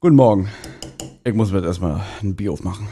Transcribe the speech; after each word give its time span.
Guten 0.00 0.16
Morgen. 0.16 0.50
Ich 1.24 1.32
muss 1.32 1.50
mir 1.50 1.58
jetzt 1.58 1.66
erstmal 1.66 2.02
ein 2.22 2.36
Bier 2.36 2.52
aufmachen. 2.52 2.88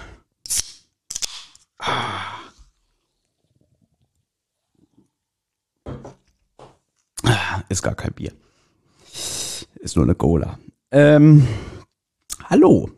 Ist 7.69 7.83
gar 7.83 7.95
kein 7.95 8.12
Bier. 8.12 8.33
Ist 9.80 9.96
nur 9.96 10.07
eine 10.07 10.14
Cola. 10.14 10.59
Ähm, 10.91 11.46
hallo. 12.45 12.91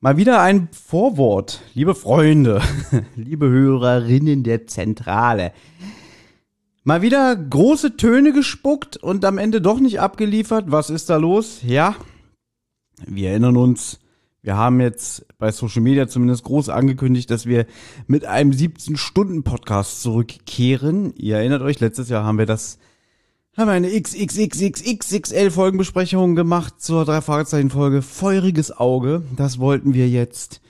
Mal 0.00 0.18
wieder 0.18 0.42
ein 0.42 0.68
Vorwort, 0.72 1.62
liebe 1.72 1.94
Freunde, 1.94 2.60
liebe 3.16 3.48
Hörerinnen 3.48 4.42
der 4.42 4.66
Zentrale. 4.66 5.52
Mal 6.86 7.02
wieder 7.02 7.34
große 7.34 7.96
Töne 7.96 8.32
gespuckt 8.32 8.96
und 8.96 9.24
am 9.24 9.38
Ende 9.38 9.60
doch 9.60 9.80
nicht 9.80 9.98
abgeliefert. 9.98 10.66
Was 10.68 10.88
ist 10.88 11.10
da 11.10 11.16
los? 11.16 11.58
Ja, 11.64 11.96
wir 13.04 13.30
erinnern 13.30 13.56
uns, 13.56 13.98
wir 14.40 14.56
haben 14.56 14.80
jetzt 14.80 15.26
bei 15.36 15.50
Social 15.50 15.82
Media 15.82 16.06
zumindest 16.06 16.44
groß 16.44 16.68
angekündigt, 16.68 17.28
dass 17.32 17.44
wir 17.44 17.66
mit 18.06 18.24
einem 18.24 18.52
17-Stunden-Podcast 18.52 20.00
zurückkehren. 20.00 21.12
Ihr 21.16 21.38
erinnert 21.38 21.62
euch, 21.62 21.80
letztes 21.80 22.08
Jahr 22.08 22.22
haben 22.22 22.38
wir 22.38 22.46
das, 22.46 22.78
haben 23.56 23.66
wir 23.66 23.72
eine 23.72 23.90
XXXXXXL 23.90 25.50
Folgenbesprechung 25.50 26.36
gemacht 26.36 26.74
zur 26.80 27.04
drei 27.04 27.20
Fragezeichen 27.20 27.70
Folge 27.70 28.00
Feuriges 28.00 28.70
Auge. 28.70 29.24
Das 29.34 29.58
wollten 29.58 29.92
wir 29.92 30.08
jetzt 30.08 30.60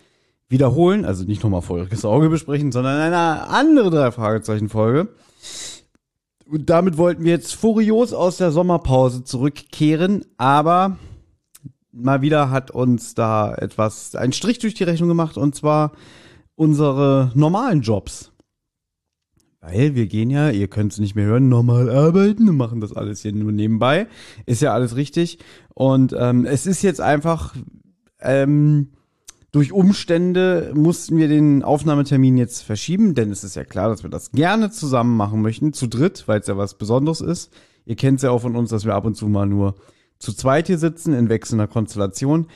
wiederholen, 0.48 1.04
also 1.04 1.24
nicht 1.24 1.42
nochmal 1.42 1.60
Feuriges 1.60 2.06
Auge 2.06 2.30
besprechen, 2.30 2.72
sondern 2.72 2.98
eine 2.98 3.48
andere 3.50 3.90
drei 3.90 4.10
Fragezeichen 4.12 4.70
Folge. 4.70 5.08
Und 6.48 6.70
damit 6.70 6.96
wollten 6.96 7.24
wir 7.24 7.32
jetzt 7.32 7.54
furios 7.54 8.12
aus 8.12 8.36
der 8.36 8.52
Sommerpause 8.52 9.24
zurückkehren, 9.24 10.24
aber 10.36 10.96
mal 11.90 12.22
wieder 12.22 12.50
hat 12.50 12.70
uns 12.70 13.14
da 13.14 13.54
etwas, 13.54 14.14
ein 14.14 14.32
Strich 14.32 14.58
durch 14.60 14.74
die 14.74 14.84
Rechnung 14.84 15.08
gemacht 15.08 15.36
und 15.36 15.56
zwar 15.56 15.92
unsere 16.54 17.32
normalen 17.34 17.80
Jobs. 17.80 18.32
Weil 19.60 19.96
wir 19.96 20.06
gehen 20.06 20.30
ja, 20.30 20.50
ihr 20.50 20.68
könnt 20.68 20.92
es 20.92 21.00
nicht 21.00 21.16
mehr 21.16 21.26
hören, 21.26 21.48
normal 21.48 21.90
arbeiten 21.90 22.48
und 22.48 22.56
machen 22.56 22.80
das 22.80 22.92
alles 22.92 23.22
hier 23.22 23.32
nur 23.32 23.50
nebenbei. 23.50 24.06
Ist 24.44 24.62
ja 24.62 24.72
alles 24.72 24.94
richtig. 24.94 25.38
Und 25.74 26.14
ähm, 26.16 26.44
es 26.44 26.66
ist 26.66 26.82
jetzt 26.82 27.00
einfach, 27.00 27.56
ähm, 28.20 28.92
durch 29.57 29.73
Umstände 29.73 30.71
mussten 30.74 31.16
wir 31.16 31.29
den 31.29 31.62
Aufnahmetermin 31.62 32.37
jetzt 32.37 32.60
verschieben, 32.60 33.15
denn 33.15 33.30
es 33.30 33.43
ist 33.43 33.57
ja 33.57 33.65
klar, 33.65 33.88
dass 33.88 34.02
wir 34.02 34.10
das 34.10 34.32
gerne 34.32 34.71
zusammen 34.71 35.16
machen 35.16 35.40
möchten, 35.40 35.73
zu 35.73 35.87
dritt, 35.87 36.24
weil 36.29 36.40
es 36.40 36.46
ja 36.46 36.59
was 36.59 36.74
Besonderes 36.74 37.23
ist. 37.23 37.51
Ihr 37.87 37.96
kennt 37.96 38.18
es 38.18 38.24
ja 38.24 38.32
auch 38.32 38.43
von 38.43 38.54
uns, 38.54 38.68
dass 38.68 38.85
wir 38.85 38.95
ab 38.95 39.07
und 39.07 39.15
zu 39.15 39.29
mal 39.29 39.46
nur 39.46 39.74
zu 40.18 40.35
zweit 40.35 40.66
hier 40.66 40.76
sitzen 40.76 41.15
in 41.15 41.30
wechselnder 41.30 41.68
Konstellation. 41.68 42.48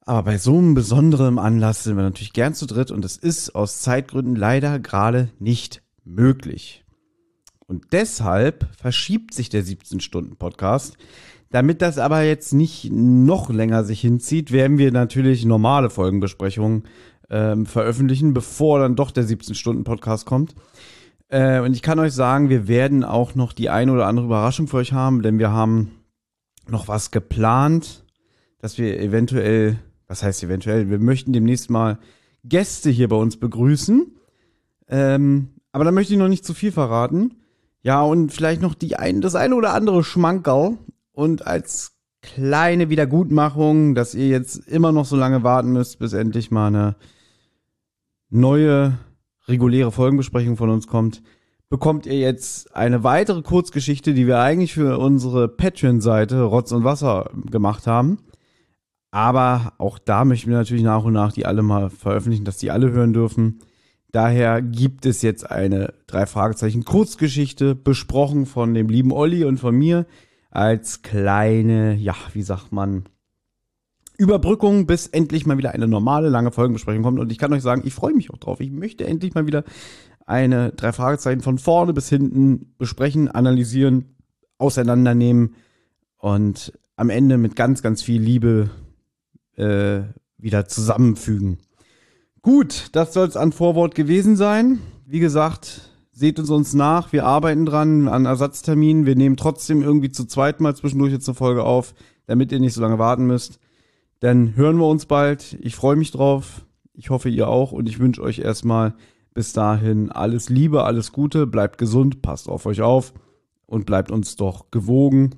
Aber 0.00 0.24
bei 0.24 0.38
so 0.38 0.58
einem 0.58 0.74
besonderen 0.74 1.38
Anlass 1.38 1.84
sind 1.84 1.94
wir 1.94 2.02
natürlich 2.02 2.32
gern 2.32 2.52
zu 2.52 2.66
dritt 2.66 2.90
und 2.90 3.04
es 3.04 3.16
ist 3.16 3.54
aus 3.54 3.80
Zeitgründen 3.82 4.34
leider 4.34 4.80
gerade 4.80 5.28
nicht 5.38 5.82
möglich. 6.02 6.84
Und 7.68 7.92
deshalb 7.92 8.66
verschiebt 8.76 9.34
sich 9.34 9.50
der 9.50 9.62
17-Stunden-Podcast. 9.62 10.96
Damit 11.50 11.80
das 11.80 11.98
aber 11.98 12.22
jetzt 12.22 12.52
nicht 12.52 12.90
noch 12.92 13.50
länger 13.50 13.84
sich 13.84 14.00
hinzieht, 14.00 14.52
werden 14.52 14.78
wir 14.78 14.92
natürlich 14.92 15.44
normale 15.44 15.88
Folgenbesprechungen 15.88 16.84
ähm, 17.30 17.66
veröffentlichen, 17.66 18.34
bevor 18.34 18.78
dann 18.80 18.96
doch 18.96 19.10
der 19.10 19.24
17-Stunden-Podcast 19.24 20.26
kommt. 20.26 20.54
Äh, 21.28 21.60
und 21.60 21.74
ich 21.74 21.82
kann 21.82 21.98
euch 21.98 22.12
sagen, 22.12 22.48
wir 22.48 22.68
werden 22.68 23.04
auch 23.04 23.34
noch 23.34 23.52
die 23.52 23.70
eine 23.70 23.92
oder 23.92 24.06
andere 24.06 24.26
Überraschung 24.26 24.66
für 24.66 24.78
euch 24.78 24.92
haben, 24.92 25.22
denn 25.22 25.38
wir 25.38 25.50
haben 25.50 25.90
noch 26.68 26.88
was 26.88 27.10
geplant, 27.10 28.04
dass 28.58 28.78
wir 28.78 29.00
eventuell, 29.00 29.78
was 30.06 30.22
heißt 30.22 30.42
eventuell, 30.42 30.90
wir 30.90 30.98
möchten 30.98 31.32
demnächst 31.32 31.70
mal 31.70 31.98
Gäste 32.44 32.90
hier 32.90 33.08
bei 33.08 33.16
uns 33.16 33.38
begrüßen. 33.38 34.14
Ähm, 34.88 35.48
aber 35.72 35.84
da 35.84 35.92
möchte 35.92 36.12
ich 36.12 36.18
noch 36.18 36.28
nicht 36.28 36.44
zu 36.44 36.54
viel 36.54 36.72
verraten. 36.72 37.34
Ja, 37.82 38.02
und 38.02 38.32
vielleicht 38.32 38.60
noch 38.62 38.74
die 38.74 38.96
ein, 38.96 39.20
das 39.20 39.34
eine 39.34 39.54
oder 39.54 39.74
andere 39.74 40.02
Schmankerl. 40.02 40.78
Und 41.18 41.48
als 41.48 41.96
kleine 42.22 42.90
Wiedergutmachung, 42.90 43.96
dass 43.96 44.14
ihr 44.14 44.28
jetzt 44.28 44.68
immer 44.68 44.92
noch 44.92 45.04
so 45.04 45.16
lange 45.16 45.42
warten 45.42 45.72
müsst, 45.72 45.98
bis 45.98 46.12
endlich 46.12 46.52
mal 46.52 46.68
eine 46.68 46.94
neue 48.30 48.96
reguläre 49.48 49.90
Folgenbesprechung 49.90 50.56
von 50.56 50.70
uns 50.70 50.86
kommt, 50.86 51.24
bekommt 51.68 52.06
ihr 52.06 52.20
jetzt 52.20 52.72
eine 52.76 53.02
weitere 53.02 53.42
Kurzgeschichte, 53.42 54.14
die 54.14 54.28
wir 54.28 54.38
eigentlich 54.38 54.74
für 54.74 54.96
unsere 55.00 55.48
Patreon-Seite 55.48 56.40
Rotz 56.42 56.70
und 56.70 56.84
Wasser 56.84 57.32
gemacht 57.50 57.88
haben. 57.88 58.18
Aber 59.10 59.72
auch 59.78 59.98
da 59.98 60.24
möchten 60.24 60.50
wir 60.50 60.58
natürlich 60.58 60.84
nach 60.84 61.02
und 61.02 61.14
nach 61.14 61.32
die 61.32 61.46
alle 61.46 61.62
mal 61.62 61.90
veröffentlichen, 61.90 62.44
dass 62.44 62.58
die 62.58 62.70
alle 62.70 62.92
hören 62.92 63.12
dürfen. 63.12 63.58
Daher 64.12 64.62
gibt 64.62 65.04
es 65.04 65.22
jetzt 65.22 65.50
eine 65.50 65.94
drei 66.06 66.26
Fragezeichen 66.26 66.84
Kurzgeschichte 66.84 67.74
besprochen 67.74 68.46
von 68.46 68.72
dem 68.72 68.88
lieben 68.88 69.10
Olli 69.10 69.44
und 69.44 69.58
von 69.58 69.74
mir 69.74 70.06
als 70.58 71.02
kleine, 71.02 71.94
ja, 71.94 72.16
wie 72.32 72.42
sagt 72.42 72.72
man, 72.72 73.04
Überbrückung, 74.16 74.88
bis 74.88 75.06
endlich 75.06 75.46
mal 75.46 75.56
wieder 75.56 75.70
eine 75.70 75.86
normale 75.86 76.28
lange 76.30 76.50
Folgenbesprechung 76.50 77.04
kommt. 77.04 77.20
Und 77.20 77.30
ich 77.30 77.38
kann 77.38 77.52
euch 77.52 77.62
sagen, 77.62 77.82
ich 77.84 77.94
freue 77.94 78.12
mich 78.12 78.30
auch 78.30 78.38
drauf. 78.38 78.58
Ich 78.58 78.72
möchte 78.72 79.06
endlich 79.06 79.34
mal 79.34 79.46
wieder 79.46 79.62
eine 80.26 80.72
drei 80.72 80.92
Fragezeichen 80.92 81.42
von 81.42 81.58
vorne 81.58 81.92
bis 81.92 82.08
hinten 82.08 82.74
besprechen, 82.76 83.28
analysieren, 83.28 84.16
auseinandernehmen 84.58 85.54
und 86.16 86.72
am 86.96 87.08
Ende 87.08 87.38
mit 87.38 87.54
ganz, 87.54 87.80
ganz 87.80 88.02
viel 88.02 88.20
Liebe 88.20 88.70
äh, 89.54 90.00
wieder 90.38 90.66
zusammenfügen. 90.66 91.58
Gut, 92.42 92.88
das 92.92 93.12
soll 93.12 93.28
es 93.28 93.36
an 93.36 93.52
Vorwort 93.52 93.94
gewesen 93.94 94.34
sein. 94.34 94.80
Wie 95.06 95.20
gesagt, 95.20 95.88
seht 96.18 96.40
uns 96.40 96.50
uns 96.50 96.74
nach. 96.74 97.12
Wir 97.12 97.24
arbeiten 97.24 97.64
dran 97.64 98.08
an 98.08 98.26
Ersatzterminen. 98.26 99.06
Wir 99.06 99.14
nehmen 99.14 99.36
trotzdem 99.36 99.82
irgendwie 99.82 100.10
zu 100.10 100.24
zweit 100.24 100.60
mal 100.60 100.74
zwischendurch 100.74 101.12
jetzt 101.12 101.28
eine 101.28 101.36
Folge 101.36 101.62
auf, 101.62 101.94
damit 102.26 102.50
ihr 102.50 102.58
nicht 102.58 102.74
so 102.74 102.80
lange 102.80 102.98
warten 102.98 103.26
müsst. 103.26 103.60
Dann 104.18 104.56
hören 104.56 104.78
wir 104.78 104.88
uns 104.88 105.06
bald. 105.06 105.56
Ich 105.60 105.76
freue 105.76 105.94
mich 105.94 106.10
drauf. 106.10 106.66
Ich 106.92 107.10
hoffe, 107.10 107.28
ihr 107.28 107.46
auch. 107.46 107.70
Und 107.70 107.88
ich 107.88 108.00
wünsche 108.00 108.20
euch 108.20 108.40
erstmal 108.40 108.96
bis 109.32 109.52
dahin 109.52 110.10
alles 110.10 110.48
Liebe, 110.48 110.82
alles 110.82 111.12
Gute, 111.12 111.46
bleibt 111.46 111.78
gesund, 111.78 112.20
passt 112.20 112.48
auf 112.48 112.66
euch 112.66 112.82
auf 112.82 113.14
und 113.66 113.86
bleibt 113.86 114.10
uns 114.10 114.34
doch 114.34 114.72
gewogen. 114.72 115.36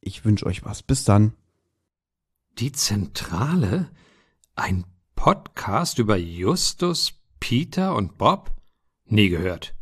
Ich 0.00 0.24
wünsche 0.24 0.46
euch 0.46 0.64
was. 0.64 0.82
Bis 0.82 1.04
dann. 1.04 1.34
Die 2.58 2.72
Zentrale? 2.72 3.90
Ein 4.54 4.84
Podcast 5.16 5.98
über 5.98 6.16
Justus, 6.16 7.12
Peter 7.40 7.94
und 7.94 8.16
Bob? 8.16 8.59
Nie 9.10 9.28
gehört. 9.28 9.74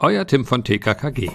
Euer 0.00 0.26
Tim 0.26 0.44
von 0.44 0.64
TKKG. 0.64 1.30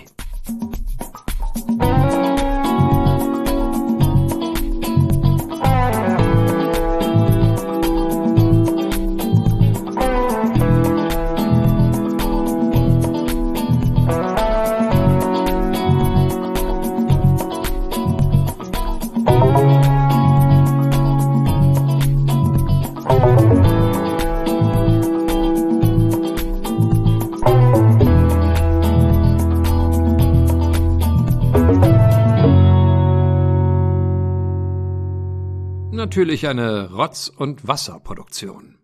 Natürlich 36.14 36.48
eine 36.48 36.92
Rotz- 36.92 37.28
und 37.28 37.68
Wasserproduktion. 37.68 38.78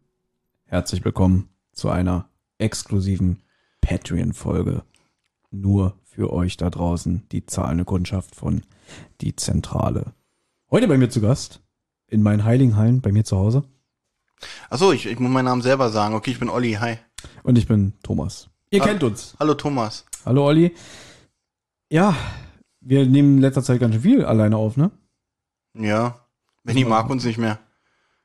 Herzlich 0.66 1.06
willkommen 1.06 1.48
zu 1.74 1.90
einer 1.90 2.28
exklusiven 2.58 3.44
Patreon-Folge. 3.82 4.82
Nur 5.52 5.96
für 6.06 6.34
euch 6.34 6.58
da 6.58 6.72
draußen, 6.72 7.28
die 7.32 7.46
zahlende 7.46 7.86
Kundschaft 7.86 8.36
von 8.36 8.64
Die 9.22 9.36
Zentrale. 9.36 10.14
Heute 10.72 10.88
bei 10.88 10.98
mir 10.98 11.10
zu 11.12 11.22
Gast, 11.22 11.62
in 12.08 12.24
meinen 12.24 12.46
Heiligenhallen, 12.46 13.02
bei 13.02 13.12
mir 13.12 13.24
zu 13.26 13.38
Hause. 13.38 13.64
Achso, 14.72 14.92
ich, 14.92 15.06
ich 15.06 15.20
muss 15.20 15.30
meinen 15.30 15.46
Namen 15.46 15.62
selber 15.62 15.92
sagen. 15.92 16.16
Okay, 16.16 16.32
ich 16.32 16.40
bin 16.40 16.50
Olli, 16.50 16.74
hi. 16.80 16.98
Und 17.44 17.60
ich 17.60 17.68
bin 17.68 17.94
Thomas. 18.02 18.50
Ihr 18.72 18.82
Ha- 18.82 18.86
kennt 18.88 19.04
uns. 19.04 19.36
Hallo 19.40 19.54
Thomas. 19.54 20.04
Hallo 20.26 20.48
Olli. 20.48 20.74
Ja, 21.92 22.16
wir 22.82 23.06
nehmen 23.06 23.36
in 23.36 23.42
letzter 23.42 23.62
Zeit 23.62 23.80
ganz 23.80 23.94
schön 23.94 24.02
viel 24.02 24.26
alleine 24.26 24.58
auf, 24.58 24.78
ne? 24.78 24.90
Ja, 25.76 26.26
Benny 26.64 26.86
mag 26.86 27.10
uns 27.10 27.24
nicht 27.26 27.38
mehr. 27.38 27.60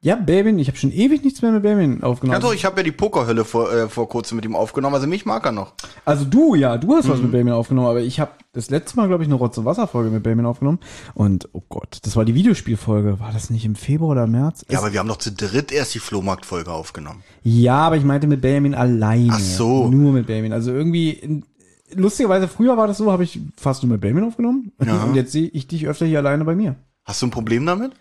Ja, 0.00 0.16
Belbin, 0.16 0.58
ich 0.58 0.68
habe 0.68 0.76
schon 0.76 0.92
ewig 0.92 1.24
nichts 1.24 1.40
mehr 1.40 1.50
mit 1.50 1.62
Belbin 1.62 2.02
aufgenommen. 2.02 2.34
Ja 2.34 2.46
doch, 2.46 2.52
ich 2.52 2.66
habe 2.66 2.76
ja 2.76 2.82
die 2.82 2.92
Pokerhölle 2.92 3.42
vor, 3.46 3.72
äh, 3.72 3.88
vor 3.88 4.06
kurzem 4.06 4.36
mit 4.36 4.44
ihm 4.44 4.54
aufgenommen, 4.54 4.94
also 4.94 5.06
mich 5.06 5.24
mag 5.24 5.46
er 5.46 5.52
noch. 5.52 5.72
Also 6.04 6.26
du, 6.26 6.54
ja, 6.54 6.76
du 6.76 6.94
hast 6.94 7.08
was 7.08 7.16
Mhm. 7.16 7.22
mit 7.22 7.32
Belbin 7.32 7.52
aufgenommen, 7.54 7.86
aber 7.88 8.02
ich 8.02 8.20
habe 8.20 8.32
das 8.52 8.68
letzte 8.68 8.98
Mal, 8.98 9.08
glaube 9.08 9.22
ich, 9.24 9.28
eine 9.28 9.36
Rotz- 9.36 9.56
und 9.56 9.64
Wasser-Folge 9.64 10.10
mit 10.10 10.22
Belbin 10.22 10.44
aufgenommen. 10.44 10.78
Und, 11.14 11.48
oh 11.54 11.62
Gott, 11.70 12.00
das 12.02 12.16
war 12.16 12.26
die 12.26 12.34
Videospielfolge. 12.34 13.18
War 13.18 13.32
das 13.32 13.48
nicht 13.48 13.64
im 13.64 13.76
Februar 13.76 14.10
oder 14.10 14.26
März? 14.26 14.66
Ja, 14.68 14.76
Es- 14.76 14.84
aber 14.84 14.92
wir 14.92 15.00
haben 15.00 15.08
doch 15.08 15.16
zu 15.16 15.32
dritt 15.32 15.72
erst 15.72 15.94
die 15.94 16.00
Flohmarktfolge 16.00 16.70
aufgenommen. 16.70 17.22
ja, 17.42 17.78
aber 17.78 17.96
ich 17.96 18.04
meinte 18.04 18.26
mit 18.26 18.42
Belbin 18.42 18.74
alleine. 18.74 19.30
Ach 19.32 19.38
so. 19.38 19.88
Nur 19.88 20.12
mit 20.12 20.26
Belbin. 20.26 20.52
Also 20.52 20.70
irgendwie, 20.70 21.42
lustigerweise, 21.94 22.46
früher 22.48 22.76
war 22.76 22.86
das 22.88 22.98
so, 22.98 23.10
habe 23.10 23.24
ich 23.24 23.40
fast 23.56 23.82
nur 23.82 23.92
mit 23.92 24.02
Belbin 24.02 24.24
aufgenommen. 24.24 24.72
Ja. 24.84 25.02
Und 25.04 25.14
jetzt 25.14 25.32
sehe 25.32 25.48
ich 25.48 25.66
dich 25.66 25.86
öfter 25.86 26.04
hier 26.04 26.18
alleine 26.18 26.44
bei 26.44 26.54
mir. 26.54 26.76
Hast 27.04 27.22
du 27.22 27.26
ein 27.26 27.30
Problem 27.30 27.64
damit? 27.64 27.92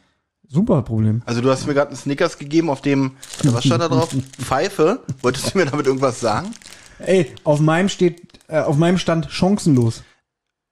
Super 0.53 0.83
Problem. 0.83 1.23
Also 1.25 1.41
du 1.41 1.49
hast 1.49 1.65
mir 1.65 1.73
gerade 1.73 1.89
einen 1.89 1.97
Snickers 1.97 2.37
gegeben, 2.37 2.69
auf 2.69 2.81
dem, 2.81 3.13
was 3.43 3.65
stand 3.65 3.81
da 3.81 3.89
drauf? 3.89 4.15
Pfeife. 4.39 5.01
Wolltest 5.21 5.53
du 5.53 5.57
mir 5.57 5.65
damit 5.65 5.87
irgendwas 5.87 6.19
sagen? 6.19 6.53
Ey, 6.99 7.33
auf 7.43 7.59
meinem 7.59 7.89
steht, 7.89 8.21
äh, 8.47 8.59
auf 8.59 8.77
meinem 8.77 8.99
stand 8.99 9.31
chancenlos. 9.31 10.03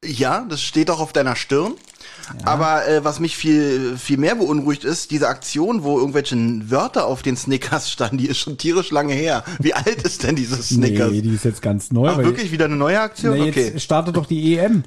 Ja, 0.06 0.46
das 0.48 0.62
steht 0.62 0.92
auch 0.92 1.00
auf 1.00 1.14
deiner 1.14 1.36
Stirn. 1.36 1.74
Aber 2.44 2.88
äh, 2.88 3.04
was 3.04 3.20
mich 3.20 3.36
viel, 3.36 3.98
viel 3.98 4.18
mehr 4.18 4.36
beunruhigt 4.36 4.84
ist, 4.84 5.12
diese 5.12 5.28
Aktion, 5.28 5.84
wo 5.84 6.00
irgendwelche 6.00 6.38
Wörter 6.70 7.06
auf 7.06 7.24
den 7.24 7.36
Snickers 7.36 7.92
standen, 7.92 8.18
die 8.18 8.28
ist 8.28 8.38
schon 8.38 8.58
tierisch 8.58 8.92
lange 8.92 9.14
her. 9.14 9.44
Wie 9.60 9.74
alt 9.74 10.04
ist 10.04 10.24
denn 10.24 10.36
dieses 10.36 10.70
Snickers? 10.70 11.12
Nee, 11.12 11.22
die 11.22 11.34
ist 11.34 11.44
jetzt 11.44 11.62
ganz 11.62 11.92
neu. 11.92 12.10
Ach, 12.10 12.18
wirklich 12.20 12.52
wieder 12.52 12.66
eine 12.66 12.76
neue 12.76 13.02
Aktion? 13.02 13.38
Na, 13.38 13.46
okay. 13.46 13.72
jetzt 13.74 13.82
startet 13.82 14.16
doch 14.16 14.26
die 14.26 14.58
EM. 14.58 14.84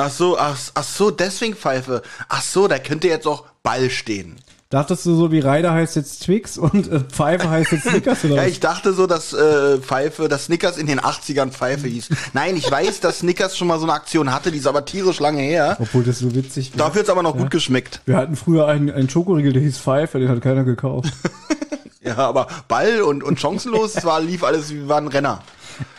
Ach 0.00 0.10
so, 0.10 0.38
ach, 0.38 0.58
ach 0.74 0.84
so, 0.84 1.10
deswegen 1.10 1.54
Pfeife. 1.54 2.02
Ach 2.28 2.42
so, 2.42 2.68
da 2.68 2.78
könnte 2.78 3.08
jetzt 3.08 3.26
auch 3.26 3.44
Ball 3.62 3.90
stehen. 3.90 4.36
Dachtest 4.70 5.04
du 5.04 5.16
so, 5.16 5.32
wie 5.32 5.40
Ryder 5.40 5.72
heißt 5.72 5.96
jetzt 5.96 6.22
Twix 6.22 6.56
und 6.56 6.86
äh, 6.92 7.00
Pfeife 7.00 7.50
heißt 7.50 7.72
jetzt 7.72 7.88
Snickers 7.88 8.24
oder 8.24 8.34
Ja, 8.36 8.42
was? 8.42 8.48
ich 8.50 8.60
dachte 8.60 8.92
so, 8.92 9.08
dass 9.08 9.32
äh, 9.32 9.78
Pfeife, 9.78 10.28
dass 10.28 10.44
Snickers 10.44 10.78
in 10.78 10.86
den 10.86 11.00
80ern 11.00 11.50
Pfeife 11.50 11.88
hieß. 11.88 12.08
Nein, 12.34 12.56
ich 12.56 12.70
weiß, 12.70 13.00
dass 13.00 13.18
Snickers 13.18 13.58
schon 13.58 13.66
mal 13.66 13.80
so 13.80 13.84
eine 13.84 13.94
Aktion 13.94 14.32
hatte, 14.32 14.52
die 14.52 14.58
ist 14.58 14.68
aber 14.68 14.84
tierisch 14.84 15.18
lange 15.18 15.42
her. 15.42 15.76
Obwohl 15.80 16.04
das 16.04 16.20
so 16.20 16.32
witzig 16.36 16.70
war. 16.78 16.86
Dafür 16.86 17.00
hat's 17.00 17.10
aber 17.10 17.24
noch 17.24 17.36
gut 17.36 17.50
geschmeckt. 17.50 18.00
Wir 18.06 18.16
hatten 18.16 18.36
früher 18.36 18.68
einen, 18.68 18.92
einen 18.92 19.10
Schokoriegel, 19.10 19.52
der 19.52 19.62
hieß 19.62 19.78
Pfeife, 19.78 20.20
den 20.20 20.28
hat 20.28 20.40
keiner 20.40 20.64
gekauft. 20.64 21.12
Ja, 22.02 22.16
aber 22.16 22.46
Ball 22.66 23.02
und, 23.02 23.22
und 23.22 23.38
chancenlos, 23.38 23.94
es 23.94 24.04
war, 24.06 24.22
lief 24.22 24.42
alles 24.42 24.72
wie 24.72 24.88
war 24.88 24.96
ein 24.96 25.08
Renner. 25.08 25.42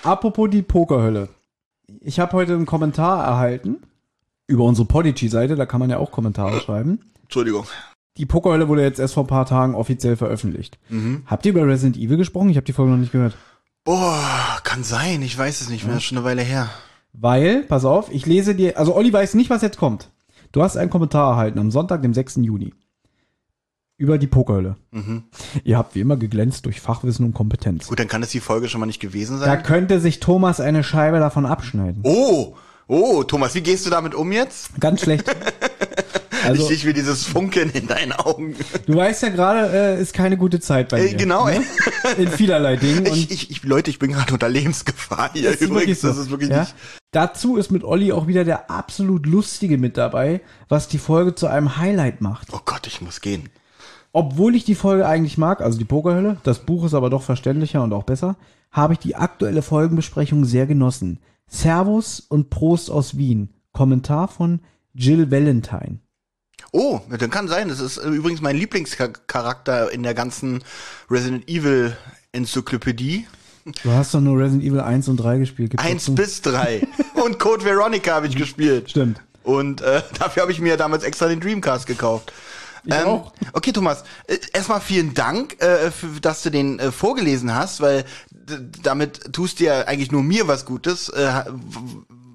Apropos 0.02 0.50
die 0.50 0.64
Pokerhölle. 0.64 1.30
Ich 2.00 2.20
habe 2.20 2.34
heute 2.34 2.54
einen 2.54 2.66
Kommentar 2.66 3.24
erhalten 3.24 3.78
über 4.52 4.64
unsere 4.66 4.88
Podigy-Seite, 4.88 5.56
da 5.56 5.66
kann 5.66 5.80
man 5.80 5.90
ja 5.90 5.98
auch 5.98 6.12
Kommentare 6.12 6.60
schreiben. 6.62 7.00
Entschuldigung. 7.24 7.66
Die 8.18 8.26
Pokerhölle 8.26 8.68
wurde 8.68 8.84
jetzt 8.84 9.00
erst 9.00 9.14
vor 9.14 9.24
ein 9.24 9.28
paar 9.28 9.46
Tagen 9.46 9.74
offiziell 9.74 10.18
veröffentlicht. 10.18 10.78
Habt 11.26 11.46
ihr 11.46 11.52
über 11.54 11.66
Resident 11.66 11.98
Evil 11.98 12.18
gesprochen? 12.18 12.50
Ich 12.50 12.58
habe 12.58 12.66
die 12.66 12.74
Folge 12.74 12.92
noch 12.92 12.98
nicht 13.00 13.14
gehört. 13.14 13.36
Boah, 13.84 14.60
kann 14.64 14.84
sein, 14.84 15.22
ich 15.22 15.36
weiß 15.38 15.62
es 15.62 15.70
nicht 15.70 15.88
mehr, 15.88 15.96
ist 15.98 16.04
schon 16.04 16.18
eine 16.20 16.26
Weile 16.26 16.42
her. 16.44 16.70
Weil, 17.14 17.64
pass 17.64 17.84
auf, 17.86 18.12
ich 18.12 18.26
lese 18.26 18.54
dir, 18.54 18.78
also 18.78 18.96
Olli 18.96 19.12
weiß 19.12 19.34
nicht, 19.34 19.50
was 19.50 19.62
jetzt 19.62 19.78
kommt. 19.78 20.12
Du 20.52 20.62
hast 20.62 20.78
einen 20.78 20.90
Kommentar 20.90 21.32
erhalten 21.32 21.58
am 21.60 21.72
Sonntag, 21.72 22.02
dem 22.02 22.14
6. 22.14 22.38
Juni. 22.42 22.74
Über 23.98 24.18
die 24.18 24.28
Pokerhölle. 24.28 24.76
Mhm. 24.92 25.24
Ihr 25.64 25.78
habt 25.78 25.96
wie 25.96 26.00
immer 26.02 26.18
geglänzt 26.18 26.66
durch 26.66 26.82
Fachwissen 26.82 27.26
und 27.26 27.34
Kompetenz. 27.34 27.88
Gut, 27.88 28.00
dann 28.00 28.08
kann 28.08 28.24
es 28.24 28.30
die 28.30 28.40
Folge 28.40 28.68
schon 28.68 28.80
mal 28.80 28.88
nicht 28.88 29.00
gewesen 29.00 29.40
Da 29.40 29.46
sein. 29.46 29.64
könnte 29.64 30.00
sich 30.00 30.20
Thomas 30.20 30.60
eine 30.60 30.84
Scheibe 30.84 31.20
davon 31.20 31.46
abschneiden. 31.46 32.02
Oh, 32.04 32.56
oh, 32.92 33.24
Thomas, 33.24 33.56
wie 33.56 33.62
gehst 33.62 33.86
du 33.86 33.90
damit 33.90 34.14
um 34.14 34.32
jetzt? 34.32 34.80
Ganz 34.80 35.02
schlecht. 35.02 35.26
Also, 36.44 36.66
ich, 36.72 36.78
ich 36.78 36.86
will 36.86 36.94
dieses 36.94 37.24
Funkeln 37.24 37.70
in 37.70 37.86
deinen 37.86 38.14
Augen. 38.14 38.56
du 38.88 38.96
weißt 38.96 39.22
ja 39.22 39.30
gerade, 39.30 39.72
äh, 39.98 40.02
ist 40.02 40.12
keine 40.12 40.38
gute 40.38 40.60
Zeit 40.60 40.90
bei 40.90 41.00
Äh, 41.00 41.12
mir. 41.12 41.14
genau, 41.18 41.48
ey. 41.48 41.62
In 42.18 42.30
vielerlei 42.30 42.78
Dingen. 42.78 43.06
Ich, 43.06 43.30
ich, 43.30 43.52
ich, 43.52 43.64
Leute, 43.64 43.92
ich 43.92 44.00
bin 44.00 44.12
gerade 44.12 44.34
unter 44.34 44.50
Lebensgefahr 44.50 45.30
hier. 45.34 45.52
Ist 45.52 45.62
Übrigens, 45.62 46.02
so. 46.02 46.08
das 46.08 46.18
ist 46.18 46.32
wirklich 46.32 46.50
ja? 46.50 46.62
nicht. 46.62 46.74
Dazu 47.12 47.58
ist 47.58 47.70
mit 47.70 47.84
Olli 47.84 48.12
auch 48.12 48.26
wieder 48.26 48.44
der 48.44 48.72
absolut 48.72 49.28
Lustige 49.28 49.78
mit 49.78 49.98
dabei, 49.98 50.42
was 50.68 50.88
die 50.88 50.98
Folge 50.98 51.36
zu 51.36 51.46
einem 51.46 51.78
Highlight 51.78 52.22
macht. 52.22 52.48
Oh 52.54 52.62
Gott, 52.66 52.88
ich 52.88 53.02
muss 53.02 53.22
gehen. 53.22 53.50
Obwohl 54.12 54.56
ich 54.56 54.66
die 54.66 54.74
Folge 54.74 55.08
eigentlich 55.08 55.38
mag, 55.38 55.62
also 55.62 55.78
die 55.78 55.86
Pokerhölle, 55.86 56.38
das 56.42 56.66
Buch 56.66 56.86
ist 56.86 56.96
aber 56.96 57.12
doch 57.12 57.22
verständlicher 57.22 57.84
und 57.84 57.94
auch 57.94 58.04
besser, 58.04 58.36
habe 58.72 58.94
ich 58.94 59.00
die 59.00 59.16
aktuelle 59.16 59.62
Folgenbesprechung 59.62 60.44
sehr 60.46 60.66
genossen. 60.66 61.20
Servus 61.52 62.22
und 62.22 62.50
Prost 62.50 62.90
aus 62.90 63.18
Wien. 63.18 63.50
Kommentar 63.74 64.28
von 64.28 64.62
Jill 64.94 65.30
Valentine. 65.30 66.00
Oh, 66.72 67.02
dann 67.10 67.30
kann 67.30 67.48
sein. 67.48 67.68
Das 67.68 67.80
ist 67.80 67.98
äh, 67.98 68.08
übrigens 68.08 68.42
mein 68.42 68.56
Lieblingscharakter 68.56 69.92
in 69.92 70.04
der 70.04 70.14
ganzen 70.14 70.64
Resident 71.10 71.48
Evil 71.50 71.96
Enzyklopädie. 72.32 73.28
Du 73.84 73.92
hast 73.92 74.14
doch 74.14 74.22
nur 74.22 74.40
Resident 74.40 74.64
Evil 74.64 74.80
1 74.80 75.10
und 75.10 75.18
3 75.18 75.38
gespielt. 75.40 75.72
Gibt's 75.72 75.86
Eins 75.86 76.06
dazu? 76.06 76.16
bis 76.16 76.42
drei. 76.42 76.88
Und 77.14 77.38
Code 77.38 77.64
Veronica 77.64 78.16
habe 78.16 78.28
ich 78.28 78.36
gespielt. 78.36 78.90
Stimmt. 78.90 79.22
Und 79.44 79.82
äh, 79.82 80.02
dafür 80.20 80.44
habe 80.44 80.52
ich 80.52 80.62
mir 80.62 80.78
damals 80.78 81.04
extra 81.04 81.28
den 81.28 81.42
Dreamcast 81.42 81.86
gekauft. 81.86 82.32
Ich 82.84 82.94
auch. 82.96 83.32
Okay, 83.54 83.72
Thomas, 83.72 84.04
äh, 84.28 84.38
erstmal 84.54 84.82
vielen 84.82 85.14
Dank, 85.14 85.62
äh, 85.62 85.92
für, 85.92 86.20
dass 86.20 86.42
du 86.42 86.50
den 86.50 86.80
äh, 86.80 86.92
vorgelesen 86.92 87.54
hast, 87.54 87.82
weil 87.82 88.06
damit 88.84 89.34
tust 89.34 89.60
du 89.60 89.66
ja 89.66 89.82
eigentlich 89.82 90.12
nur 90.12 90.24
mir 90.24 90.48
was 90.48 90.66
Gutes. 90.66 91.10
Äh, 91.10 91.44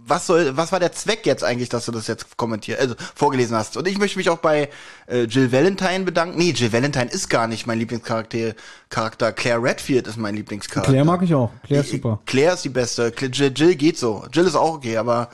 was 0.09 0.27
soll, 0.27 0.57
was 0.57 0.71
war 0.71 0.79
der 0.79 0.93
Zweck 0.93 1.27
jetzt 1.27 1.43
eigentlich, 1.43 1.69
dass 1.69 1.87
du 1.87 1.93
das 1.93 2.07
jetzt 2.07 2.37
kommentiert, 2.37 2.79
also 2.79 2.95
vorgelesen 3.15 3.57
hast? 3.57 3.77
Und 3.77 3.89
ich 3.89 3.99
möchte 3.99 4.19
mich 4.19 4.31
auch 4.31 4.39
bei 4.39 4.69
äh, 5.09 5.25
Jill 5.25 5.51
Valentine 5.51 6.05
bedanken. 6.05 6.39
Nee, 6.39 6.53
Jill 6.53 6.73
Valentine 6.73 7.11
ist 7.11 7.29
gar 7.29 7.49
nicht 7.49 7.67
mein 7.67 7.79
Lieblingscharakter. 7.79 8.55
Charakter. 8.89 9.33
Claire 9.33 9.63
Redfield 9.63 10.07
ist 10.07 10.17
mein 10.17 10.37
Lieblingscharakter. 10.37 10.93
Claire 10.93 11.05
mag 11.05 11.23
ich 11.23 11.35
auch. 11.35 11.51
Claire 11.65 11.83
ist 11.83 11.91
super. 11.91 12.21
Claire 12.27 12.55
ist 12.55 12.65
die 12.65 12.69
beste. 12.69 13.13
Jill, 13.33 13.53
Jill 13.55 13.75
geht 13.75 13.99
so. 13.99 14.25
Jill 14.33 14.47
ist 14.47 14.55
auch 14.55 14.75
okay, 14.75 14.97
aber 14.97 15.29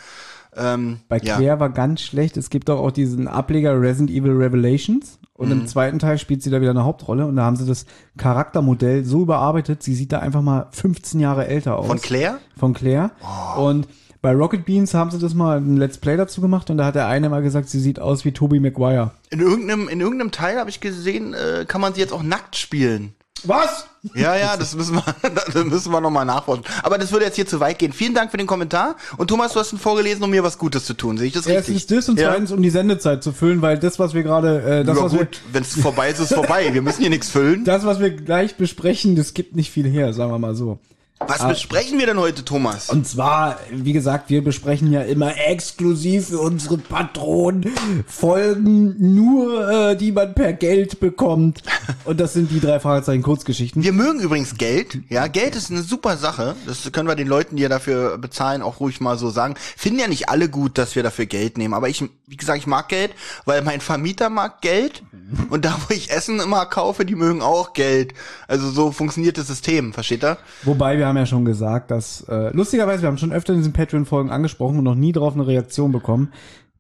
ähm, 0.57 1.01
Bei 1.09 1.19
ja. 1.19 1.37
Claire 1.37 1.61
war 1.61 1.71
ganz 1.71 2.03
schlecht. 2.03 2.37
Es 2.37 2.51
gibt 2.51 2.69
doch 2.69 2.79
auch 2.79 2.91
diesen 2.91 3.29
Ableger 3.29 3.81
Resident 3.81 4.11
Evil 4.11 4.33
Revelations. 4.33 5.19
Und 5.43 5.49
Mhm. 5.49 5.61
im 5.63 5.67
zweiten 5.67 5.99
Teil 5.99 6.17
spielt 6.19 6.43
sie 6.43 6.51
da 6.51 6.61
wieder 6.61 6.71
eine 6.71 6.85
Hauptrolle. 6.85 7.27
Und 7.27 7.37
da 7.37 7.43
haben 7.45 7.57
sie 7.57 7.67
das 7.67 7.85
Charaktermodell 8.17 9.05
so 9.05 9.23
überarbeitet. 9.23 9.83
Sie 9.83 9.95
sieht 9.95 10.13
da 10.13 10.21
einfach 10.21 10.41
mal 10.43 10.69
15 10.71 11.21
Jahre 11.21 11.47
älter 11.47 11.77
aus. 11.79 11.87
Von 11.87 12.01
Claire? 12.01 12.39
Von 12.57 12.73
Claire. 12.73 13.11
Und 13.59 13.89
bei 14.23 14.33
Rocket 14.33 14.65
Beans 14.65 14.95
haben 14.95 15.11
sie 15.11 15.19
das 15.19 15.35
mal 15.35 15.59
ein 15.59 15.77
Let's 15.77 15.99
Play 15.99 16.17
dazu 16.17 16.41
gemacht. 16.41 16.71
Und 16.71 16.79
da 16.79 16.87
hat 16.87 16.95
der 16.95 17.09
eine 17.09 17.29
mal 17.29 17.43
gesagt, 17.43 17.69
sie 17.69 17.81
sieht 17.81 17.99
aus 17.99 18.25
wie 18.25 18.33
Tobey 18.33 18.61
Maguire. 18.61 19.11
In 19.31 19.41
irgendeinem, 19.41 19.89
in 19.89 20.01
irgendeinem 20.01 20.31
Teil 20.31 20.59
habe 20.59 20.71
ich 20.71 20.81
gesehen, 20.81 21.35
äh, 21.35 21.65
kann 21.67 21.81
man 21.81 21.93
sie 21.95 22.01
jetzt 22.01 22.13
auch 22.13 22.23
nackt 22.23 22.57
spielen. 22.57 23.15
Was? 23.45 23.87
Ja, 24.15 24.37
ja, 24.37 24.57
das 24.57 24.75
müssen 24.75 24.97
wir, 24.97 25.05
das 25.53 25.65
müssen 25.65 25.93
wir 25.93 26.01
nochmal 26.01 26.25
nachforschen. 26.25 26.65
Aber 26.83 26.99
das 26.99 27.13
würde 27.13 27.25
jetzt 27.25 27.37
hier 27.37 27.47
zu 27.47 27.61
weit 27.61 27.79
gehen. 27.79 27.93
Vielen 27.93 28.15
Dank 28.15 28.31
für 28.31 28.37
den 28.37 28.47
Kommentar. 28.47 28.97
Und 29.17 29.29
Thomas, 29.29 29.53
du 29.53 29.61
hast 29.61 29.73
ihn 29.73 29.79
vorgelesen, 29.79 30.23
um 30.25 30.31
mir 30.31 30.43
was 30.43 30.59
Gutes 30.59 30.85
zu 30.85 30.95
tun. 30.95 31.19
Sehe 31.19 31.29
ich 31.29 31.33
das 31.33 31.47
richtig? 31.47 31.75
Erstens 31.75 31.87
das 31.87 32.09
und 32.09 32.19
Ja. 32.19 32.31
zweitens, 32.31 32.51
um 32.53 32.63
die 32.63 32.71
Sendezeit 32.71 33.23
zu 33.23 33.33
füllen, 33.33 33.63
weil 33.63 33.79
das, 33.79 33.99
was 33.99 34.15
wir 34.15 34.23
gerade, 34.23 34.63
äh, 34.63 34.85
das, 34.85 34.97
ja, 34.97 35.05
was 35.05 35.13
gut, 35.13 35.41
wenn 35.53 35.63
es 35.63 35.75
vorbei 35.81 36.11
ist, 36.11 36.19
ist 36.19 36.31
es 36.31 36.35
vorbei. 36.37 36.73
Wir 36.73 36.83
müssen 36.83 37.01
hier 37.01 37.11
nichts 37.11 37.31
füllen. 37.31 37.65
das, 37.65 37.85
was 37.85 38.01
wir 38.01 38.11
gleich 38.11 38.57
besprechen, 38.57 39.15
das 39.17 39.35
gibt 39.35 39.55
nicht 39.57 39.71
viel 39.71 39.87
her, 39.89 40.13
sagen 40.13 40.31
wir 40.33 40.39
mal 40.39 40.55
so. 40.55 40.79
Was 41.29 41.47
besprechen 41.47 41.99
wir 41.99 42.07
denn 42.07 42.19
heute, 42.19 42.45
Thomas? 42.45 42.91
Und 42.91 43.07
zwar, 43.07 43.59
wie 43.71 43.93
gesagt, 43.93 44.31
wir 44.31 44.43
besprechen 44.43 44.93
ja 44.93 45.03
immer 45.03 45.37
exklusiv 45.37 46.29
für 46.29 46.41
unsere 46.41 46.79
Patronen 46.79 47.73
Folgen 48.07 49.15
nur, 49.15 49.69
äh, 49.71 49.97
die 49.97 50.13
man 50.13 50.35
per 50.35 50.53
Geld 50.53 51.01
bekommt. 51.01 51.63
Und 52.05 52.21
das 52.21 52.33
sind 52.33 52.51
die 52.51 52.61
drei 52.61 52.81
Fragezeichen 52.81 53.23
Kurzgeschichten. 53.23 53.83
Wir 53.83 53.93
mögen 53.93 54.21
übrigens 54.21 54.57
Geld. 54.57 54.99
Ja, 55.09 55.27
Geld 55.27 55.57
ist 55.57 55.71
eine 55.71 55.83
super 55.83 56.17
Sache. 56.17 56.57
Das 56.67 56.91
können 56.93 57.09
wir 57.09 57.15
den 57.15 57.29
Leuten, 57.29 57.57
die 57.57 57.63
ja 57.63 57.69
dafür 57.69 58.19
bezahlen, 58.19 58.63
auch 58.63 58.81
ruhig 58.81 59.01
mal 59.01 59.19
so 59.19 59.31
sagen. 59.31 59.55
Finden 59.77 60.01
ja 60.01 60.09
nicht 60.09 60.29
alle 60.29 60.49
gut, 60.49 60.79
dass 60.79 60.97
wir 60.97 61.03
dafür 61.03 61.27
Geld 61.27 61.59
nehmen. 61.59 61.75
Aber 61.75 61.89
ich, 61.89 62.05
wie 62.27 62.37
gesagt, 62.37 62.59
ich 62.59 62.67
mag 62.67 62.89
Geld, 62.89 63.13
weil 63.45 63.63
mein 63.63 63.81
Vermieter 63.81 64.31
mag 64.31 64.61
Geld. 64.61 65.03
Und 65.51 65.65
da, 65.65 65.77
wo 65.89 65.95
ich 65.95 66.11
Essen 66.11 66.41
immer 66.41 66.67
kaufe, 66.67 67.05
die 67.05 67.15
mögen 67.15 67.43
auch 67.43 67.73
Geld. 67.73 68.15
Also 68.49 68.71
so 68.71 68.93
funktioniert 68.93 69.39
das 69.39 69.47
System, 69.47 69.93
versteht 69.93 70.25
ihr? 70.25 70.39
Wobei 70.65 70.99
wir 70.99 71.07
haben 71.07 71.12
ja 71.17 71.27
schon 71.27 71.45
gesagt, 71.45 71.91
dass 71.91 72.23
äh, 72.29 72.51
lustigerweise, 72.55 73.03
wir 73.03 73.09
haben 73.09 73.19
schon 73.19 73.33
öfter 73.33 73.53
in 73.53 73.61
diesen 73.61 73.73
Patreon-Folgen 73.73 74.31
angesprochen 74.31 74.79
und 74.79 74.85
noch 74.85 74.95
nie 74.95 75.13
darauf 75.13 75.35
eine 75.35 75.47
Reaktion 75.47 75.93
bekommen. 75.93 76.33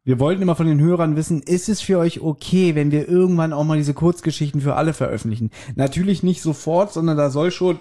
Wir 0.05 0.19
wollten 0.19 0.43
immer 0.43 0.57
von 0.57 0.67
den 0.67 0.81
Hörern 0.81 1.15
wissen, 1.15 1.43
ist 1.43 1.69
es 1.69 1.81
für 1.81 1.99
euch 1.99 2.21
okay, 2.21 2.75
wenn 2.75 2.91
wir 2.91 3.09
irgendwann 3.09 3.53
auch 3.53 3.65
mal 3.65 3.79
diese 3.79 3.95
Kurzgeschichten 3.95 4.61
für 4.61 4.75
alle 4.75 4.95
veröffentlichen? 4.95 5.51
Natürlich 5.77 6.25
nicht 6.25 6.43
sofort, 6.43 6.93
sondern 6.93 7.17
da 7.17 7.31
soll 7.31 7.53
schon 7.53 7.79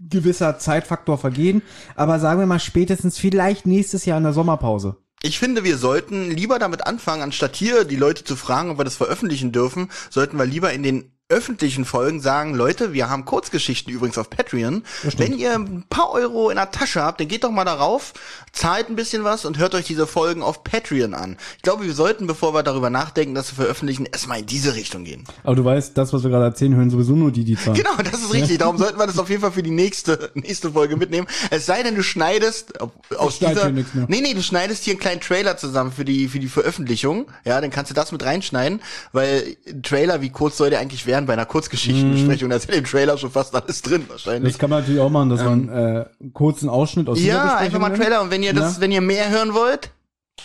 gewisser 0.00 0.58
Zeitfaktor 0.58 1.18
vergehen. 1.18 1.62
Aber 1.94 2.18
sagen 2.18 2.40
wir 2.40 2.46
mal 2.46 2.58
spätestens 2.58 3.18
vielleicht 3.18 3.66
nächstes 3.66 4.04
Jahr 4.04 4.18
in 4.18 4.24
der 4.24 4.32
Sommerpause. 4.32 4.96
Ich 5.22 5.38
finde, 5.38 5.62
wir 5.62 5.78
sollten 5.78 6.32
lieber 6.32 6.58
damit 6.58 6.84
anfangen, 6.84 7.22
anstatt 7.22 7.54
hier 7.54 7.84
die 7.84 7.96
Leute 7.96 8.24
zu 8.24 8.34
fragen, 8.34 8.70
ob 8.70 8.78
wir 8.78 8.84
das 8.84 8.96
veröffentlichen 8.96 9.52
dürfen, 9.52 9.88
sollten 10.10 10.36
wir 10.36 10.46
lieber 10.46 10.72
in 10.72 10.82
den 10.82 11.12
öffentlichen 11.32 11.84
Folgen 11.84 12.20
sagen, 12.20 12.54
Leute, 12.54 12.92
wir 12.92 13.08
haben 13.08 13.24
Kurzgeschichten 13.24 13.92
übrigens 13.92 14.18
auf 14.18 14.28
Patreon. 14.28 14.84
Wenn 15.16 15.36
ihr 15.36 15.54
ein 15.54 15.84
paar 15.88 16.12
Euro 16.12 16.50
in 16.50 16.56
der 16.56 16.70
Tasche 16.70 17.02
habt, 17.02 17.20
dann 17.20 17.28
geht 17.28 17.42
doch 17.44 17.50
mal 17.50 17.64
darauf, 17.64 18.12
zahlt 18.52 18.90
ein 18.90 18.96
bisschen 18.96 19.24
was 19.24 19.46
und 19.46 19.58
hört 19.58 19.74
euch 19.74 19.86
diese 19.86 20.06
Folgen 20.06 20.42
auf 20.42 20.62
Patreon 20.62 21.14
an. 21.14 21.38
Ich 21.56 21.62
glaube, 21.62 21.84
wir 21.84 21.94
sollten, 21.94 22.26
bevor 22.26 22.52
wir 22.52 22.62
darüber 22.62 22.90
nachdenken, 22.90 23.34
das 23.34 23.46
zu 23.48 23.54
veröffentlichen, 23.54 24.04
erstmal 24.04 24.40
in 24.40 24.46
diese 24.46 24.74
Richtung 24.74 25.04
gehen. 25.04 25.24
Aber 25.42 25.56
du 25.56 25.64
weißt, 25.64 25.96
das, 25.96 26.12
was 26.12 26.22
wir 26.22 26.30
gerade 26.30 26.44
erzählen, 26.44 26.76
hören 26.76 26.90
sowieso 26.90 27.14
nur 27.14 27.32
die, 27.32 27.44
die 27.44 27.56
zahlen. 27.56 27.76
Genau, 27.76 27.96
das 27.96 28.20
ist 28.20 28.34
richtig. 28.34 28.58
Darum 28.58 28.76
sollten 28.76 28.98
wir 28.98 29.06
das 29.06 29.18
auf 29.18 29.30
jeden 29.30 29.40
Fall 29.40 29.52
für 29.52 29.62
die 29.62 29.70
nächste, 29.70 30.30
nächste 30.34 30.72
Folge 30.72 30.96
mitnehmen. 30.96 31.26
Es 31.50 31.64
sei 31.64 31.82
denn, 31.82 31.94
du 31.94 32.02
schneidest 32.02 32.78
aus 33.16 33.38
schneid 33.38 33.56
dieser. 33.56 33.70
Nee, 33.70 34.20
nee, 34.20 34.34
du 34.34 34.42
schneidest 34.42 34.84
hier 34.84 34.92
einen 34.92 35.00
kleinen 35.00 35.20
Trailer 35.22 35.56
zusammen 35.56 35.92
für 35.92 36.04
die, 36.04 36.28
für 36.28 36.38
die 36.38 36.48
Veröffentlichung. 36.48 37.26
Ja, 37.44 37.60
dann 37.60 37.70
kannst 37.70 37.90
du 37.90 37.94
das 37.94 38.12
mit 38.12 38.22
reinschneiden, 38.22 38.82
weil 39.12 39.56
Trailer, 39.82 40.20
wie 40.20 40.30
kurz 40.30 40.58
soll 40.58 40.70
der 40.70 40.80
eigentlich 40.80 41.06
werden 41.06 41.21
bei 41.26 41.32
einer 41.34 41.46
Kurzgeschichtenbesprechung? 41.46 42.50
Da 42.50 42.56
ist 42.56 42.68
in 42.68 42.74
dem 42.74 42.84
Trailer 42.84 43.16
schon 43.18 43.30
fast 43.30 43.54
alles 43.54 43.82
drin 43.82 44.04
wahrscheinlich. 44.08 44.52
Das 44.52 44.58
kann 44.60 44.70
man 44.70 44.80
natürlich 44.80 45.00
auch 45.00 45.10
machen, 45.10 45.30
dass 45.30 45.42
man 45.42 45.68
äh, 45.68 45.72
einen 46.20 46.32
kurzen 46.32 46.68
Ausschnitt 46.68 47.08
aus 47.08 47.18
dieser 47.18 47.32
Ja, 47.34 47.56
einfach 47.56 47.78
mal 47.78 47.86
einen. 47.86 48.00
Trailer. 48.00 48.22
Und 48.22 48.30
wenn 48.30 48.42
ihr 48.42 48.52
das, 48.54 48.76
Ja. 48.76 48.80
wenn 48.80 48.92
ihr 48.92 49.00
mehr 49.00 49.30
hören 49.30 49.54
wollt, 49.54 49.90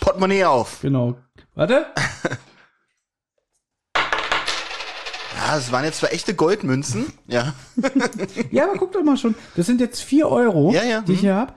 Portemonnaie 0.00 0.44
auf. 0.44 0.78
Genau. 0.82 1.16
Warte. 1.54 1.86
Ja, 5.36 5.54
das 5.54 5.72
waren 5.72 5.84
jetzt 5.84 5.98
zwar 5.98 6.12
echte 6.12 6.34
Goldmünzen. 6.34 7.06
Ja. 7.26 7.54
Ja, 8.50 8.64
aber 8.64 8.74
guck 8.78 8.92
doch 8.92 9.02
mal 9.02 9.16
schon. 9.16 9.34
Das 9.56 9.66
sind 9.66 9.80
jetzt 9.80 10.00
vier 10.02 10.28
Euro, 10.28 10.72
Ja, 10.72 10.84
ja, 10.84 11.00
die 11.02 11.12
ich 11.12 11.18
hm. 11.20 11.24
hier 11.24 11.34
hab. 11.36 11.54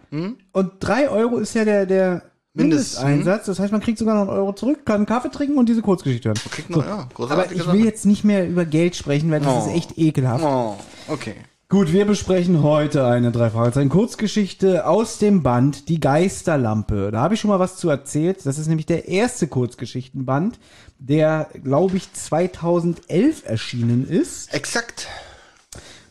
Und 0.52 0.72
drei 0.80 1.10
Euro 1.10 1.38
ist 1.38 1.54
ja 1.56 1.66
der, 1.66 1.86
der 1.86 2.22
Mindesteinsatz. 2.54 3.46
Das 3.46 3.60
heißt, 3.60 3.72
man 3.72 3.82
kriegt 3.82 3.98
sogar 3.98 4.16
noch 4.16 4.22
einen 4.22 4.40
Euro 4.40 4.54
zurück, 4.54 4.86
kann 4.86 4.98
einen 4.98 5.06
Kaffee 5.06 5.30
trinken 5.30 5.58
und 5.58 5.70
diese 5.70 5.82
Kurzgeschichte 5.82 6.30
hören. 6.30 6.40
Kriegt 6.52 6.70
man, 6.70 6.82
ja, 6.82 7.08
aber 7.18 7.52
ich 7.52 7.72
will 7.72 7.86
jetzt 7.86 8.06
nicht 8.06 8.24
mehr 8.24 8.48
über 8.48 8.66
Geld 8.66 8.96
sprechen, 8.96 9.32
weil 9.32 9.40
das 9.40 9.54
Oh. 9.66 9.70
ist 9.70 9.76
echt 9.76 9.98
ekelhaft. 9.98 10.44
Oh, 10.44 10.76
okay. 11.08 11.36
Gut, 11.70 11.94
wir 11.94 12.04
besprechen 12.06 12.64
heute 12.64 13.06
eine 13.06 13.32
drei 13.32 13.50
Fragezeichen 13.50 13.88
Kurzgeschichte 13.88 14.86
aus 14.86 15.20
dem 15.20 15.42
Band 15.42 15.88
Die 15.88 16.02
Geisterlampe. 16.02 17.12
Da 17.12 17.22
habe 17.22 17.36
ich 17.36 17.40
schon 17.40 17.50
mal 17.50 17.60
was 17.60 17.78
zu 17.78 17.90
erzählt. 17.90 18.46
Das 18.46 18.60
ist 18.60 18.68
nämlich 18.68 18.86
der 18.88 19.08
erste 19.08 19.48
Kurzgeschichtenband, 19.48 20.60
der, 21.00 21.48
glaube 21.64 21.96
ich, 21.96 22.12
2011 22.12 23.44
erschienen 23.46 24.06
ist. 24.06 24.54
Exakt. 24.54 25.08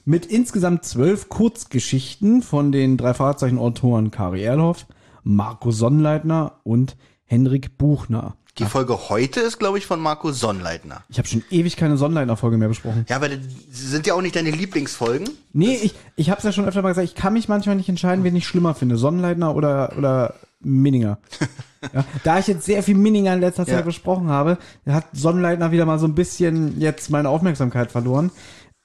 Mit 0.06 0.25
insgesamt 0.25 0.87
zwölf 0.87 1.28
Kurzgeschichten 1.28 2.40
von 2.40 2.73
den 2.73 2.97
drei 2.97 3.12
Fragezeichen-Autoren 3.12 4.11
Kari 4.11 4.42
Erlhoff, 4.42 4.87
Marco 5.22 5.70
Sonnleitner 5.70 6.60
und 6.64 6.96
Henrik 7.24 7.78
Buchner. 7.78 8.34
Die 8.58 8.64
Folge 8.64 9.08
heute 9.08 9.40
ist, 9.40 9.58
glaube 9.58 9.78
ich, 9.78 9.86
von 9.86 10.00
Marco 10.00 10.32
Sonnleitner. 10.32 11.02
Ich 11.08 11.18
habe 11.18 11.28
schon 11.28 11.42
ewig 11.50 11.76
keine 11.76 11.96
Sonnleitner-Folge 11.96 12.58
mehr 12.58 12.68
besprochen. 12.68 13.06
Ja, 13.08 13.16
aber 13.16 13.28
die 13.28 13.38
sind 13.70 14.06
ja 14.06 14.14
auch 14.14 14.20
nicht 14.20 14.36
deine 14.36 14.50
Lieblingsfolgen. 14.50 15.30
Nee, 15.52 15.76
ich, 15.82 15.94
ich 16.16 16.30
habe 16.30 16.38
es 16.38 16.44
ja 16.44 16.52
schon 16.52 16.66
öfter 16.66 16.82
mal 16.82 16.88
gesagt, 16.90 17.08
ich 17.08 17.14
kann 17.14 17.32
mich 17.32 17.48
manchmal 17.48 17.76
nicht 17.76 17.88
entscheiden, 17.88 18.24
wen 18.24 18.36
ich 18.36 18.46
schlimmer 18.46 18.74
finde, 18.74 18.96
Sonnenleitner 18.98 19.54
oder, 19.54 19.94
oder 19.96 20.34
Minninger. 20.60 21.18
ja, 21.94 22.04
da 22.24 22.38
ich 22.38 22.48
jetzt 22.48 22.66
sehr 22.66 22.82
viel 22.82 22.96
Minninger 22.96 23.32
in 23.32 23.40
letzter 23.40 23.64
Zeit 23.64 23.76
Ja. 23.76 23.82
besprochen 23.82 24.28
habe, 24.28 24.58
hat 24.86 25.06
Sonnenleitner 25.12 25.70
wieder 25.70 25.86
mal 25.86 25.98
so 25.98 26.06
ein 26.06 26.14
bisschen 26.14 26.78
jetzt 26.80 27.08
meine 27.08 27.30
Aufmerksamkeit 27.30 27.90
verloren. 27.90 28.30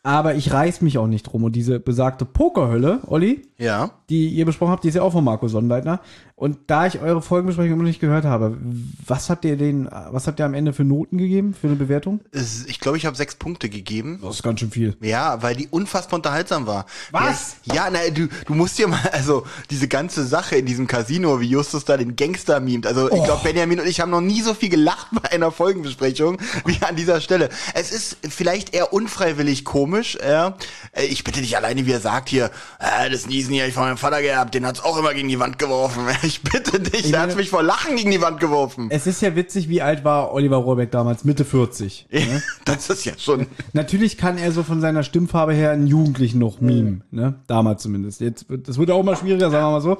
Aber 0.05 0.35
ich 0.35 0.53
reiß 0.53 0.81
mich 0.81 0.99
auch 0.99 1.07
nicht 1.07 1.23
drum. 1.23 1.43
Und 1.45 1.55
diese 1.55 1.79
besagte 1.79 2.25
Pokerhölle, 2.25 2.99
Olli, 3.07 3.41
Ja. 3.57 3.89
die 4.11 4.29
ihr 4.29 4.45
besprochen 4.45 4.71
habt, 4.71 4.83
die 4.83 4.89
ist 4.89 4.93
ja 4.95 5.01
auch 5.01 5.11
von 5.13 5.23
Marco 5.23 5.47
Sonnenleitner. 5.47 5.99
Und 6.37 6.57
da 6.67 6.85
ich 6.85 6.99
eure 6.99 7.21
Folgenbesprechung 7.21 7.77
noch 7.77 7.85
nicht 7.85 8.01
gehört 8.01 8.25
habe, 8.25 8.57
was 9.05 9.29
habt 9.29 9.45
ihr 9.45 9.55
den, 9.55 9.89
was 10.09 10.27
habt 10.27 10.37
ihr 10.39 10.45
am 10.45 10.53
Ende 10.53 10.73
für 10.73 10.83
Noten 10.83 11.17
gegeben, 11.17 11.53
für 11.53 11.67
eine 11.67 11.77
Bewertung? 11.77 12.19
Ich 12.67 12.81
glaube, 12.81 12.97
ich 12.97 13.05
habe 13.05 13.15
sechs 13.15 13.35
Punkte 13.35 13.69
gegeben. 13.69 14.19
Das 14.21 14.35
ist 14.35 14.43
ganz 14.43 14.59
schön 14.59 14.69
viel. 14.69 14.97
Ja, 14.99 15.41
weil 15.41 15.55
die 15.55 15.69
unfassbar 15.69 16.17
unterhaltsam 16.17 16.67
war. 16.67 16.87
Was? 17.11 17.55
Ja, 17.63 17.75
ja 17.75 17.89
na, 17.89 17.99
du, 18.13 18.27
du 18.45 18.53
musst 18.53 18.77
dir 18.77 18.89
mal, 18.89 18.99
also 19.13 19.45
diese 19.69 19.87
ganze 19.87 20.25
Sache 20.25 20.57
in 20.57 20.65
diesem 20.65 20.87
Casino, 20.87 21.39
wie 21.39 21.47
Justus 21.47 21.85
da 21.85 21.95
den 21.95 22.17
Gangster 22.17 22.59
mimt. 22.59 22.85
Also 22.85 23.09
ich 23.09 23.23
glaube, 23.23 23.41
Benjamin 23.43 23.79
und 23.79 23.87
ich 23.87 24.01
haben 24.01 24.11
noch 24.11 24.19
nie 24.19 24.41
so 24.41 24.53
viel 24.53 24.69
gelacht 24.69 25.07
bei 25.13 25.31
einer 25.31 25.51
Folgenbesprechung 25.51 26.37
wie 26.65 26.77
an 26.85 26.97
dieser 26.97 27.21
Stelle. 27.21 27.47
Es 27.75 27.93
ist 27.93 28.17
vielleicht 28.27 28.75
eher 28.75 28.91
unfreiwillig 28.91 29.63
komisch. 29.63 30.17
Ja. 30.21 30.57
Äh, 30.91 31.05
Ich 31.05 31.23
bitte 31.23 31.39
dich 31.39 31.55
alleine, 31.55 31.85
wie 31.85 31.91
er 31.93 32.01
sagt 32.01 32.27
hier, 32.27 32.51
äh, 32.79 33.09
das 33.09 33.25
Niesen 33.25 33.53
hier 33.53 33.65
ich 33.65 33.73
von 33.73 33.83
meinem 33.83 33.97
Vater 33.97 34.21
gehabt, 34.21 34.53
den 34.53 34.65
hat's 34.65 34.81
auch 34.83 34.97
immer 34.97 35.13
gegen 35.13 35.29
die 35.29 35.39
Wand 35.39 35.57
geworfen. 35.59 36.05
Ich 36.25 36.41
bitte 36.41 36.79
dich, 36.79 37.03
der 37.03 37.11
meine- 37.11 37.23
hat's 37.23 37.35
mich 37.35 37.49
vor 37.49 37.61
Lachen 37.63 37.95
gegen 37.95 38.11
die 38.11 38.21
Wand 38.21 38.39
geworfen. 38.39 38.87
Es 38.89 39.05
ist 39.07 39.21
ja 39.21 39.35
witzig, 39.35 39.69
wie 39.69 39.81
alt 39.81 40.03
war 40.03 40.33
Oliver 40.33 40.57
Rohrbeck 40.57 40.91
damals? 40.91 41.23
Mitte 41.23 41.45
40. 41.45 42.07
Das 42.65 42.89
ist 42.89 43.05
ja 43.05 43.13
schon. 43.17 43.47
Natürlich 43.73 44.17
kann 44.17 44.37
er 44.37 44.51
so 44.51 44.63
von 44.63 44.81
seiner 44.81 45.03
Stimmfarbe 45.03 45.53
her 45.53 45.71
einen 45.71 45.87
Jugendlichen 45.87 46.39
noch 46.39 46.61
mimen, 46.61 47.03
ne? 47.11 47.35
Damals 47.47 47.83
zumindest. 47.83 48.21
Jetzt 48.21 48.49
wird, 48.49 48.67
das 48.67 48.77
wird 48.77 48.89
auch 48.91 49.03
mal 49.03 49.15
schwieriger, 49.15 49.51
sagen 49.51 49.65
wir 49.67 49.71
mal 49.71 49.81
so. 49.81 49.97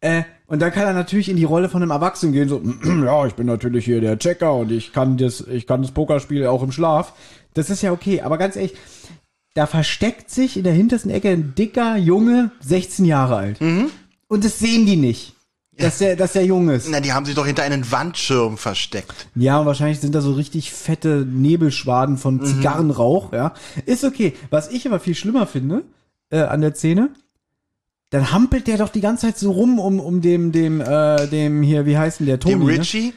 Äh, 0.00 0.22
und 0.46 0.60
dann 0.60 0.72
kann 0.72 0.84
er 0.86 0.92
natürlich 0.94 1.28
in 1.28 1.36
die 1.36 1.44
Rolle 1.44 1.68
von 1.68 1.82
einem 1.82 1.90
Erwachsenen 1.92 2.32
gehen, 2.32 2.48
so, 2.48 2.60
ja, 3.04 3.26
ich 3.26 3.34
bin 3.34 3.46
natürlich 3.46 3.84
hier 3.84 4.00
der 4.00 4.18
Checker 4.18 4.54
und 4.54 4.72
ich 4.72 4.92
kann 4.92 5.16
das, 5.18 5.40
ich 5.46 5.66
kann 5.66 5.82
das 5.82 5.90
Pokerspiel 5.92 6.46
auch 6.46 6.62
im 6.62 6.72
Schlaf. 6.72 7.12
Das 7.54 7.70
ist 7.70 7.82
ja 7.82 7.92
okay, 7.92 8.22
aber 8.22 8.38
ganz 8.38 8.56
ehrlich, 8.56 8.74
da 9.54 9.66
versteckt 9.66 10.30
sich 10.30 10.56
in 10.56 10.64
der 10.64 10.72
hintersten 10.72 11.10
Ecke 11.10 11.28
ein 11.28 11.54
dicker 11.56 11.96
Junge, 11.96 12.50
16 12.60 13.04
Jahre 13.04 13.36
alt. 13.36 13.60
Und 13.60 14.44
das 14.44 14.58
sehen 14.58 14.86
die 14.86 14.96
nicht, 14.96 15.34
dass 15.80 15.98
der, 15.98 16.16
dass 16.16 16.32
der 16.32 16.44
jung 16.44 16.68
ist. 16.68 16.88
Na, 16.88 17.00
die 17.00 17.12
haben 17.12 17.26
sich 17.26 17.34
doch 17.34 17.46
hinter 17.46 17.62
einen 17.62 17.90
Wandschirm 17.90 18.56
versteckt. 18.58 19.28
Ja, 19.34 19.58
und 19.58 19.66
wahrscheinlich 19.66 20.00
sind 20.00 20.14
da 20.14 20.20
so 20.20 20.32
richtig 20.32 20.72
fette 20.72 21.26
Nebelschwaden 21.28 22.16
von 22.16 22.44
Zigarrenrauch, 22.44 23.32
ja. 23.32 23.54
Ist 23.86 24.04
okay. 24.04 24.34
Was 24.50 24.70
ich 24.70 24.86
aber 24.86 25.00
viel 25.00 25.14
schlimmer 25.14 25.46
finde, 25.46 25.82
äh, 26.30 26.40
an 26.40 26.60
der 26.60 26.74
Szene, 26.74 27.10
dann 28.10 28.32
hampelt 28.32 28.66
der 28.66 28.78
doch 28.78 28.88
die 28.88 29.00
ganze 29.00 29.26
Zeit 29.26 29.38
so 29.38 29.52
rum 29.52 29.78
um, 29.78 30.00
um 30.00 30.20
dem, 30.20 30.52
dem, 30.52 30.80
äh, 30.80 31.26
dem 31.28 31.62
hier, 31.62 31.86
wie 31.86 31.96
heißt 31.96 32.20
denn 32.20 32.26
der, 32.26 32.40
Toni, 32.40 32.54
Dem 32.54 32.64
ne? 32.64 33.12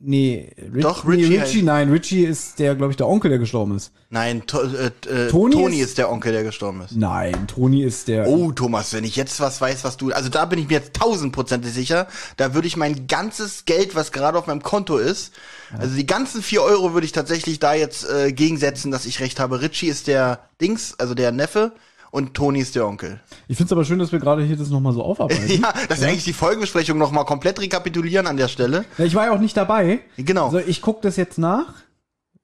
Richie? 0.00 0.08
Nee, 0.10 0.52
Rich, 0.72 0.82
Doch, 0.82 1.04
nee, 1.04 1.14
Richie 1.16 1.36
Richie, 1.38 1.58
heißt- 1.60 1.64
nein, 1.64 1.90
Richie 1.90 2.24
ist 2.24 2.58
der, 2.60 2.74
glaube 2.76 2.92
ich, 2.92 2.96
der 2.96 3.08
Onkel, 3.08 3.30
der 3.30 3.38
gestorben 3.38 3.76
ist. 3.76 3.90
Nein, 4.10 4.46
to, 4.46 4.60
äh, 4.62 4.86
äh, 5.08 5.28
Toni 5.28 5.54
Toni, 5.54 5.78
ist- 5.80 5.88
ist, 5.90 5.98
der 5.98 6.10
Onkel, 6.10 6.32
der 6.32 6.44
gestorben 6.44 6.80
ist. 6.82 6.96
Nein, 6.96 7.46
Toni 7.48 7.82
ist 7.82 8.06
der. 8.08 8.28
Oh, 8.28 8.52
Thomas, 8.52 8.92
wenn 8.92 9.04
ich 9.04 9.16
jetzt 9.16 9.40
was 9.40 9.60
weiß, 9.60 9.82
was 9.84 9.96
du, 9.96 10.12
also 10.12 10.28
da 10.28 10.44
bin 10.44 10.58
ich 10.60 10.68
mir 10.68 10.74
jetzt 10.74 10.94
tausendprozentig 10.94 11.72
sicher, 11.72 12.06
da 12.36 12.54
würde 12.54 12.68
ich 12.68 12.76
mein 12.76 13.06
ganzes 13.08 13.64
Geld, 13.64 13.94
was 13.96 14.12
gerade 14.12 14.38
auf 14.38 14.46
meinem 14.46 14.62
Konto 14.62 14.98
ist, 14.98 15.32
also 15.76 15.94
die 15.96 16.06
ganzen 16.06 16.42
vier 16.42 16.62
Euro 16.62 16.94
würde 16.94 17.04
ich 17.04 17.12
tatsächlich 17.12 17.58
da 17.58 17.74
jetzt 17.74 18.08
äh, 18.08 18.32
gegensetzen, 18.32 18.90
dass 18.90 19.04
ich 19.04 19.20
recht 19.20 19.40
habe. 19.40 19.60
Richie 19.60 19.88
ist 19.88 20.06
der 20.06 20.38
Dings, 20.60 20.94
also 20.98 21.14
der 21.14 21.32
Neffe, 21.32 21.72
und 22.10 22.34
Toni 22.34 22.60
ist 22.60 22.74
der 22.74 22.86
Onkel. 22.86 23.20
Ich 23.48 23.56
find's 23.56 23.72
aber 23.72 23.84
schön, 23.84 23.98
dass 23.98 24.12
wir 24.12 24.18
gerade 24.18 24.42
hier 24.42 24.56
das 24.56 24.68
nochmal 24.70 24.92
so 24.92 25.02
aufarbeiten. 25.02 25.48
Ja, 25.62 25.72
dass 25.88 26.00
wir 26.00 26.08
eigentlich 26.08 26.24
die 26.24 26.32
Folgenbesprechung 26.32 26.98
nochmal 26.98 27.24
komplett 27.24 27.60
rekapitulieren 27.60 28.26
an 28.26 28.36
der 28.36 28.48
Stelle. 28.48 28.84
Ja, 28.96 29.04
ich 29.04 29.14
war 29.14 29.26
ja 29.26 29.32
auch 29.32 29.40
nicht 29.40 29.56
dabei. 29.56 30.00
Genau. 30.16 30.46
Also 30.46 30.58
ich 30.58 30.80
guck 30.82 31.02
das 31.02 31.16
jetzt 31.16 31.38
nach. 31.38 31.66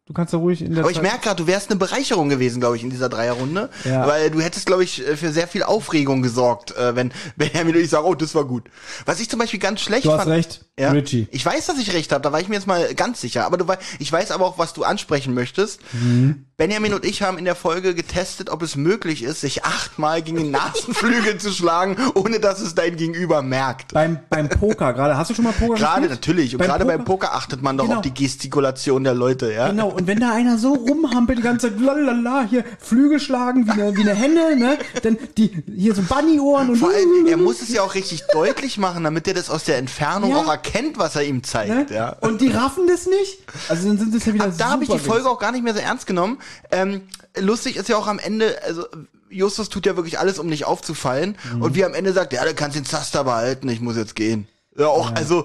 Du 0.06 0.12
kannst 0.12 0.34
ja 0.34 0.38
ruhig 0.38 0.60
in 0.60 0.74
der 0.74 0.80
Aber 0.82 0.90
ich 0.90 0.96
Zeit- 0.96 1.02
merke 1.02 1.20
gerade, 1.20 1.42
du 1.42 1.46
wärst 1.46 1.70
eine 1.70 1.78
Bereicherung 1.78 2.28
gewesen, 2.28 2.60
glaube 2.60 2.76
ich, 2.76 2.82
in 2.82 2.90
dieser 2.90 3.08
Dreierrunde. 3.08 3.70
Ja. 3.84 4.06
Weil 4.06 4.30
du 4.30 4.38
hättest, 4.42 4.66
glaube 4.66 4.84
ich, 4.84 5.00
für 5.02 5.32
sehr 5.32 5.48
viel 5.48 5.62
Aufregung 5.62 6.20
gesorgt, 6.20 6.76
äh, 6.76 6.94
wenn 6.94 7.10
Benjamin 7.36 7.74
und 7.74 7.80
ich 7.80 7.88
sagen, 7.88 8.04
oh, 8.06 8.14
das 8.14 8.34
war 8.34 8.44
gut. 8.44 8.64
Was 9.06 9.18
ich 9.20 9.30
zum 9.30 9.38
Beispiel 9.38 9.60
ganz 9.60 9.80
schlecht 9.80 10.04
Du 10.04 10.10
hast 10.12 10.18
fand. 10.24 10.30
recht, 10.30 10.63
Ja, 10.78 10.90
Richie. 10.90 11.28
Ich 11.30 11.46
weiß, 11.46 11.66
dass 11.66 11.78
ich 11.78 11.92
recht 11.92 12.10
habe, 12.10 12.20
da 12.22 12.32
war 12.32 12.40
ich 12.40 12.48
mir 12.48 12.56
jetzt 12.56 12.66
mal 12.66 12.94
ganz 12.94 13.20
sicher. 13.20 13.46
Aber 13.46 13.56
du 13.56 13.68
wei- 13.68 13.78
ich 14.00 14.10
weiß 14.10 14.32
aber 14.32 14.44
auch, 14.44 14.58
was 14.58 14.72
du 14.72 14.82
ansprechen 14.82 15.32
möchtest. 15.32 15.80
Mhm. 15.92 16.46
Benjamin 16.56 16.94
und 16.94 17.04
ich 17.04 17.22
haben 17.22 17.38
in 17.38 17.44
der 17.44 17.54
Folge 17.54 17.94
getestet, 17.94 18.48
ob 18.50 18.62
es 18.62 18.74
möglich 18.76 19.22
ist, 19.22 19.40
sich 19.40 19.64
achtmal 19.64 20.22
gegen 20.22 20.36
den 20.36 20.50
Nasenflügel 20.52 21.38
zu 21.38 21.50
schlagen, 21.52 21.96
ohne 22.14 22.38
dass 22.40 22.60
es 22.60 22.74
dein 22.74 22.96
Gegenüber 22.96 23.42
merkt. 23.42 23.92
Beim, 23.94 24.18
beim 24.30 24.48
Poker 24.48 24.92
gerade. 24.94 25.16
Hast 25.16 25.30
du 25.30 25.34
schon 25.34 25.44
mal 25.44 25.52
Poker 25.52 25.74
Gerade 25.76 26.08
natürlich. 26.08 26.54
Und 26.54 26.58
Beim 26.58 26.68
gerade 26.68 26.84
Poker- 26.84 26.96
beim 26.96 27.04
Poker 27.04 27.34
achtet 27.34 27.62
man 27.62 27.76
doch 27.76 27.84
Genau. 27.84 27.96
auf 27.98 28.02
die 28.02 28.14
Gestikulation 28.14 29.04
der 29.04 29.14
Leute, 29.14 29.52
ja? 29.52 29.68
Genau, 29.68 29.88
und 29.90 30.06
wenn 30.08 30.18
da 30.20 30.32
einer 30.32 30.58
so 30.58 30.74
rumhampelt 30.74 31.38
die 31.38 31.42
ganze 31.42 31.70
Zeit, 31.70 31.80
lalala, 31.80 32.46
hier 32.50 32.64
Flügel 32.80 33.20
schlagen 33.20 33.66
wie 33.66 33.70
eine, 33.70 33.96
wie 33.96 34.00
eine 34.02 34.14
Henne, 34.14 34.56
ne? 34.56 34.78
Dann 35.02 35.18
die, 35.36 35.62
hier 35.76 35.94
so 35.94 36.02
Bunnyohren 36.02 36.70
und 36.70 36.76
Vor 36.76 36.90
allem, 36.90 37.26
er 37.28 37.36
muss 37.36 37.62
es 37.62 37.68
ja 37.70 37.82
auch 37.82 37.94
richtig 37.94 38.22
deutlich 38.32 38.76
machen, 38.78 39.04
damit 39.04 39.26
er 39.28 39.34
das 39.34 39.50
aus 39.50 39.64
der 39.64 39.78
Entfernung 39.78 40.30
Ja. 40.30 40.36
auch 40.38 40.48
erkennt, 40.48 40.63
was 40.96 41.16
er 41.16 41.24
ihm 41.24 41.42
zeigt, 41.42 41.90
ne? 41.90 41.96
ja. 41.96 42.16
Und 42.20 42.40
die 42.40 42.48
raffen 42.48 42.86
das 42.86 43.06
nicht. 43.06 43.38
Also 43.68 43.88
dann 43.88 43.98
sind 43.98 44.14
das 44.14 44.24
ja 44.24 44.34
wieder 44.34 44.48
Da 44.48 44.70
habe 44.70 44.84
ich 44.84 44.90
die 44.90 44.98
Folge 44.98 45.28
auch 45.28 45.38
gar 45.38 45.52
nicht 45.52 45.64
mehr 45.64 45.74
so 45.74 45.80
ernst 45.80 46.06
genommen. 46.06 46.38
Ähm, 46.70 47.02
lustig 47.38 47.76
ist 47.76 47.88
ja 47.88 47.96
auch 47.96 48.06
am 48.06 48.18
Ende, 48.18 48.62
also 48.64 48.86
Justus 49.30 49.68
tut 49.68 49.86
ja 49.86 49.96
wirklich 49.96 50.18
alles, 50.18 50.38
um 50.38 50.46
nicht 50.46 50.64
aufzufallen. 50.64 51.36
Mhm. 51.52 51.62
Und 51.62 51.74
wie 51.74 51.84
am 51.84 51.94
Ende 51.94 52.12
sagt, 52.12 52.32
ja, 52.32 52.44
du 52.44 52.54
kannst 52.54 52.76
den 52.76 52.84
Zaster 52.84 53.24
behalten, 53.24 53.68
ich 53.68 53.80
muss 53.80 53.96
jetzt 53.96 54.14
gehen. 54.14 54.48
Ja, 54.76 54.88
auch, 54.88 55.12
also, 55.14 55.44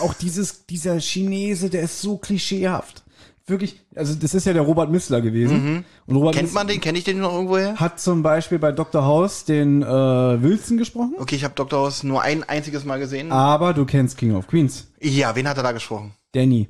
auch 0.00 0.14
dieses, 0.14 0.66
dieser 0.66 0.98
Chinese, 1.00 1.68
der 1.68 1.82
ist 1.82 2.00
so 2.00 2.16
klischeehaft. 2.16 3.02
Wirklich, 3.48 3.80
also 3.94 4.14
das 4.16 4.34
ist 4.34 4.44
ja 4.44 4.52
der 4.52 4.62
Robert 4.62 4.90
Missler 4.90 5.20
gewesen. 5.20 5.84
Und 6.06 6.16
Robert 6.16 6.34
Mhm. 6.34 6.38
kennt 6.40 6.52
man 6.52 6.66
den? 6.66 6.80
Kenne 6.80 6.98
ich 6.98 7.04
den 7.04 7.20
noch 7.20 7.32
irgendwoher? 7.32 7.76
hat 7.76 8.00
zum 8.00 8.22
Beispiel 8.24 8.58
bei 8.58 8.72
Dr. 8.72 9.04
House 9.04 9.44
den 9.44 9.82
äh, 9.82 9.86
Wilson 9.86 10.78
gesprochen. 10.78 11.14
Okay, 11.18 11.36
ich 11.36 11.44
habe 11.44 11.54
Dr. 11.54 11.78
House 11.78 12.02
nur 12.02 12.22
ein 12.22 12.42
einziges 12.42 12.84
Mal 12.84 12.98
gesehen. 12.98 13.30
Aber 13.30 13.72
du 13.72 13.84
kennst 13.84 14.18
King 14.18 14.34
of 14.34 14.48
Queens. 14.48 14.88
Ja, 15.00 15.36
wen 15.36 15.46
hat 15.48 15.56
er 15.58 15.62
da 15.62 15.70
gesprochen? 15.72 16.12
Danny. 16.32 16.68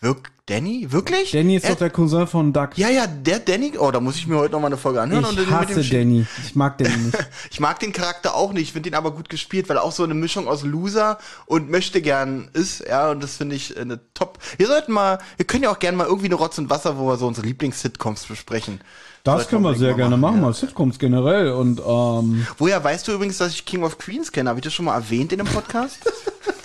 Wirk 0.00 0.32
Danny? 0.46 0.92
Wirklich? 0.92 1.30
Danny 1.30 1.56
ist 1.56 1.64
Er- 1.64 1.70
doch 1.70 1.78
der 1.78 1.88
Cousin 1.90 2.26
von 2.26 2.52
Duck. 2.52 2.76
Ja, 2.76 2.90
ja, 2.90 3.06
der 3.06 3.38
Danny. 3.38 3.78
Oh, 3.78 3.90
da 3.90 4.00
muss 4.00 4.16
ich 4.16 4.26
mir 4.26 4.36
heute 4.36 4.52
noch 4.52 4.60
mal 4.60 4.66
eine 4.66 4.76
Folge 4.76 5.00
anhören. 5.00 5.24
und 5.24 5.40
ich 5.40 5.50
hasse 5.50 5.82
Danny. 5.82 6.26
Ich 6.44 6.54
mag 6.54 6.76
Danny 6.76 6.94
nicht. 6.96 7.16
Ich 7.50 7.60
mag 7.60 7.78
den 7.78 7.92
Charakter 7.94 8.34
auch 8.34 8.52
nicht, 8.52 8.72
finde 8.72 8.90
ihn 8.90 8.94
aber 8.94 9.12
gut 9.12 9.30
gespielt, 9.30 9.68
weil 9.70 9.78
er 9.78 9.84
auch 9.84 9.92
so 9.92 10.02
eine 10.04 10.12
Mischung 10.12 10.46
aus 10.46 10.62
Loser 10.62 11.18
und 11.46 11.70
möchte 11.70 12.02
gern 12.02 12.50
ist, 12.52 12.84
ja, 12.86 13.10
und 13.10 13.22
das 13.22 13.36
finde 13.36 13.56
ich 13.56 13.74
äh, 13.74 13.80
eine 13.80 14.00
top. 14.12 14.38
Wir 14.58 14.66
sollten 14.66 14.92
mal, 14.92 15.18
wir 15.36 15.46
können 15.46 15.62
ja 15.62 15.70
auch 15.70 15.78
gerne 15.78 15.96
mal 15.96 16.06
irgendwie 16.06 16.26
eine 16.26 16.34
Rotz 16.34 16.58
und 16.58 16.68
Wasser, 16.68 16.98
wo 16.98 17.06
wir 17.06 17.16
so 17.16 17.26
unsere 17.26 17.46
Lieblings-Sitcoms 17.46 18.24
besprechen. 18.26 18.80
Das 19.22 19.48
können 19.48 19.62
wir 19.62 19.74
sehr 19.74 19.94
gerne 19.94 20.18
machen, 20.18 20.36
ja. 20.36 20.42
mal 20.42 20.52
Sitcoms 20.52 20.98
generell. 20.98 21.52
Und 21.52 21.80
ähm, 21.80 22.46
Woher 22.58 22.84
weißt 22.84 23.08
du 23.08 23.12
übrigens, 23.12 23.38
dass 23.38 23.52
ich 23.54 23.64
King 23.64 23.82
of 23.82 23.96
Queens 23.96 24.30
kenne? 24.30 24.50
Habe 24.50 24.58
ich 24.58 24.64
das 24.64 24.74
schon 24.74 24.84
mal 24.84 24.94
erwähnt 24.94 25.32
in 25.32 25.38
dem 25.38 25.46
Podcast? 25.46 26.00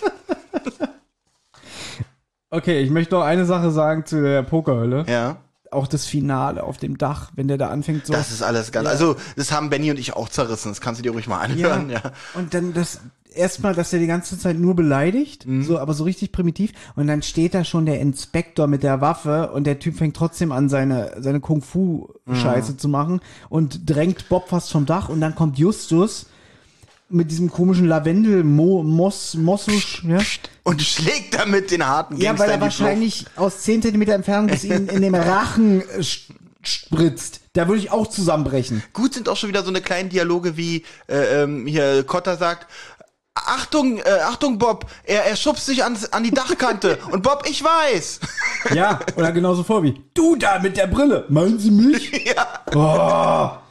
okay, 2.51 2.82
ich 2.82 2.89
möchte 2.89 3.15
noch 3.15 3.24
eine 3.24 3.46
Sache 3.46 3.72
sagen 3.72 4.06
zu 4.06 4.22
der 4.22 4.44
Pokerhölle. 4.44 5.06
ja. 5.08 5.38
Auch 5.72 5.86
das 5.86 6.08
Finale 6.08 6.63
auf 6.63 6.79
dem 6.79 6.98
Dach, 6.98 7.29
wenn 7.36 7.48
der 7.48 7.60
da 7.60 7.70
anfängt 7.70 8.08
so. 8.08 8.12
Das 8.13 8.32
ist 8.32 8.41
alles 8.41 8.72
ganz, 8.72 8.88
also, 8.88 9.15
das 9.36 9.51
haben 9.51 9.70
Benny 9.70 9.91
und 9.91 10.00
ich 10.00 10.13
auch 10.15 10.27
zerrissen. 10.27 10.70
Das 10.70 10.82
kannst 10.82 10.98
du 10.98 11.03
dir 11.03 11.12
ruhig 11.12 11.27
mal 11.27 11.38
anhören, 11.41 11.91
ja. 11.91 12.01
Und 12.34 12.56
dann 12.56 12.74
das 12.74 13.01
erstmal, 13.36 13.75
dass 13.75 13.94
er 13.94 14.00
die 14.00 14.08
ganze 14.08 14.39
Zeit 14.39 14.58
nur 14.58 14.75
beleidigt, 14.75 15.46
Mhm. 15.46 15.62
so, 15.62 15.77
aber 15.77 15.94
so 15.94 16.06
richtig 16.06 16.32
primitiv. 16.32 16.72
Und 16.96 17.06
dann 17.06 17.22
steht 17.22 17.53
da 17.53 17.63
schon 17.63 17.86
der 17.86 18.00
Inspektor 18.00 18.65
mit 18.65 18.82
der 18.82 19.00
Waffe 19.00 19.51
und 19.51 19.65
der 19.68 19.77
Typ 19.77 19.96
fängt 19.98 20.15
trotzdem 20.15 20.51
an, 20.51 20.70
seine, 20.70 21.12
seine 21.20 21.39
Kung-Fu-Scheiße 21.39 22.72
Mhm. 22.74 22.77
zu 22.79 22.88
machen 22.88 23.20
und 23.50 23.88
drängt 23.88 24.27
Bob 24.29 24.50
fast 24.50 24.72
vom 24.72 24.88
Dach 24.88 25.08
und 25.10 25.22
dann 25.22 25.36
kommt 25.36 25.60
Justus 25.60 26.25
mit 27.10 27.32
diesem 27.32 27.50
komischen 27.50 27.86
Lavendel, 27.86 28.44
Mo, 28.44 28.84
Moss, 28.84 29.34
Mossusch, 29.34 30.04
ja. 30.04 30.20
Und 30.63 30.82
schlägt 30.82 31.34
damit 31.34 31.72
den 31.72 31.86
harten 31.86 32.18
Ja, 32.18 32.30
Gangster 32.30 32.46
weil 32.46 32.54
er 32.54 32.62
wahrscheinlich 32.62 33.25
aus 33.36 33.62
10 33.62 33.82
Zentimeter 33.82 34.13
Entfernung 34.13 34.48
bis 34.48 34.63
ihn 34.63 34.88
in 34.88 35.01
dem 35.01 35.16
Rachen 35.16 35.82
äh, 35.82 36.04
spritzt. 36.62 37.42
Da 37.54 37.68
würde 37.68 37.80
ich 37.80 37.92
auch 37.92 38.08
zusammenbrechen. 38.08 38.84
Gut 38.94 39.16
sind 39.16 39.28
auch 39.28 39.38
schon 39.38 39.50
wieder 39.50 39.63
so 39.63 39.70
eine 39.70 39.82
kleinen 39.82 40.10
Dialoge 40.10 40.58
wie 40.58 40.86
äh, 41.08 41.44
ähm, 41.44 41.66
hier 41.66 42.04
Cotter 42.04 42.38
sagt, 42.38 42.68
Achtung, 43.34 44.00
äh, 44.00 44.20
Achtung 44.25 44.58
Bob, 44.58 44.86
er, 45.04 45.25
er 45.25 45.36
schubst 45.36 45.66
sich 45.66 45.84
an, 45.84 45.98
an 46.12 46.24
die 46.24 46.32
Dachkante 46.32 47.00
und 47.12 47.24
Bob, 47.24 47.44
ich 47.50 47.63
weiß. 47.63 48.20
Ja, 48.74 49.00
oder 49.16 49.32
genauso 49.32 49.63
vor 49.63 49.82
wie, 49.84 50.04
du 50.13 50.36
da 50.36 50.60
mit 50.60 50.78
der 50.78 50.88
Brille, 50.88 51.25
meinen 51.30 51.58
Sie 51.58 51.72
mich? 51.72 52.25
ja. 52.36 52.46
Oh. 52.75 53.69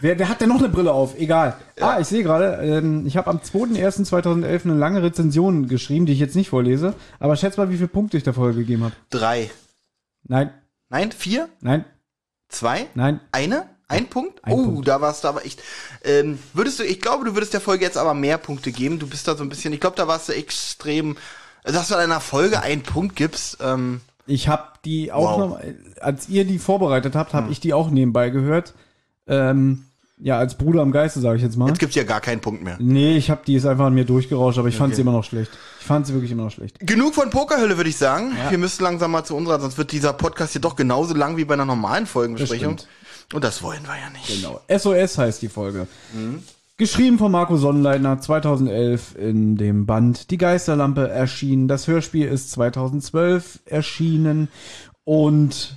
Wer, 0.00 0.18
wer 0.18 0.28
hat 0.28 0.40
denn 0.40 0.48
noch 0.48 0.58
eine 0.58 0.68
Brille 0.68 0.92
auf? 0.92 1.18
Egal. 1.18 1.56
Ah, 1.80 1.98
ich 2.00 2.06
sehe 2.06 2.22
gerade, 2.22 2.58
ähm, 2.64 3.06
ich 3.06 3.16
habe 3.16 3.30
am 3.30 3.38
2.1.2011 3.38 4.64
eine 4.64 4.74
lange 4.74 5.02
Rezension 5.02 5.68
geschrieben, 5.68 6.06
die 6.06 6.12
ich 6.12 6.18
jetzt 6.18 6.36
nicht 6.36 6.48
vorlese. 6.50 6.94
Aber 7.18 7.36
schätz 7.36 7.56
mal, 7.56 7.70
wie 7.70 7.76
viele 7.76 7.88
Punkte 7.88 8.16
ich 8.16 8.22
der 8.24 8.34
Folge 8.34 8.58
gegeben 8.60 8.84
habe. 8.84 8.94
Drei. 9.10 9.50
Nein, 10.24 10.50
Nein, 10.90 11.12
vier? 11.12 11.48
nein, 11.60 11.84
Zwei? 12.48 12.86
nein. 12.94 13.20
Eine? 13.32 13.68
Ein 13.88 14.06
Punkt? 14.06 14.42
Ein 14.44 14.52
oh, 14.52 14.64
Punkt. 14.64 14.88
da 14.88 15.00
warst 15.00 15.24
du 15.24 15.28
aber 15.28 15.44
echt. 15.46 15.62
Ähm, 16.04 16.38
würdest 16.52 16.78
du, 16.78 16.82
ich 16.84 17.00
glaube, 17.00 17.24
du 17.24 17.34
würdest 17.34 17.54
der 17.54 17.60
Folge 17.60 17.84
jetzt 17.84 17.96
aber 17.96 18.12
mehr 18.14 18.36
Punkte 18.38 18.70
geben. 18.72 18.98
Du 18.98 19.06
bist 19.06 19.26
da 19.28 19.34
so 19.34 19.42
ein 19.42 19.48
bisschen, 19.48 19.72
ich 19.72 19.80
glaube, 19.80 19.96
da 19.96 20.06
warst 20.08 20.28
du 20.28 20.34
extrem, 20.34 21.16
dass 21.64 21.88
du 21.88 21.94
in 21.94 22.00
einer 22.00 22.20
Folge 22.20 22.60
einen 22.62 22.82
Punkt 22.82 23.16
gibst. 23.16 23.58
Ähm, 23.62 24.00
Ich 24.26 24.48
habe 24.48 24.64
die 24.84 25.10
auch 25.12 25.38
Wow. 25.38 25.60
Hm. 25.62 25.74
noch, 25.74 26.02
als 26.02 26.28
ihr 26.28 26.44
die 26.44 26.58
vorbereitet 26.58 27.14
habt, 27.16 27.32
habe 27.34 27.50
ich 27.50 27.60
die 27.60 27.72
auch 27.72 27.90
nebenbei 27.90 28.28
gehört. 28.30 28.74
Ähm, 29.26 29.84
ja, 30.20 30.38
als 30.38 30.56
Bruder 30.58 30.82
am 30.82 30.90
Geiste, 30.92 31.20
sage 31.20 31.36
ich 31.36 31.42
jetzt 31.42 31.56
mal. 31.56 31.68
jetzt 31.68 31.78
gibt's 31.78 31.94
ja 31.94 32.04
gar 32.04 32.20
keinen 32.20 32.40
Punkt 32.40 32.62
mehr. 32.64 32.76
Nee, 32.80 33.16
ich 33.16 33.30
habe 33.30 33.42
die 33.46 33.54
ist 33.54 33.66
einfach 33.66 33.86
an 33.86 33.94
mir 33.94 34.04
durchgerauscht, 34.04 34.58
aber 34.58 34.68
ich 34.68 34.76
fand 34.76 34.88
Okay. 34.88 34.96
sie 34.96 35.02
immer 35.02 35.12
noch 35.12 35.24
schlecht. 35.24 35.50
Ich 35.80 35.86
fand 35.86 36.06
sie 36.06 36.12
wirklich 36.14 36.30
immer 36.32 36.44
noch 36.44 36.50
schlecht. 36.50 36.78
Genug 36.80 37.14
von 37.14 37.30
Pokerhölle, 37.30 37.76
würde 37.76 37.88
ich 37.90 37.96
sagen. 37.96 38.32
Wir 38.50 38.58
müssen 38.58 38.82
langsam 38.82 39.10
mal 39.12 39.24
zu 39.24 39.36
unserer, 39.36 39.60
sonst 39.60 39.78
wird 39.78 39.92
dieser 39.92 40.12
Podcast 40.12 40.52
hier 40.52 40.60
doch 40.60 40.76
genauso 40.76 41.14
lang 41.14 41.36
wie 41.36 41.44
bei 41.44 41.54
einer 41.54 41.64
normalen 41.64 42.06
Folgenbesprechung. 42.06 42.78
stimmt. 42.78 42.88
Und 43.34 43.44
das 43.44 43.62
wollen 43.62 43.82
wir 43.84 43.94
ja 43.98 44.10
nicht. 44.10 44.26
Genau. 44.26 44.60
SOS 44.68 45.18
heißt 45.18 45.42
die 45.42 45.48
Folge. 45.48 45.86
Geschrieben 46.78 47.18
von 47.18 47.32
Marco 47.32 47.56
Sonnenleitner 47.56 48.20
2011 48.20 49.16
in 49.16 49.56
dem 49.56 49.84
Band 49.84 50.30
Die 50.30 50.38
Geisterlampe 50.38 51.08
erschienen. 51.08 51.68
Das 51.68 51.88
Hörspiel 51.88 52.26
ist 52.26 52.50
2012 52.52 53.60
erschienen 53.66 54.48
und 55.04 55.76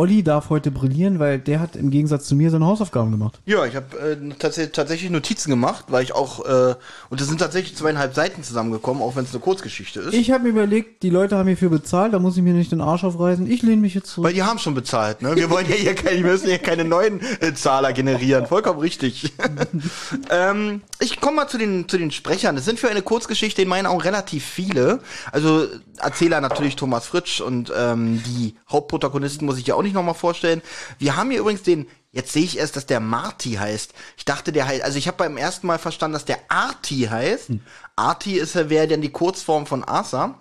Olli 0.00 0.22
darf 0.22 0.48
heute 0.48 0.70
brillieren, 0.70 1.18
weil 1.18 1.38
der 1.38 1.60
hat 1.60 1.76
im 1.76 1.90
Gegensatz 1.90 2.24
zu 2.24 2.34
mir 2.34 2.50
seine 2.50 2.64
Hausaufgaben 2.64 3.10
gemacht. 3.10 3.38
Ja, 3.44 3.66
ich 3.66 3.76
habe 3.76 3.98
äh, 3.98 4.16
tats 4.38 4.58
tatsächlich 4.72 5.10
Notizen 5.10 5.50
gemacht, 5.50 5.84
weil 5.88 6.02
ich 6.02 6.14
auch, 6.14 6.42
äh, 6.46 6.74
und 7.10 7.20
das 7.20 7.28
sind 7.28 7.36
tatsächlich 7.36 7.76
zweieinhalb 7.76 8.14
Seiten 8.14 8.42
zusammengekommen, 8.42 9.02
auch 9.02 9.14
wenn 9.16 9.24
es 9.24 9.32
eine 9.32 9.40
Kurzgeschichte 9.40 10.00
ist. 10.00 10.14
Ich 10.14 10.30
habe 10.30 10.44
mir 10.44 10.48
überlegt, 10.48 11.02
die 11.02 11.10
Leute 11.10 11.36
haben 11.36 11.48
hierfür 11.48 11.68
bezahlt, 11.68 12.14
da 12.14 12.18
muss 12.18 12.34
ich 12.38 12.42
mir 12.42 12.54
nicht 12.54 12.72
den 12.72 12.80
Arsch 12.80 13.04
aufreißen. 13.04 13.46
Ich 13.46 13.60
lehne 13.60 13.82
mich 13.82 13.92
jetzt 13.92 14.08
zurück. 14.08 14.28
Weil 14.28 14.32
die 14.32 14.42
haben 14.42 14.58
schon 14.58 14.74
bezahlt, 14.74 15.20
ne? 15.20 15.36
Wir 15.36 15.50
wollen 15.50 15.68
ja 15.68 15.74
hier 15.74 15.94
keine, 15.94 16.24
wir 16.24 16.30
müssen 16.30 16.48
hier 16.48 16.58
keine 16.58 16.86
neuen 16.86 17.20
äh, 17.40 17.52
Zahler 17.52 17.92
generieren. 17.92 18.46
Vollkommen 18.46 18.80
richtig. 18.80 19.34
ähm, 20.30 20.80
ich 20.98 21.20
komme 21.20 21.36
mal 21.36 21.48
zu 21.48 21.58
den, 21.58 21.90
zu 21.90 21.98
den 21.98 22.10
Sprechern. 22.10 22.56
Es 22.56 22.64
sind 22.64 22.78
für 22.78 22.88
eine 22.88 23.02
Kurzgeschichte 23.02 23.60
in 23.60 23.68
meinen 23.68 23.84
Augen 23.84 24.00
relativ 24.00 24.46
viele. 24.46 25.00
Also 25.30 25.66
Erzähler 25.98 26.40
natürlich 26.40 26.76
Thomas 26.76 27.06
Fritsch 27.06 27.42
und 27.42 27.70
ähm, 27.76 28.22
die 28.24 28.54
Hauptprotagonisten 28.70 29.46
muss 29.46 29.58
ich 29.58 29.66
ja 29.66 29.74
auch 29.74 29.82
nicht 29.82 29.89
nochmal 29.92 30.14
vorstellen. 30.14 30.62
Wir 30.98 31.16
haben 31.16 31.30
hier 31.30 31.40
übrigens 31.40 31.62
den 31.62 31.86
Jetzt 32.12 32.32
sehe 32.32 32.42
ich 32.42 32.58
erst, 32.58 32.74
dass 32.74 32.86
der 32.86 32.98
Marty 32.98 33.52
heißt. 33.52 33.94
Ich 34.16 34.24
dachte, 34.24 34.50
der 34.50 34.66
heißt, 34.66 34.82
also 34.82 34.98
ich 34.98 35.06
habe 35.06 35.18
beim 35.18 35.36
ersten 35.36 35.68
Mal 35.68 35.78
verstanden, 35.78 36.14
dass 36.14 36.24
der 36.24 36.40
Arti 36.48 37.06
heißt. 37.08 37.50
Arti 37.94 38.34
ist 38.36 38.56
ja 38.56 38.68
wäre 38.68 38.88
dann 38.88 39.00
die 39.00 39.12
Kurzform 39.12 39.64
von 39.64 39.84
Arthur 39.84 40.34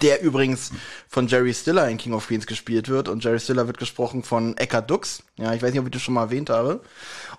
der 0.00 0.22
übrigens 0.22 0.70
von 1.08 1.26
Jerry 1.26 1.52
Stiller 1.52 1.88
in 1.88 1.98
King 1.98 2.12
of 2.12 2.28
Queens 2.28 2.46
gespielt 2.46 2.88
wird 2.88 3.08
und 3.08 3.24
Jerry 3.24 3.40
Stiller 3.40 3.66
wird 3.66 3.78
gesprochen 3.78 4.22
von 4.22 4.56
Eckhard 4.56 4.90
Dux. 4.90 5.24
Ja, 5.36 5.52
ich 5.54 5.62
weiß 5.62 5.72
nicht, 5.72 5.80
ob 5.80 5.86
ich 5.86 5.92
das 5.92 6.02
schon 6.02 6.14
mal 6.14 6.22
erwähnt 6.22 6.50
habe. 6.50 6.80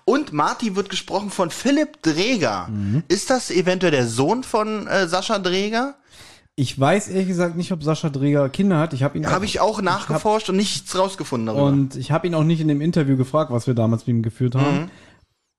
Und 0.04 0.32
Marty 0.32 0.76
wird 0.76 0.90
gesprochen 0.90 1.30
von 1.30 1.50
Philipp 1.50 2.02
Dreger. 2.02 2.68
Ist 3.08 3.30
das 3.30 3.50
eventuell 3.50 3.92
der 3.92 4.06
Sohn 4.06 4.44
von 4.44 4.86
äh, 4.86 5.08
Sascha 5.08 5.38
Dreger? 5.38 5.96
Ich 6.56 6.78
weiß 6.78 7.08
ehrlich 7.08 7.28
gesagt 7.28 7.56
nicht, 7.56 7.72
ob 7.72 7.82
Sascha 7.82 8.10
Dreger 8.10 8.48
Kinder 8.48 8.78
hat. 8.78 8.92
Ich 8.92 9.02
habe 9.02 9.18
ihn 9.18 9.26
Habe 9.26 9.44
ich 9.44 9.60
auch 9.60 9.82
nachgeforscht 9.82 10.48
und 10.48 10.56
nichts 10.56 10.96
rausgefunden 10.96 11.46
darüber. 11.46 11.64
Und 11.64 11.96
ich 11.96 12.12
habe 12.12 12.28
ihn 12.28 12.34
auch 12.34 12.44
nicht 12.44 12.60
in 12.60 12.68
dem 12.68 12.80
Interview 12.80 13.16
gefragt, 13.16 13.50
was 13.50 13.66
wir 13.66 13.74
damals 13.74 14.06
mit 14.06 14.16
ihm 14.16 14.22
geführt 14.22 14.54
haben. 14.54 14.90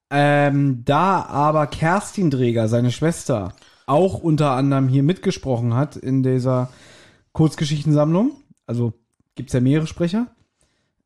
Ähm, 0.09 0.83
da 0.85 1.23
aber 1.23 1.67
Kerstin 1.67 2.29
Dreger, 2.29 2.69
seine 2.69 2.91
Schwester, 2.91 3.53
auch 3.87 4.19
unter 4.19 4.51
anderem 4.51 4.87
hier 4.87 5.03
mitgesprochen 5.03 5.73
hat 5.73 5.97
in 5.97 6.23
dieser 6.23 6.69
Kurzgeschichtensammlung, 7.33 8.31
also 8.65 8.93
gibt's 9.35 9.53
ja 9.53 9.59
mehrere 9.59 9.87
Sprecher, 9.87 10.27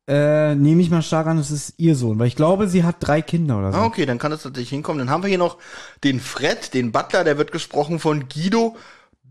äh, 0.06 0.54
nehme 0.54 0.82
ich 0.82 0.90
mal 0.90 1.02
stark 1.02 1.26
an, 1.26 1.38
es 1.38 1.50
ist 1.50 1.74
ihr 1.78 1.96
Sohn, 1.96 2.18
weil 2.18 2.26
ich 2.26 2.36
glaube, 2.36 2.68
sie 2.68 2.84
hat 2.84 2.96
drei 3.00 3.22
Kinder 3.22 3.58
oder 3.58 3.72
so. 3.72 3.78
Ah, 3.78 3.86
okay, 3.86 4.06
dann 4.06 4.18
kann 4.18 4.30
das 4.30 4.44
natürlich 4.44 4.70
hinkommen. 4.70 4.98
Dann 4.98 5.10
haben 5.10 5.22
wir 5.22 5.28
hier 5.28 5.38
noch 5.38 5.58
den 6.04 6.20
Fred, 6.20 6.74
den 6.74 6.92
Butler, 6.92 7.24
der 7.24 7.38
wird 7.38 7.52
gesprochen 7.52 7.98
von 7.98 8.28
Guido 8.28 8.76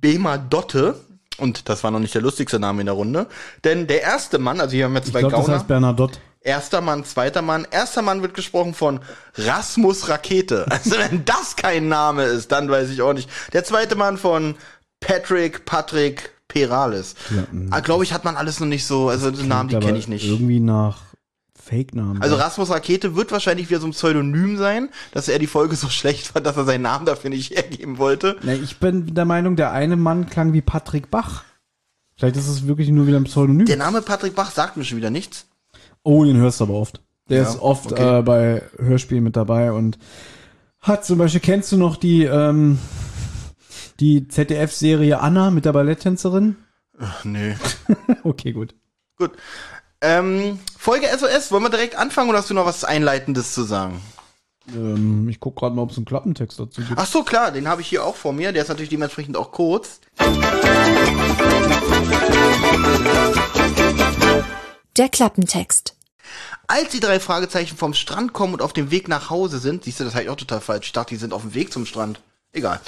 Bemadotte. 0.01 0.95
Und 1.37 1.69
das 1.69 1.83
war 1.83 1.91
noch 1.91 1.99
nicht 1.99 2.13
der 2.13 2.21
lustigste 2.21 2.59
Name 2.59 2.81
in 2.81 2.85
der 2.87 2.95
Runde. 2.95 3.27
Denn 3.63 3.87
der 3.87 4.01
erste 4.01 4.39
Mann, 4.39 4.59
also 4.59 4.73
hier 4.75 4.85
haben 4.85 4.93
wir 4.93 5.01
ich 5.01 5.11
zwei 5.11 5.19
glaube, 5.19 5.35
das 5.35 5.45
Gauner. 5.45 5.57
heißt 5.57 5.67
Bernadotte. 5.67 6.19
Erster 6.41 6.81
Mann, 6.81 7.03
zweiter 7.05 7.41
Mann. 7.41 7.67
Erster 7.69 8.01
Mann 8.01 8.21
wird 8.21 8.33
gesprochen 8.33 8.73
von 8.73 8.99
Rasmus 9.35 10.07
Rakete. 10.09 10.65
Also 10.69 10.91
wenn 10.91 11.25
das 11.25 11.55
kein 11.55 11.87
Name 11.89 12.23
ist, 12.23 12.51
dann 12.51 12.69
weiß 12.69 12.89
ich 12.89 13.01
auch 13.01 13.13
nicht. 13.13 13.29
Der 13.53 13.63
zweite 13.63 13.95
Mann 13.95 14.17
von 14.17 14.55
Patrick 14.99 15.65
Patrick 15.65 16.31
Perales. 16.47 17.15
Ja, 17.29 17.79
Glaube 17.81 18.03
ich, 18.03 18.13
hat 18.13 18.25
man 18.25 18.35
alles 18.35 18.59
noch 18.59 18.67
nicht 18.67 18.85
so. 18.85 19.09
Also 19.09 19.31
den 19.31 19.47
Namen, 19.47 19.69
die 19.69 19.77
kenne 19.79 19.97
ich 19.97 20.07
nicht. 20.07 20.25
Irgendwie 20.25 20.59
nach 20.59 21.01
Fake-Namen. 21.61 22.21
Also 22.21 22.35
Rasmus 22.35 22.69
Rakete 22.69 23.15
wird 23.15 23.31
wahrscheinlich 23.31 23.69
wieder 23.69 23.79
so 23.79 23.87
ein 23.87 23.91
Pseudonym 23.91 24.57
sein, 24.57 24.89
dass 25.11 25.27
er 25.27 25.39
die 25.39 25.47
Folge 25.47 25.75
so 25.75 25.89
schlecht 25.89 26.27
fand, 26.27 26.45
dass 26.45 26.57
er 26.57 26.65
seinen 26.65 26.81
Namen 26.83 27.05
dafür 27.05 27.29
nicht 27.29 27.51
hergeben 27.55 27.97
wollte. 27.97 28.37
Na, 28.43 28.53
ich 28.53 28.77
bin 28.77 29.13
der 29.13 29.25
Meinung, 29.25 29.55
der 29.55 29.71
eine 29.71 29.95
Mann 29.95 30.27
klang 30.29 30.53
wie 30.53 30.61
Patrick 30.61 31.11
Bach. 31.11 31.43
Vielleicht 32.15 32.37
ist 32.37 32.47
es 32.47 32.67
wirklich 32.67 32.89
nur 32.89 33.07
wieder 33.07 33.17
ein 33.17 33.23
Pseudonym. 33.25 33.65
Der 33.65 33.77
Name 33.77 34.01
Patrick 34.01 34.35
Bach 34.35 34.51
sagt 34.51 34.77
mir 34.77 34.83
schon 34.83 34.97
wieder 34.97 35.09
nichts. 35.09 35.47
Oh, 36.03 36.23
den 36.25 36.37
hörst 36.37 36.59
du 36.59 36.65
aber 36.65 36.73
oft. 36.73 37.01
Der 37.29 37.43
Ja, 37.43 37.49
ist 37.49 37.59
oft 37.61 37.91
okay. 37.91 38.19
äh, 38.19 38.21
bei 38.23 38.63
Hörspielen 38.77 39.23
mit 39.23 39.35
dabei 39.35 39.71
und 39.71 39.97
hat 40.81 41.05
zum 41.05 41.17
Beispiel, 41.19 41.41
kennst 41.41 41.71
du 41.71 41.77
noch 41.77 41.95
die, 41.97 42.23
ähm, 42.23 42.79
die 43.99 44.27
ZDF-Serie 44.27 45.19
Anna 45.19 45.51
mit 45.51 45.65
der 45.65 45.73
Balletttänzerin? 45.73 46.55
Ach, 46.99 47.23
nee. 47.25 47.55
Okay, 48.23 48.51
gut. 48.53 48.75
Gut. 49.17 49.31
Ähm, 50.01 50.59
Folge 50.77 51.07
SOS, 51.07 51.51
wollen 51.51 51.63
wir 51.63 51.69
direkt 51.69 51.95
anfangen 51.95 52.29
oder 52.29 52.39
hast 52.39 52.49
du 52.49 52.53
noch 52.53 52.65
was 52.65 52.85
Einleitendes 52.85 53.53
zu 53.53 53.63
sagen? 53.63 54.01
Ähm, 54.73 55.27
ich 55.27 55.39
guck 55.39 55.57
gerade 55.57 55.75
mal, 55.75 55.81
ob 55.81 55.91
es 55.91 55.97
einen 55.97 56.05
Klappentext 56.05 56.59
dazu 56.59 56.81
gibt. 56.81 56.97
Ach 56.97 57.05
so, 57.05 57.23
klar, 57.23 57.51
den 57.51 57.67
habe 57.67 57.81
ich 57.81 57.87
hier 57.87 58.05
auch 58.05 58.15
vor 58.15 58.31
mir. 58.31 58.53
Der 58.53 58.61
ist 58.61 58.69
natürlich 58.69 58.89
dementsprechend 58.89 59.35
auch 59.35 59.51
kurz. 59.51 59.99
Der 64.97 65.09
Klappentext. 65.09 65.95
Als 66.67 66.89
die 66.89 66.99
drei 66.99 67.19
Fragezeichen 67.19 67.75
vom 67.75 67.93
Strand 67.93 68.31
kommen 68.31 68.53
und 68.53 68.61
auf 68.61 68.73
dem 68.73 68.91
Weg 68.91 69.07
nach 69.07 69.29
Hause 69.29 69.59
sind, 69.59 69.83
siehst 69.83 69.99
du, 69.99 70.03
das 70.03 70.15
halt 70.15 70.29
auch 70.29 70.35
total 70.35 70.61
falsch. 70.61 70.87
Ich 70.87 70.93
dachte, 70.93 71.09
die 71.09 71.19
sind 71.19 71.33
auf 71.33 71.41
dem 71.41 71.55
Weg 71.55 71.73
zum 71.73 71.85
Strand. 71.85 72.21
Egal. 72.51 72.81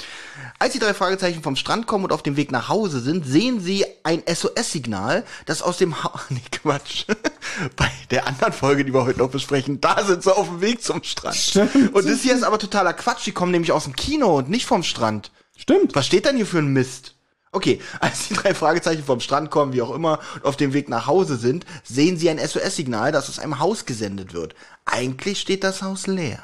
Als 0.58 0.72
die 0.72 0.80
drei 0.80 0.92
Fragezeichen 0.92 1.40
vom 1.40 1.54
Strand 1.54 1.86
kommen 1.86 2.04
und 2.04 2.12
auf 2.12 2.24
dem 2.24 2.36
Weg 2.36 2.50
nach 2.50 2.68
Hause 2.68 2.98
sind, 2.98 3.24
sehen 3.24 3.60
sie 3.60 3.84
ein 4.02 4.22
SOS-Signal, 4.26 5.24
das 5.46 5.62
aus 5.62 5.78
dem 5.78 6.02
Haus. 6.02 6.20
Nee, 6.30 6.42
Quatsch. 6.50 7.04
Bei 7.76 7.90
der 8.10 8.26
anderen 8.26 8.52
Folge, 8.52 8.84
die 8.84 8.92
wir 8.92 9.04
heute 9.04 9.20
noch 9.20 9.30
besprechen, 9.30 9.80
da 9.80 10.04
sind 10.04 10.24
sie 10.24 10.34
auf 10.34 10.48
dem 10.48 10.60
Weg 10.60 10.82
zum 10.82 11.04
Strand. 11.04 11.36
Stimmt. 11.36 11.94
Und 11.94 12.08
das 12.08 12.22
hier 12.22 12.34
ist 12.34 12.42
aber 12.42 12.58
totaler 12.58 12.92
Quatsch. 12.92 13.24
Die 13.26 13.32
kommen 13.32 13.52
nämlich 13.52 13.70
aus 13.70 13.84
dem 13.84 13.94
Kino 13.94 14.38
und 14.38 14.50
nicht 14.50 14.66
vom 14.66 14.82
Strand. 14.82 15.30
Stimmt. 15.56 15.94
Was 15.94 16.06
steht 16.06 16.24
denn 16.24 16.36
hier 16.36 16.46
für 16.46 16.58
ein 16.58 16.72
Mist? 16.72 17.14
Okay, 17.52 17.80
als 18.00 18.28
die 18.28 18.34
drei 18.34 18.54
Fragezeichen 18.54 19.04
vom 19.04 19.20
Strand 19.20 19.50
kommen, 19.50 19.72
wie 19.74 19.82
auch 19.82 19.94
immer, 19.94 20.18
und 20.34 20.44
auf 20.44 20.56
dem 20.56 20.72
Weg 20.72 20.88
nach 20.88 21.06
Hause 21.06 21.36
sind, 21.36 21.66
sehen 21.84 22.16
sie 22.16 22.30
ein 22.30 22.38
SOS-Signal, 22.38 23.12
das 23.12 23.28
aus 23.28 23.38
einem 23.38 23.60
Haus 23.60 23.84
gesendet 23.86 24.34
wird. 24.34 24.56
Eigentlich 24.86 25.38
steht 25.38 25.62
das 25.62 25.82
Haus 25.82 26.08
leer. 26.08 26.42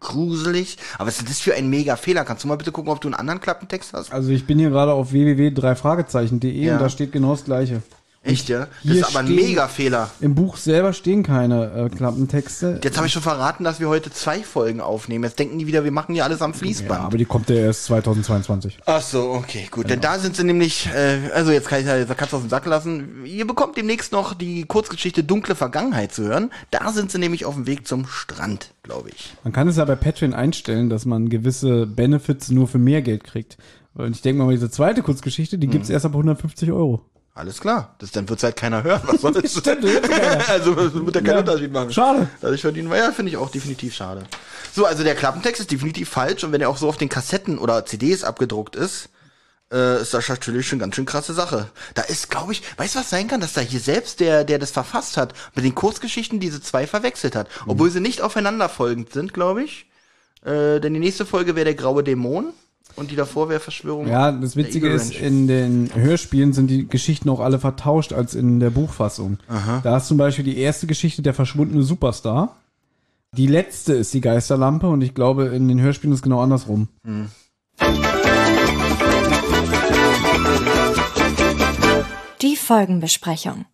Gruselig. 0.00 0.76
Aber 0.96 1.08
was 1.08 1.18
ist 1.18 1.28
das 1.28 1.40
für 1.40 1.54
ein 1.54 1.68
mega 1.68 1.96
Fehler? 1.96 2.24
Kannst 2.24 2.44
du 2.44 2.48
mal 2.48 2.56
bitte 2.56 2.70
gucken, 2.72 2.90
ob 2.92 3.00
du 3.00 3.08
einen 3.08 3.14
anderen 3.14 3.40
Klappentext 3.40 3.92
hast? 3.92 4.12
Also 4.12 4.30
ich 4.30 4.46
bin 4.46 4.58
hier 4.58 4.70
gerade 4.70 4.92
auf 4.92 5.12
www.dreifragezeichen.de 5.12 6.52
Ja. 6.64 6.74
und 6.74 6.82
da 6.82 6.88
steht 6.88 7.12
genau 7.12 7.32
das 7.32 7.44
gleiche. 7.44 7.82
Echt, 8.28 8.48
ja? 8.48 8.68
Das 8.84 8.96
ist 8.96 9.04
aber 9.04 9.20
ein 9.20 9.26
stehen- 9.26 9.36
mega 9.36 9.68
Fehler. 9.68 10.10
Im 10.20 10.34
Buch 10.34 10.56
selber 10.56 10.92
stehen 10.92 11.22
keine 11.22 11.88
äh, 11.90 11.94
Klappentexte. 11.94 12.80
Jetzt 12.82 12.96
habe 12.96 13.06
ich 13.06 13.12
schon 13.12 13.22
verraten, 13.22 13.64
dass 13.64 13.80
wir 13.80 13.88
heute 13.88 14.10
zwei 14.10 14.40
Folgen 14.42 14.80
aufnehmen. 14.80 15.24
Jetzt 15.24 15.38
denken 15.38 15.58
die 15.58 15.66
wieder, 15.66 15.84
wir 15.84 15.92
machen 15.92 16.14
hier 16.14 16.24
alles 16.24 16.42
am 16.42 16.52
Ja, 16.52 16.58
Fließband. 16.58 17.00
aber 17.00 17.18
die 17.18 17.24
kommt 17.24 17.48
ja 17.50 17.56
erst 17.56 17.84
2022. 17.86 18.78
Ach 18.86 19.00
so, 19.02 19.30
okay, 19.32 19.68
gut. 19.70 19.88
Denn 19.90 20.00
da 20.00 20.18
sind 20.18 20.36
sie 20.36 20.44
nämlich, 20.44 20.86
äh, 20.94 21.30
also 21.34 21.50
jetzt 21.52 21.68
kann 21.68 21.80
ich 21.80 21.86
ja, 21.86 22.04
kannst 22.04 22.32
du 22.32 22.36
auf 22.36 22.42
den 22.42 22.50
Sack 22.50 22.66
lassen. 22.66 23.24
Ihr 23.24 23.46
bekommt 23.46 23.76
demnächst 23.76 24.12
noch 24.12 24.34
die 24.34 24.64
Kurzgeschichte 24.64 25.24
Dunkle 25.24 25.54
Vergangenheit 25.54 26.12
zu 26.12 26.24
hören. 26.24 26.50
Da 26.70 26.92
sind 26.92 27.10
sie 27.10 27.18
nämlich 27.18 27.44
auf 27.44 27.54
dem 27.54 27.66
Weg 27.66 27.86
zum 27.86 28.06
Strand, 28.06 28.72
glaube 28.82 29.10
ich. 29.10 29.34
Man 29.44 29.52
kann 29.52 29.68
es 29.68 29.76
ja 29.76 29.84
bei 29.84 29.96
Patreon 29.96 30.34
einstellen, 30.34 30.90
dass 30.90 31.04
man 31.06 31.28
gewisse 31.28 31.86
Benefits 31.86 32.50
nur 32.50 32.68
für 32.68 32.78
mehr 32.78 33.02
Geld 33.02 33.24
kriegt. 33.24 33.56
Und 33.94 34.14
ich 34.14 34.22
denke 34.22 34.42
mal, 34.42 34.50
diese 34.52 34.70
zweite 34.70 35.02
Kurzgeschichte, 35.02 35.58
die 35.58 35.66
gibt's 35.66 35.90
erst 35.90 36.04
ab 36.06 36.12
150 36.12 36.70
Euro. 36.70 37.00
Alles 37.38 37.60
klar. 37.60 37.94
Das, 37.98 38.10
dann 38.10 38.28
wird's 38.28 38.42
halt 38.42 38.56
keiner 38.56 38.82
hören. 38.82 39.00
Was 39.04 39.20
soll 39.20 39.32
das? 39.40 39.52
Stimmt, 39.52 39.84
das 39.84 40.02
keiner. 40.02 40.48
also 40.48 40.76
wird 40.76 41.14
ja 41.14 41.20
keinen 41.20 41.34
Ja, 41.34 41.38
Unterschied 41.38 41.72
machen. 41.72 41.92
schade. 41.92 42.28
Dadurch 42.40 42.60
verdienen 42.62 42.90
wir, 42.90 42.96
ja, 42.96 43.12
finde 43.12 43.30
ich 43.30 43.36
auch 43.36 43.50
definitiv 43.50 43.94
schade. 43.94 44.24
So, 44.74 44.84
also 44.86 45.04
der 45.04 45.14
Klappentext 45.14 45.60
ist 45.60 45.70
definitiv 45.70 46.08
falsch 46.08 46.42
und 46.42 46.50
wenn 46.50 46.60
er 46.60 46.68
auch 46.68 46.76
so 46.76 46.88
auf 46.88 46.96
den 46.96 47.08
Kassetten 47.08 47.58
oder 47.58 47.86
CDs 47.86 48.24
abgedruckt 48.24 48.74
ist, 48.74 49.08
äh, 49.72 50.00
ist 50.02 50.14
das 50.14 50.28
natürlich 50.28 50.66
schon 50.66 50.80
ganz 50.80 50.96
schön 50.96 51.06
krasse 51.06 51.32
Sache. 51.32 51.70
Da 51.94 52.02
ist, 52.02 52.28
glaube 52.28 52.52
ich, 52.52 52.62
weißt 52.76 52.96
du, 52.96 52.98
was 53.00 53.10
sein 53.10 53.28
kann, 53.28 53.40
dass 53.40 53.52
da 53.52 53.60
hier 53.60 53.80
selbst 53.80 54.18
der, 54.18 54.42
der 54.42 54.58
das 54.58 54.72
verfasst 54.72 55.16
hat, 55.16 55.32
mit 55.54 55.64
den 55.64 55.76
Kurzgeschichten 55.76 56.40
diese 56.40 56.60
zwei 56.60 56.86
verwechselt 56.88 57.36
hat. 57.36 57.48
Mhm. 57.64 57.70
Obwohl 57.72 57.90
sie 57.90 58.00
nicht 58.00 58.20
aufeinander 58.20 58.68
folgend 58.68 59.12
sind, 59.12 59.32
glaube 59.32 59.62
ich. 59.62 59.86
Äh, 60.44 60.80
denn 60.80 60.92
die 60.94 61.00
nächste 61.00 61.24
Folge 61.24 61.54
wäre 61.54 61.66
der 61.66 61.74
graue 61.74 62.02
Dämon 62.02 62.52
und 62.98 63.10
die 63.10 63.16
davor 63.16 63.48
wäre 63.48 63.60
Verschwörung. 63.60 64.08
Ja, 64.08 64.32
das 64.32 64.56
Witzige 64.56 64.88
ist, 64.88 65.14
in 65.14 65.46
den 65.46 65.90
Hörspielen 65.94 66.52
sind 66.52 66.68
die 66.68 66.88
Geschichten 66.88 67.28
auch 67.28 67.40
alle 67.40 67.58
vertauscht 67.58 68.12
als 68.12 68.34
in 68.34 68.60
der 68.60 68.70
Buchfassung. 68.70 69.38
Da 69.82 69.96
ist 69.96 70.08
zum 70.08 70.18
Beispiel 70.18 70.44
die 70.44 70.58
erste 70.58 70.86
Geschichte 70.86 71.22
der 71.22 71.34
verschwundene 71.34 71.82
Superstar. 71.82 72.56
Die 73.36 73.46
letzte 73.46 73.94
ist 73.94 74.12
die 74.14 74.20
Geisterlampe 74.20 74.88
und 74.88 75.02
ich 75.02 75.14
glaube, 75.14 75.46
in 75.46 75.68
den 75.68 75.80
Hörspielen 75.80 76.12
ist 76.12 76.20
es 76.20 76.22
genau 76.22 76.40
andersrum. 76.40 76.88
Die 82.42 82.56
Folgenbesprechung. 82.56 83.66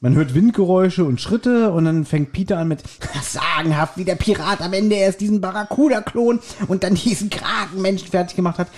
Man 0.00 0.14
hört 0.14 0.32
Windgeräusche 0.34 1.04
und 1.04 1.20
Schritte 1.20 1.72
und 1.72 1.84
dann 1.84 2.04
fängt 2.04 2.32
Peter 2.32 2.58
an 2.58 2.68
mit 2.68 2.82
sagenhaft, 3.22 3.96
wie 3.96 4.04
der 4.04 4.14
Pirat 4.14 4.60
am 4.60 4.72
Ende 4.72 4.94
erst 4.94 5.20
diesen 5.20 5.40
Barracuda-Klon 5.40 6.38
und 6.68 6.84
dann 6.84 6.94
diesen 6.94 7.30
Krakenmenschen 7.30 8.08
fertig 8.08 8.36
gemacht 8.36 8.58
hat. 8.58 8.68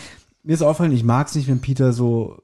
Mir 0.43 0.55
ist 0.55 0.63
auffallen, 0.63 0.93
ich 0.93 1.05
mag's 1.05 1.35
nicht, 1.35 1.47
wenn 1.49 1.61
Peter 1.61 1.93
so 1.93 2.39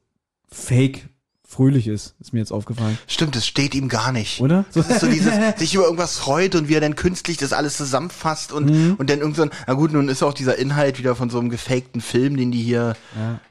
fake 0.50 1.08
fröhlich 1.48 1.86
ist. 1.88 2.16
Ist 2.20 2.34
mir 2.34 2.40
jetzt 2.40 2.52
aufgefallen. 2.52 2.98
Stimmt, 3.06 3.34
das 3.34 3.46
steht 3.46 3.74
ihm 3.74 3.88
gar 3.88 4.12
nicht. 4.12 4.40
Oder? 4.42 4.66
Das 4.74 4.90
ist 4.90 5.00
so 5.00 5.06
dieses, 5.06 5.32
sich 5.56 5.74
über 5.74 5.84
irgendwas 5.84 6.18
freut 6.18 6.54
und 6.54 6.68
wie 6.68 6.74
er 6.74 6.80
dann 6.82 6.96
künstlich 6.96 7.38
das 7.38 7.54
alles 7.54 7.78
zusammenfasst 7.78 8.52
und, 8.52 8.66
Mhm. 8.66 8.94
und 8.98 9.08
dann 9.08 9.20
irgend 9.20 9.36
so 9.36 9.42
ein, 9.42 9.50
na 9.66 9.72
gut, 9.74 9.92
nun 9.92 10.08
ist 10.10 10.22
auch 10.22 10.34
dieser 10.34 10.58
Inhalt 10.58 10.98
wieder 10.98 11.14
von 11.14 11.30
so 11.30 11.38
einem 11.38 11.48
gefakten 11.48 12.02
Film, 12.02 12.36
den 12.36 12.50
die 12.50 12.62
hier, 12.62 12.94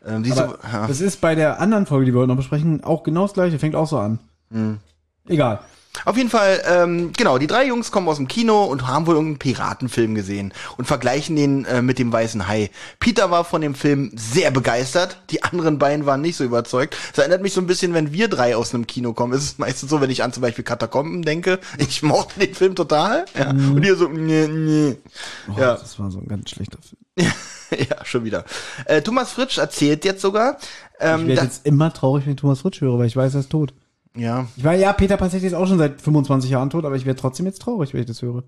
ähm, 0.06 0.22
die 0.22 0.30
so, 0.32 0.42
ja. 0.72 0.86
das 0.88 1.02
ist 1.02 1.20
bei 1.22 1.34
der 1.34 1.60
anderen 1.60 1.88
Folge, 1.88 2.06
die 2.06 2.14
wir 2.14 2.20
heute 2.20 2.28
noch 2.28 2.36
besprechen, 2.38 2.84
auch 2.84 3.02
genau 3.02 3.24
das 3.24 3.34
gleiche. 3.34 3.58
Fängt 3.58 3.76
auch 3.76 3.88
so 3.88 3.98
an. 3.98 4.20
Mhm. 4.52 4.78
Egal. 5.28 5.60
Auf 6.04 6.18
jeden 6.18 6.30
Fall, 6.30 6.62
ähm, 6.68 7.14
genau, 7.16 7.38
die 7.38 7.48
drei 7.48 7.66
Jungs 7.66 7.92
kommen 7.92 8.10
aus 8.10 8.18
dem 8.18 8.28
Kino 8.28 8.66
und 8.66 8.88
haben 8.88 9.08
wohl 9.08 9.16
irgendeinen 9.16 9.40
Piratenfilm 9.40 10.16
gesehen 10.16 10.54
und 10.78 10.86
vergleichen 10.86 11.36
den 11.36 11.66
äh, 11.66 11.82
mit 11.82 12.00
dem 12.00 12.12
Weißen 12.12 12.48
Hai. 12.48 12.70
Peter 13.00 13.32
war 13.32 13.46
von 13.46 13.62
dem 13.62 13.76
Film 13.76 14.12
sehr 14.16 14.52
begeistert, 14.52 15.18
die 15.30 15.44
anderen 15.44 15.80
beiden 15.80 16.06
waren 16.06 16.22
nicht 16.22 16.36
so 16.36 16.44
überzeugt. 16.44 16.98
Das 17.12 17.20
erinnert 17.20 17.42
mich 17.42 17.54
so 17.54 17.62
ein 17.62 17.68
bisschen, 17.68 17.94
wenn 17.94 18.12
wir 18.12 18.28
drei 18.28 18.56
aus 18.56 18.74
einem 18.74 18.88
Kino 18.88 19.14
kommen. 19.14 19.34
Es 19.34 19.44
ist 19.44 19.60
meistens 19.60 19.90
so, 19.90 20.02
wenn 20.02 20.10
ich 20.10 20.24
an 20.24 20.34
zum 20.34 20.42
Beispiel 20.42 20.64
Katakomben 20.64 21.22
denke, 21.22 21.60
ich 21.78 22.04
mochte 22.04 22.40
den 22.40 22.54
Film 22.54 22.76
total, 22.76 23.26
ja, 23.38 23.52
und 23.52 23.84
ihr 23.84 23.96
so, 23.96 24.08
nee, 24.08 24.48
nee. 24.48 24.98
Oh, 25.48 25.60
Ja. 25.60 25.76
Das 25.76 25.98
war 26.00 26.12
so 26.12 26.20
ein 26.20 26.28
ganz 26.28 26.50
schlechter 26.50 26.80
Film. 26.82 27.32
ja, 27.90 28.04
schon 28.04 28.26
wieder. 28.26 28.44
Äh, 28.86 29.02
Thomas 29.02 29.32
Fritsch 29.32 29.58
erzählt 29.58 30.04
jetzt 30.04 30.22
sogar, 30.22 30.58
Ich 31.00 31.06
ähm, 31.06 31.28
werde 31.28 31.36
da, 31.36 31.44
jetzt 31.44 31.66
immer 31.66 31.94
traurig, 31.94 32.26
wenn 32.26 32.34
ich 32.34 32.40
Thomas 32.40 32.62
Fritsch 32.62 32.82
höre, 32.82 33.00
weil 33.00 33.08
ich 33.08 33.16
weiß, 33.16 33.34
er 33.36 33.40
ist 33.40 33.50
tot. 33.50 33.74
Ja, 34.15 34.47
Ich 34.56 34.63
meine, 34.63 34.82
ja, 34.82 34.93
Peter 34.93 35.17
Passetti 35.17 35.45
ist 35.45 35.54
auch 35.54 35.67
schon 35.67 35.78
seit 35.78 36.01
25 36.01 36.49
Jahren 36.49 36.69
tot, 36.69 36.86
aber 36.86 36.95
ich 36.95 37.06
werde 37.06 37.19
trotzdem 37.19 37.45
jetzt 37.45 37.62
traurig, 37.62 37.93
wenn 37.93 38.01
ich 38.01 38.08
das 38.08 38.21
höre. 38.21 38.43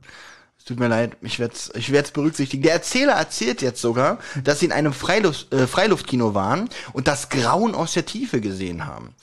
Es 0.58 0.65
tut 0.65 0.80
mir 0.80 0.88
leid, 0.88 1.17
ich 1.21 1.39
werde 1.39 1.53
es 1.53 1.71
ich 1.75 1.91
werd's 1.91 2.12
berücksichtigen. 2.12 2.63
Der 2.63 2.73
Erzähler 2.73 3.13
erzählt 3.13 3.62
jetzt 3.62 3.82
sogar, 3.82 4.17
dass 4.43 4.60
sie 4.60 4.65
in 4.65 4.71
einem 4.71 4.93
Freiluft, 4.93 5.53
äh, 5.53 5.67
Freiluftkino 5.67 6.34
waren 6.34 6.69
und 6.93 7.08
das 7.08 7.30
Grauen 7.30 7.75
aus 7.75 7.93
der 7.93 8.06
Tiefe 8.06 8.41
gesehen 8.41 8.86
haben. 8.86 9.13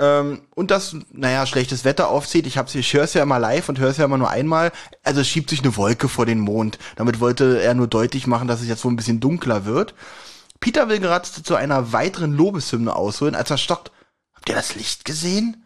Ähm, 0.00 0.42
und 0.54 0.70
das, 0.70 0.96
naja, 1.12 1.46
schlechtes 1.46 1.84
Wetter 1.84 2.08
aufzieht. 2.08 2.46
Ich, 2.46 2.58
hab's, 2.58 2.74
ich 2.74 2.92
höre 2.92 3.04
es 3.04 3.14
ja 3.14 3.22
immer 3.22 3.38
live 3.38 3.68
und 3.68 3.78
höre 3.78 3.90
es 3.90 3.98
ja 3.98 4.06
immer 4.06 4.18
nur 4.18 4.30
einmal. 4.30 4.72
Also 5.02 5.20
es 5.20 5.28
schiebt 5.28 5.50
sich 5.50 5.60
eine 5.60 5.76
Wolke 5.76 6.08
vor 6.08 6.26
den 6.26 6.40
Mond. 6.40 6.78
Damit 6.96 7.20
wollte 7.20 7.60
er 7.62 7.74
nur 7.74 7.86
deutlich 7.86 8.26
machen, 8.26 8.48
dass 8.48 8.62
es 8.62 8.68
jetzt 8.68 8.84
wohl 8.84 8.92
ein 8.92 8.96
bisschen 8.96 9.20
dunkler 9.20 9.66
wird. 9.66 9.94
Peter 10.58 10.88
will 10.88 11.00
gerade 11.00 11.28
zu 11.30 11.54
einer 11.54 11.92
weiteren 11.92 12.32
Lobeshymne 12.32 12.94
ausholen, 12.94 13.34
als 13.34 13.50
er 13.50 13.58
stockt. 13.58 13.92
Habt 14.34 14.48
ihr 14.48 14.54
das 14.54 14.74
Licht 14.74 15.04
gesehen? 15.04 15.59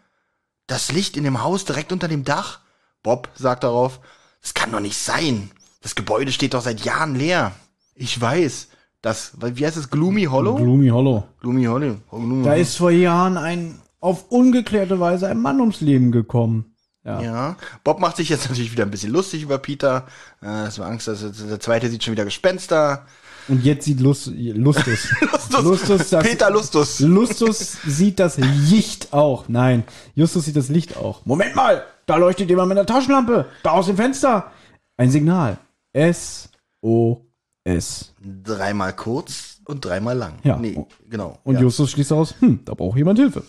Das 0.66 0.92
Licht 0.92 1.16
in 1.16 1.24
dem 1.24 1.42
Haus 1.42 1.64
direkt 1.64 1.92
unter 1.92 2.08
dem 2.08 2.24
Dach? 2.24 2.60
Bob 3.02 3.28
sagt 3.34 3.64
darauf, 3.64 4.00
das 4.40 4.54
kann 4.54 4.72
doch 4.72 4.80
nicht 4.80 4.96
sein. 4.96 5.50
Das 5.82 5.94
Gebäude 5.94 6.32
steht 6.32 6.54
doch 6.54 6.62
seit 6.62 6.80
Jahren 6.84 7.14
leer. 7.14 7.52
Ich 7.94 8.18
weiß. 8.20 8.68
Das, 9.02 9.32
wie 9.38 9.66
heißt 9.66 9.76
es, 9.76 9.90
Gloomy 9.90 10.24
Hollow? 10.24 10.54
Gloomy 10.56 10.88
Hollow. 10.88 11.24
Gloomy 11.40 11.64
Hollow. 11.64 11.96
Gloomy 12.10 12.42
Da 12.44 12.50
Hollow. 12.52 12.60
ist 12.62 12.76
vor 12.76 12.90
Jahren 12.90 13.36
ein 13.36 13.80
auf 14.00 14.30
ungeklärte 14.30 14.98
Weise 15.00 15.28
ein 15.28 15.40
Mann 15.40 15.60
ums 15.60 15.80
Leben 15.82 16.10
gekommen. 16.12 16.74
Ja. 17.04 17.20
Ja. 17.20 17.56
Bob 17.84 18.00
macht 18.00 18.16
sich 18.16 18.30
jetzt 18.30 18.44
natürlich 18.48 18.72
wieder 18.72 18.84
ein 18.84 18.90
bisschen 18.90 19.12
lustig 19.12 19.42
über 19.42 19.58
Peter. 19.58 20.06
Äh, 20.40 20.46
das 20.46 20.78
war 20.78 20.86
Angst, 20.88 21.06
dass 21.06 21.20
der 21.20 21.60
zweite 21.60 21.90
sieht 21.90 22.02
schon 22.02 22.12
wieder 22.12 22.24
Gespenster. 22.24 23.06
Und 23.48 23.64
jetzt 23.64 23.84
sieht 23.84 24.00
Lust, 24.00 24.30
Lustus. 24.34 25.08
Lustus. 25.20 25.62
Lustus 25.62 26.10
das, 26.10 26.24
Peter 26.24 26.50
Lustus. 26.50 27.00
Lustus 27.00 27.78
sieht 27.86 28.18
das 28.18 28.38
Licht 28.38 29.12
auch. 29.12 29.48
Nein, 29.48 29.84
Justus 30.14 30.46
sieht 30.46 30.56
das 30.56 30.68
Licht 30.68 30.96
auch. 30.96 31.24
Moment 31.26 31.54
mal, 31.54 31.84
da 32.06 32.16
leuchtet 32.16 32.48
jemand 32.48 32.68
mit 32.68 32.78
einer 32.78 32.86
Taschenlampe. 32.86 33.46
Da 33.62 33.72
aus 33.72 33.86
dem 33.86 33.96
Fenster. 33.96 34.50
Ein 34.96 35.10
Signal. 35.10 35.58
S 35.92 36.48
O 36.80 37.20
S. 37.64 38.12
Dreimal 38.22 38.94
kurz 38.94 39.60
und 39.66 39.84
dreimal 39.84 40.16
lang. 40.16 40.34
Ja. 40.42 40.58
Nee, 40.58 40.84
genau. 41.08 41.38
Und 41.44 41.54
ja. 41.56 41.62
Justus 41.62 41.90
schließt 41.92 42.10
daraus, 42.10 42.34
hm, 42.40 42.60
da 42.64 42.74
braucht 42.74 42.96
jemand 42.98 43.18
Hilfe. 43.18 43.42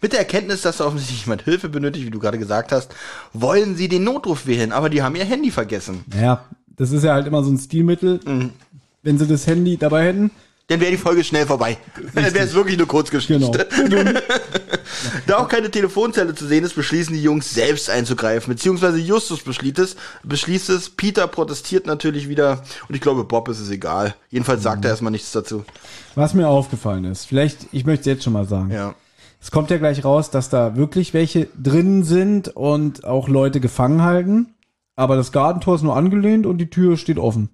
Mit 0.00 0.12
der 0.12 0.20
Erkenntnis, 0.20 0.62
dass 0.62 0.78
da 0.78 0.86
offensichtlich 0.86 1.24
jemand 1.24 1.42
Hilfe 1.42 1.68
benötigt, 1.68 2.06
wie 2.06 2.10
du 2.10 2.18
gerade 2.18 2.38
gesagt 2.38 2.72
hast, 2.72 2.94
wollen 3.32 3.76
sie 3.76 3.88
den 3.88 4.04
Notruf 4.04 4.46
wählen, 4.46 4.72
aber 4.72 4.90
die 4.90 5.02
haben 5.02 5.16
ihr 5.16 5.24
Handy 5.24 5.50
vergessen. 5.50 6.04
Naja, 6.08 6.44
das 6.68 6.92
ist 6.92 7.02
ja 7.02 7.14
halt 7.14 7.26
immer 7.26 7.42
so 7.42 7.50
ein 7.50 7.58
Stilmittel. 7.58 8.20
Mhm. 8.24 8.52
Wenn 9.02 9.18
sie 9.18 9.26
das 9.26 9.46
Handy 9.46 9.76
dabei 9.76 10.06
hätten. 10.06 10.30
Dann 10.70 10.78
wäre 10.80 10.92
die 10.92 10.98
Folge 10.98 11.24
schnell 11.24 11.46
vorbei. 11.46 11.78
Dann 12.14 12.32
wäre 12.32 12.44
es 12.44 12.54
wirklich 12.54 12.76
eine 12.76 12.86
Kurzgeschichte. 12.86 13.66
Genau. 13.88 14.12
Da 15.26 15.38
auch 15.38 15.48
keine 15.48 15.70
Telefonzelle 15.70 16.34
zu 16.34 16.46
sehen 16.46 16.64
ist, 16.64 16.74
beschließen 16.74 17.14
die 17.14 17.22
Jungs 17.22 17.52
selbst 17.54 17.88
einzugreifen. 17.90 18.52
Beziehungsweise 18.52 18.98
Justus 18.98 19.42
beschließt 19.42 19.78
es, 19.78 19.96
beschließt 20.24 20.68
es. 20.70 20.90
Peter 20.90 21.26
protestiert 21.26 21.86
natürlich 21.86 22.28
wieder. 22.28 22.62
Und 22.88 22.94
ich 22.94 23.00
glaube, 23.00 23.24
Bob 23.24 23.48
ist 23.48 23.60
es 23.60 23.70
egal. 23.70 24.14
Jedenfalls 24.30 24.62
sagt 24.62 24.84
er 24.84 24.90
erstmal 24.90 25.12
nichts 25.12 25.32
dazu. 25.32 25.64
Was 26.14 26.34
mir 26.34 26.48
aufgefallen 26.48 27.04
ist, 27.04 27.24
vielleicht, 27.26 27.68
ich 27.72 27.84
möchte 27.86 28.02
es 28.02 28.06
jetzt 28.06 28.24
schon 28.24 28.32
mal 28.32 28.46
sagen. 28.46 28.70
Ja. 28.70 28.94
Es 29.40 29.50
kommt 29.50 29.70
ja 29.70 29.78
gleich 29.78 30.04
raus, 30.04 30.30
dass 30.30 30.50
da 30.50 30.76
wirklich 30.76 31.14
welche 31.14 31.48
drin 31.56 32.04
sind 32.04 32.48
und 32.48 33.04
auch 33.04 33.28
Leute 33.28 33.60
gefangen 33.60 34.02
halten. 34.02 34.54
Aber 34.96 35.16
das 35.16 35.32
Gartentor 35.32 35.76
ist 35.76 35.82
nur 35.82 35.96
angelehnt 35.96 36.46
und 36.46 36.58
die 36.58 36.68
Tür 36.68 36.96
steht 36.96 37.18
offen. 37.18 37.48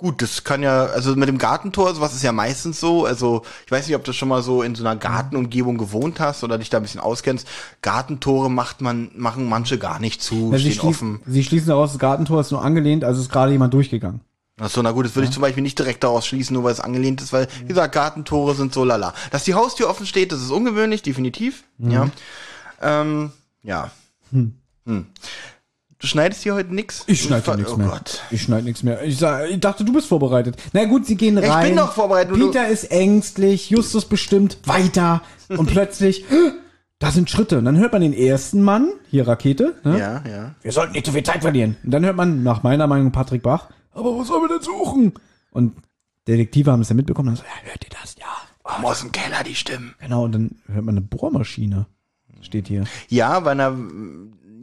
Gut, 0.00 0.22
das 0.22 0.44
kann 0.44 0.62
ja, 0.62 0.86
also 0.86 1.14
mit 1.14 1.28
dem 1.28 1.36
Gartentor, 1.36 1.94
sowas 1.94 2.14
ist 2.14 2.22
ja 2.22 2.32
meistens 2.32 2.80
so. 2.80 3.04
Also, 3.04 3.42
ich 3.66 3.70
weiß 3.70 3.86
nicht, 3.86 3.94
ob 3.96 4.02
du 4.02 4.14
schon 4.14 4.30
mal 4.30 4.42
so 4.42 4.62
in 4.62 4.74
so 4.74 4.82
einer 4.82 4.96
Gartenumgebung 4.96 5.76
gewohnt 5.76 6.20
hast 6.20 6.42
oder 6.42 6.56
dich 6.56 6.70
da 6.70 6.78
ein 6.78 6.82
bisschen 6.82 7.02
auskennst. 7.02 7.46
Gartentore 7.82 8.50
macht 8.50 8.80
man, 8.80 9.10
machen 9.14 9.46
manche 9.46 9.76
gar 9.76 10.00
nicht 10.00 10.22
zu, 10.22 10.52
Ja, 10.52 10.56
sie, 10.56 10.72
stehen 10.72 10.80
schließen, 10.80 10.88
offen. 10.88 11.20
sie 11.26 11.44
schließen 11.44 11.68
daraus, 11.68 11.90
das 11.90 11.98
Gartentor 11.98 12.40
ist 12.40 12.50
nur 12.50 12.64
angelehnt, 12.64 13.04
also 13.04 13.20
ist 13.20 13.30
gerade 13.30 13.52
jemand 13.52 13.74
durchgegangen. 13.74 14.22
Ach 14.58 14.70
so, 14.70 14.80
na 14.80 14.92
gut, 14.92 15.04
das 15.04 15.14
würde 15.16 15.26
ich 15.28 15.34
zum 15.34 15.42
Beispiel 15.42 15.62
nicht 15.62 15.78
direkt 15.78 16.02
daraus 16.02 16.26
schließen, 16.26 16.54
nur 16.54 16.64
weil 16.64 16.72
es 16.72 16.80
angelehnt 16.80 17.20
ist, 17.20 17.34
weil, 17.34 17.46
wie 17.60 17.68
gesagt, 17.68 17.94
Gartentore 17.94 18.54
sind 18.54 18.72
so 18.72 18.84
lala. 18.84 19.12
Dass 19.30 19.44
die 19.44 19.52
Haustür 19.52 19.90
offen 19.90 20.06
steht, 20.06 20.32
das 20.32 20.40
ist 20.40 20.50
ungewöhnlich, 20.50 21.02
definitiv. 21.02 21.64
Ja. 21.76 22.08
Ähm, 22.80 23.32
ja. 23.62 23.90
Hm. 24.32 24.54
Du 26.00 26.06
schneidest 26.06 26.42
hier 26.42 26.54
heute 26.54 26.74
nix? 26.74 27.04
Ich 27.06 27.22
schneide 27.22 27.56
nichts 27.56 27.72
oh 27.72 27.76
mehr. 27.76 27.88
Gott. 27.88 28.22
Ich 28.30 28.42
schneide 28.42 28.64
nichts 28.64 28.82
mehr. 28.82 29.04
Ich, 29.04 29.18
sag, 29.18 29.50
ich 29.50 29.60
dachte, 29.60 29.84
du 29.84 29.92
bist 29.92 30.08
vorbereitet. 30.08 30.56
Na 30.72 30.86
gut, 30.86 31.04
sie 31.04 31.14
gehen 31.14 31.36
ich 31.36 31.48
rein. 31.48 31.68
bin 31.68 31.76
doch 31.76 31.92
vorbereitet, 31.92 32.34
Peter 32.34 32.68
ist 32.68 32.90
ängstlich, 32.90 33.68
Justus 33.68 34.06
bestimmt 34.06 34.58
weiter 34.64 35.20
und 35.48 35.66
plötzlich, 35.70 36.24
da 36.98 37.10
sind 37.10 37.28
Schritte. 37.28 37.58
Und 37.58 37.66
dann 37.66 37.76
hört 37.76 37.92
man 37.92 38.00
den 38.00 38.14
ersten 38.14 38.62
Mann, 38.62 38.92
hier 39.10 39.28
Rakete, 39.28 39.74
ne? 39.84 39.98
Ja, 39.98 40.24
ja. 40.26 40.54
wir 40.62 40.72
sollten 40.72 40.94
nicht 40.94 41.04
so 41.04 41.12
viel 41.12 41.22
Zeit 41.22 41.42
verlieren. 41.42 41.76
Und 41.84 41.90
dann 41.90 42.02
hört 42.06 42.16
man 42.16 42.42
nach 42.42 42.62
meiner 42.62 42.86
Meinung 42.86 43.12
Patrick 43.12 43.42
Bach, 43.42 43.68
aber 43.92 44.14
wo 44.14 44.24
sollen 44.24 44.44
wir 44.44 44.48
denn 44.48 44.62
suchen? 44.62 45.12
Und 45.50 45.76
Detektive 46.26 46.72
haben 46.72 46.80
es 46.80 46.88
ja 46.88 46.94
mitbekommen, 46.94 47.26
dann 47.26 47.36
so, 47.36 47.42
ja, 47.42 47.70
hört 47.70 47.84
ihr 47.84 47.90
das? 48.00 48.16
Ja. 48.18 48.26
Komm 48.62 48.86
aus 48.86 49.00
dem 49.00 49.12
Keller, 49.12 49.44
die 49.44 49.54
Stimmen. 49.54 49.94
Genau, 50.00 50.24
und 50.24 50.32
dann 50.32 50.50
hört 50.66 50.84
man 50.84 50.94
eine 50.94 51.02
Bohrmaschine. 51.02 51.84
Steht 52.40 52.68
hier. 52.68 52.84
Ja, 53.08 53.38
bei 53.40 53.50
einer, 53.50 53.76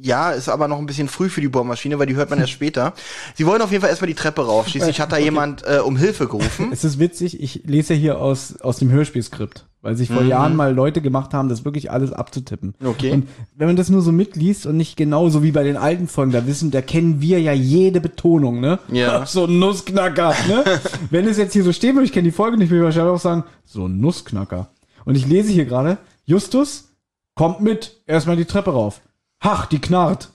ja, 0.01 0.31
ist 0.31 0.49
aber 0.49 0.67
noch 0.67 0.77
ein 0.77 0.85
bisschen 0.85 1.07
früh 1.07 1.29
für 1.29 1.41
die 1.41 1.47
Bohrmaschine, 1.47 1.97
weil 1.99 2.07
die 2.07 2.15
hört 2.15 2.29
man 2.29 2.39
erst 2.39 2.51
später. 2.53 2.93
Sie 3.35 3.45
wollen 3.45 3.61
auf 3.61 3.71
jeden 3.71 3.81
Fall 3.81 3.89
erstmal 3.89 4.07
die 4.07 4.15
Treppe 4.15 4.45
rauf. 4.45 4.67
Schließlich 4.67 4.99
hat 4.99 5.11
da 5.11 5.17
jemand 5.17 5.63
äh, 5.65 5.79
um 5.79 5.97
Hilfe 5.97 6.27
gerufen. 6.27 6.69
Es 6.71 6.83
ist 6.83 6.99
witzig, 6.99 7.41
ich 7.41 7.63
lese 7.65 7.93
ja 7.93 7.99
hier 7.99 8.19
aus, 8.19 8.57
aus 8.61 8.77
dem 8.77 8.91
Hörspielskript, 8.91 9.65
weil 9.81 9.95
sich 9.95 10.09
vor 10.09 10.23
Jahren 10.23 10.55
mal 10.55 10.73
Leute 10.73 11.01
gemacht 11.01 11.33
haben, 11.33 11.49
das 11.49 11.65
wirklich 11.65 11.91
alles 11.91 12.11
abzutippen. 12.13 12.73
Okay. 12.83 13.11
Und 13.11 13.27
wenn 13.55 13.67
man 13.67 13.75
das 13.75 13.89
nur 13.89 14.01
so 14.01 14.11
mitliest 14.11 14.65
und 14.65 14.77
nicht 14.77 14.97
genau 14.97 15.29
so 15.29 15.43
wie 15.43 15.51
bei 15.51 15.63
den 15.63 15.77
alten 15.77 16.07
Folgen, 16.07 16.31
da 16.31 16.45
wissen, 16.45 16.71
da 16.71 16.81
kennen 16.81 17.21
wir 17.21 17.41
ja 17.41 17.53
jede 17.53 18.01
Betonung, 18.01 18.59
ne? 18.59 18.79
Ja. 18.91 19.25
So 19.37 19.45
ein 19.45 19.59
Nussknacker, 19.59 20.33
ne? 20.47 20.63
wenn 21.09 21.27
es 21.27 21.37
jetzt 21.37 21.53
hier 21.53 21.63
so 21.63 21.73
stehen 21.73 21.95
würde, 21.95 22.05
ich 22.05 22.11
kenne 22.13 22.23
die 22.23 22.31
Folge 22.31 22.57
nicht, 22.57 22.69
würde 22.69 22.79
ich 22.79 22.85
wahrscheinlich 22.85 23.13
auch 23.13 23.21
sagen, 23.21 23.43
so 23.65 23.87
ein 23.87 23.99
Nussknacker. 23.99 24.69
Und 25.05 25.15
ich 25.15 25.27
lese 25.27 25.51
hier 25.51 25.65
gerade, 25.65 25.97
Justus, 26.25 26.89
kommt 27.35 27.61
mit, 27.61 28.01
erstmal 28.07 28.35
die 28.35 28.45
Treppe 28.45 28.71
rauf. 28.71 29.01
Hach, 29.41 29.65
die 29.65 29.79
knarrt. 29.79 30.29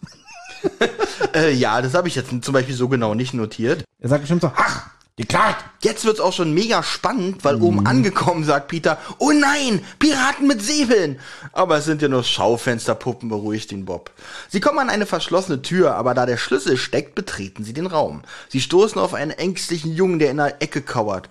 Äh, 1.35 1.53
ja, 1.55 1.81
das 1.81 1.95
habe 1.95 2.09
ich 2.09 2.15
jetzt 2.15 2.31
zum 2.45 2.53
Beispiel 2.53 2.75
so 2.75 2.89
genau 2.89 3.15
nicht 3.15 3.33
notiert. 3.33 3.85
Er 3.99 4.11
sagt 4.11 4.23
bestimmt 4.23 4.43
so, 4.43 4.53
hach, 4.55 4.91
die 5.19 5.25
knarrt. 5.25 5.57
Jetzt 5.83 6.05
wird's 6.05 6.21
auch 6.21 6.33
schon 6.33 6.55
mega 6.55 6.83
spannend, 6.83 7.45
weil 7.45 7.61
oben 7.61 7.87
angekommen 7.87 8.45
sagt 8.45 8.69
Peter, 8.69 8.99
oh 9.19 9.31
nein, 9.31 9.83
Piraten 9.99 10.47
mit 10.47 10.63
Säbeln. 10.63 11.19
Aber 11.53 11.79
es 11.79 11.85
sind 11.85 12.01
ja 12.01 12.09
nur 12.09 12.23
Schaufensterpuppen, 12.25 13.29
beruhigt 13.29 13.73
ihn 13.73 13.85
Bob. 13.85 14.11
Sie 14.49 14.61
kommen 14.61 14.79
an 14.79 14.91
eine 14.91 15.07
verschlossene 15.07 15.63
Tür, 15.63 15.95
aber 15.97 16.15
da 16.15 16.27
der 16.27 16.39
Schlüssel 16.39 16.77
steckt, 16.77 17.15
betreten 17.15 17.65
sie 17.65 17.73
den 17.73 17.87
Raum. 17.87 18.23
Sie 18.49 18.61
stoßen 18.61 19.01
auf 19.01 19.15
einen 19.15 19.33
ängstlichen 19.33 19.93
Jungen, 19.93 20.19
der 20.19 20.31
in 20.31 20.39
der 20.39 20.63
Ecke 20.63 20.81
kauert. 20.81 21.29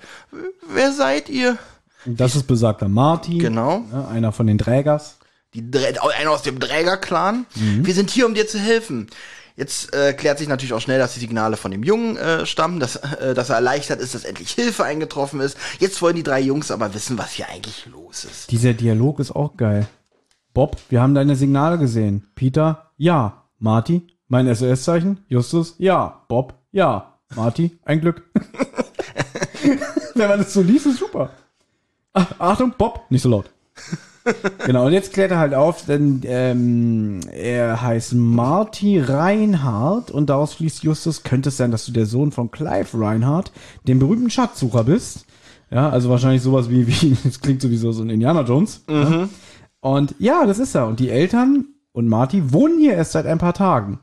Wer 0.67 0.93
seid 0.93 1.29
ihr? 1.29 1.57
Das 2.05 2.35
ist 2.35 2.47
besagter 2.47 2.87
Marty. 2.87 3.37
Genau. 3.37 3.83
Ja, 3.91 4.07
einer 4.07 4.31
von 4.31 4.47
den 4.47 4.57
Trägers. 4.57 5.17
Die 5.53 5.63
einer 6.17 6.31
aus 6.31 6.43
dem 6.43 6.59
Träger-Clan. 6.59 7.45
Wir 7.55 7.93
sind 7.93 8.09
hier, 8.09 8.25
um 8.25 8.33
dir 8.33 8.47
zu 8.47 8.57
helfen. 8.57 9.09
Jetzt 9.57 9.93
äh, 9.93 10.13
klärt 10.13 10.39
sich 10.39 10.47
natürlich 10.47 10.73
auch 10.73 10.81
schnell, 10.81 10.97
dass 10.97 11.13
die 11.13 11.19
Signale 11.19 11.57
von 11.57 11.71
dem 11.71 11.83
Jungen 11.83 12.15
äh, 12.17 12.45
stammen, 12.45 12.79
dass, 12.79 12.95
äh, 12.95 13.33
dass 13.33 13.49
er 13.49 13.57
erleichtert 13.57 13.99
ist, 13.99 14.15
dass 14.15 14.23
endlich 14.23 14.51
Hilfe 14.51 14.85
eingetroffen 14.85 15.41
ist. 15.41 15.57
Jetzt 15.79 16.01
wollen 16.01 16.15
die 16.15 16.23
drei 16.23 16.39
Jungs 16.39 16.71
aber 16.71 16.93
wissen, 16.93 17.17
was 17.17 17.33
hier 17.33 17.49
eigentlich 17.49 17.85
los 17.87 18.23
ist. 18.23 18.49
Dieser 18.51 18.73
Dialog 18.73 19.19
ist 19.19 19.31
auch 19.31 19.57
geil. 19.57 19.87
Bob, 20.53 20.77
wir 20.89 21.01
haben 21.01 21.13
deine 21.13 21.35
Signale 21.35 21.77
gesehen. 21.77 22.27
Peter, 22.35 22.91
ja. 22.97 23.43
Marty, 23.59 24.07
mein 24.27 24.53
SOS-Zeichen. 24.53 25.23
Justus, 25.27 25.75
ja. 25.77 26.23
Bob, 26.27 26.55
ja. 26.71 27.19
Marty, 27.35 27.77
ein 27.83 28.01
Glück. 28.01 28.23
Wenn 30.15 30.27
man 30.27 30.39
das 30.39 30.53
so 30.53 30.61
liest, 30.61 30.87
ist 30.87 30.97
super. 30.97 31.29
Ach, 32.13 32.27
Achtung, 32.39 32.73
Bob, 32.77 33.05
nicht 33.09 33.21
so 33.21 33.29
laut. 33.29 33.49
genau, 34.65 34.85
und 34.85 34.93
jetzt 34.93 35.13
klärt 35.13 35.31
er 35.31 35.39
halt 35.39 35.53
auf, 35.53 35.85
denn 35.85 36.21
ähm, 36.25 37.19
er 37.31 37.81
heißt 37.81 38.13
Marty 38.13 38.99
Reinhardt 38.99 40.11
und 40.11 40.29
daraus 40.29 40.53
fließt 40.53 40.83
Justus, 40.83 41.23
könnte 41.23 41.49
es 41.49 41.57
sein, 41.57 41.71
dass 41.71 41.85
du 41.85 41.91
der 41.91 42.05
Sohn 42.05 42.31
von 42.31 42.51
Clive 42.51 42.99
Reinhardt, 42.99 43.51
dem 43.87 43.99
berühmten 43.99 44.29
Schatzsucher 44.29 44.83
bist. 44.83 45.25
Ja, 45.71 45.89
also 45.89 46.09
wahrscheinlich 46.09 46.41
sowas 46.41 46.69
wie, 46.69 46.87
wie 46.87 47.17
das 47.23 47.39
klingt 47.39 47.61
sowieso 47.61 47.91
so 47.91 48.03
ein 48.03 48.09
Indiana 48.09 48.41
Jones. 48.41 48.83
Ja? 48.89 49.29
Und 49.79 50.15
ja, 50.19 50.45
das 50.45 50.59
ist 50.59 50.75
er. 50.75 50.87
Und 50.87 50.99
die 50.99 51.09
Eltern 51.09 51.65
und 51.91 52.07
Marty 52.07 52.53
wohnen 52.53 52.79
hier 52.79 52.93
erst 52.93 53.13
seit 53.13 53.25
ein 53.25 53.39
paar 53.39 53.53
Tagen. 53.53 53.99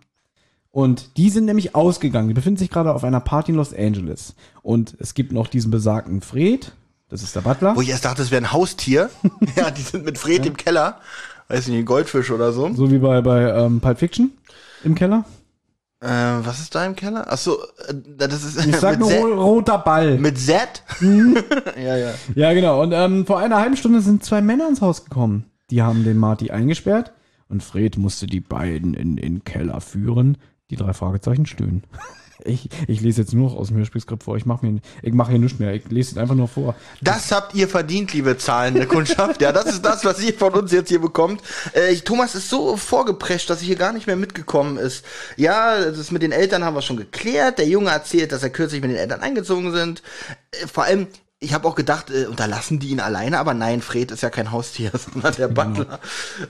Und 0.70 1.16
die 1.16 1.30
sind 1.30 1.46
nämlich 1.46 1.74
ausgegangen. 1.74 2.28
Die 2.28 2.34
befinden 2.34 2.58
sich 2.58 2.70
gerade 2.70 2.94
auf 2.94 3.04
einer 3.04 3.20
Party 3.20 3.52
in 3.52 3.56
Los 3.56 3.72
Angeles. 3.72 4.34
Und 4.62 4.96
es 4.98 5.14
gibt 5.14 5.32
noch 5.32 5.48
diesen 5.48 5.70
besagten 5.70 6.20
Fred. 6.20 6.72
Das 7.08 7.22
ist 7.22 7.34
der 7.34 7.40
Butler. 7.40 7.74
Wo 7.74 7.80
ich 7.80 7.88
erst 7.88 8.04
dachte, 8.04 8.22
es 8.22 8.30
wäre 8.30 8.42
ein 8.42 8.52
Haustier. 8.52 9.10
ja, 9.56 9.70
die 9.70 9.82
sind 9.82 10.04
mit 10.04 10.18
Fred 10.18 10.44
im 10.44 10.56
Keller. 10.56 11.00
Weiß 11.48 11.66
nicht, 11.68 11.78
ein 11.78 11.84
Goldfisch 11.86 12.30
oder 12.30 12.52
so. 12.52 12.72
So 12.74 12.90
wie 12.90 12.98
bei, 12.98 13.22
bei 13.22 13.50
ähm, 13.50 13.80
Pulp 13.80 13.98
Fiction 13.98 14.32
im 14.84 14.94
Keller. 14.94 15.24
Äh, 16.00 16.06
was 16.06 16.60
ist 16.60 16.74
da 16.74 16.84
im 16.84 16.94
Keller? 16.94 17.26
Ach 17.28 17.38
so, 17.38 17.58
äh, 17.88 17.94
das 18.18 18.44
ist 18.44 18.64
Ich 18.64 18.76
sag 18.80 18.98
nur 18.98 19.08
Z, 19.08 19.22
ro 19.22 19.42
roter 19.42 19.78
Ball. 19.78 20.18
mit 20.18 20.38
Z. 20.38 20.84
ja, 21.00 21.96
ja. 21.96 22.14
Ja, 22.34 22.52
genau. 22.52 22.82
Und 22.82 22.92
ähm, 22.92 23.26
vor 23.26 23.38
einer 23.38 23.56
halben 23.56 23.76
Stunde 23.76 24.00
sind 24.00 24.24
zwei 24.24 24.40
Männer 24.40 24.68
ins 24.68 24.80
Haus 24.80 25.04
gekommen. 25.04 25.46
Die 25.70 25.82
haben 25.82 26.04
den 26.04 26.18
Marty 26.18 26.50
eingesperrt 26.50 27.12
und 27.48 27.62
Fred 27.62 27.96
musste 27.96 28.26
die 28.26 28.40
beiden 28.40 28.94
in 28.94 29.16
den 29.16 29.44
Keller 29.44 29.80
führen. 29.80 30.38
Die 30.70 30.76
drei 30.76 30.92
Fragezeichen 30.92 31.46
stöhnen. 31.46 31.82
Ich, 32.44 32.68
ich 32.86 33.00
lese 33.00 33.22
jetzt 33.22 33.34
nur 33.34 33.50
noch 33.50 33.56
aus 33.56 33.68
dem 33.68 33.78
Hörspielskript 33.78 34.22
vor. 34.22 34.36
Ich 34.36 34.46
mache 34.46 34.64
mir, 34.64 34.80
ich 35.02 35.12
mache 35.12 35.32
hier 35.32 35.40
nichts 35.40 35.58
mehr. 35.58 35.74
Ich 35.74 35.88
lese 35.90 36.12
es 36.12 36.18
einfach 36.18 36.34
nur 36.34 36.48
vor. 36.48 36.74
Das 37.00 37.32
habt 37.32 37.54
ihr 37.54 37.68
verdient, 37.68 38.12
liebe 38.12 38.36
zahlende 38.38 38.86
Kundschaft. 38.86 39.40
Ja, 39.42 39.52
das 39.52 39.66
ist 39.66 39.84
das, 39.84 40.04
was 40.04 40.22
ihr 40.22 40.34
von 40.34 40.52
uns 40.54 40.72
jetzt 40.72 40.88
hier 40.88 41.00
bekommt. 41.00 41.42
Äh, 41.72 41.96
Thomas 41.96 42.34
ist 42.34 42.48
so 42.48 42.76
vorgeprescht, 42.76 43.50
dass 43.50 43.60
er 43.60 43.66
hier 43.66 43.76
gar 43.76 43.92
nicht 43.92 44.06
mehr 44.06 44.16
mitgekommen 44.16 44.76
ist. 44.76 45.04
Ja, 45.36 45.78
das 45.90 46.10
mit 46.10 46.22
den 46.22 46.32
Eltern 46.32 46.64
haben 46.64 46.74
wir 46.74 46.82
schon 46.82 46.96
geklärt. 46.96 47.58
Der 47.58 47.66
Junge 47.66 47.90
erzählt, 47.90 48.32
dass 48.32 48.42
er 48.42 48.50
kürzlich 48.50 48.80
mit 48.80 48.90
den 48.90 48.98
Eltern 48.98 49.20
eingezogen 49.20 49.72
sind. 49.72 50.02
Äh, 50.52 50.66
vor 50.66 50.84
allem, 50.84 51.08
ich 51.40 51.54
habe 51.54 51.68
auch 51.68 51.76
gedacht, 51.76 52.10
äh, 52.10 52.26
unterlassen 52.26 52.80
die 52.80 52.88
ihn 52.88 53.00
alleine, 53.00 53.38
aber 53.38 53.54
nein, 53.54 53.80
Fred 53.80 54.10
ist 54.10 54.22
ja 54.22 54.30
kein 54.30 54.50
Haustier, 54.50 54.90
sondern 55.12 55.34
der 55.34 55.48
Butler. 55.48 56.00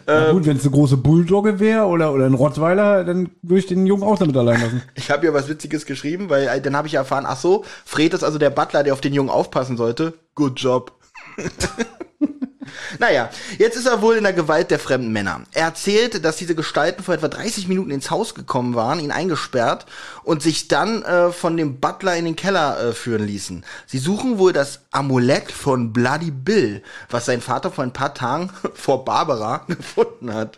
Na 0.06 0.32
gut, 0.32 0.46
wenn 0.46 0.56
es 0.56 0.62
eine 0.62 0.72
große 0.72 0.96
Bulldogge 0.96 1.60
wäre 1.60 1.84
oder, 1.84 2.12
oder 2.12 2.26
ein 2.26 2.34
Rottweiler, 2.34 3.04
dann 3.04 3.30
würde 3.42 3.60
ich 3.60 3.66
den 3.66 3.86
Jungen 3.86 4.02
auch 4.02 4.18
damit 4.18 4.36
allein 4.36 4.60
lassen. 4.60 4.82
Ich 4.94 5.10
habe 5.10 5.26
ja 5.26 5.34
was 5.34 5.48
Witziges 5.48 5.86
geschrieben, 5.86 6.30
weil 6.30 6.48
äh, 6.48 6.60
dann 6.60 6.76
habe 6.76 6.88
ich 6.88 6.94
erfahren, 6.94 7.24
ach 7.26 7.38
so, 7.38 7.64
Fred 7.84 8.14
ist 8.14 8.24
also 8.24 8.38
der 8.38 8.50
Butler, 8.50 8.82
der 8.82 8.92
auf 8.92 9.00
den 9.00 9.14
Jungen 9.14 9.30
aufpassen 9.30 9.76
sollte. 9.76 10.14
Good 10.34 10.60
job. 10.60 10.92
naja, 12.98 13.30
jetzt 13.58 13.76
ist 13.76 13.86
er 13.86 14.02
wohl 14.02 14.16
in 14.16 14.24
der 14.24 14.32
Gewalt 14.32 14.70
der 14.70 14.78
fremden 14.78 15.12
Männer. 15.12 15.42
Er 15.52 15.64
erzählt, 15.64 16.24
dass 16.24 16.36
diese 16.36 16.54
Gestalten 16.54 17.02
vor 17.02 17.14
etwa 17.14 17.28
30 17.28 17.68
Minuten 17.68 17.90
ins 17.90 18.10
Haus 18.10 18.34
gekommen 18.34 18.74
waren, 18.74 19.00
ihn 19.00 19.12
eingesperrt 19.12 19.86
und 20.22 20.42
sich 20.42 20.68
dann 20.68 21.02
äh, 21.02 21.32
von 21.32 21.56
dem 21.56 21.80
Butler 21.80 22.16
in 22.16 22.24
den 22.24 22.36
Keller 22.36 22.80
äh, 22.80 22.92
führen 22.92 23.26
ließen. 23.26 23.64
Sie 23.86 23.98
suchen 23.98 24.38
wohl 24.38 24.52
das 24.52 24.80
Amulett 24.90 25.52
von 25.52 25.92
Bloody 25.92 26.30
Bill, 26.30 26.82
was 27.10 27.26
sein 27.26 27.40
Vater 27.40 27.70
vor 27.70 27.84
ein 27.84 27.92
paar 27.92 28.14
Tagen 28.14 28.50
vor 28.74 29.04
Barbara 29.04 29.64
gefunden 29.68 30.32
hat. 30.32 30.56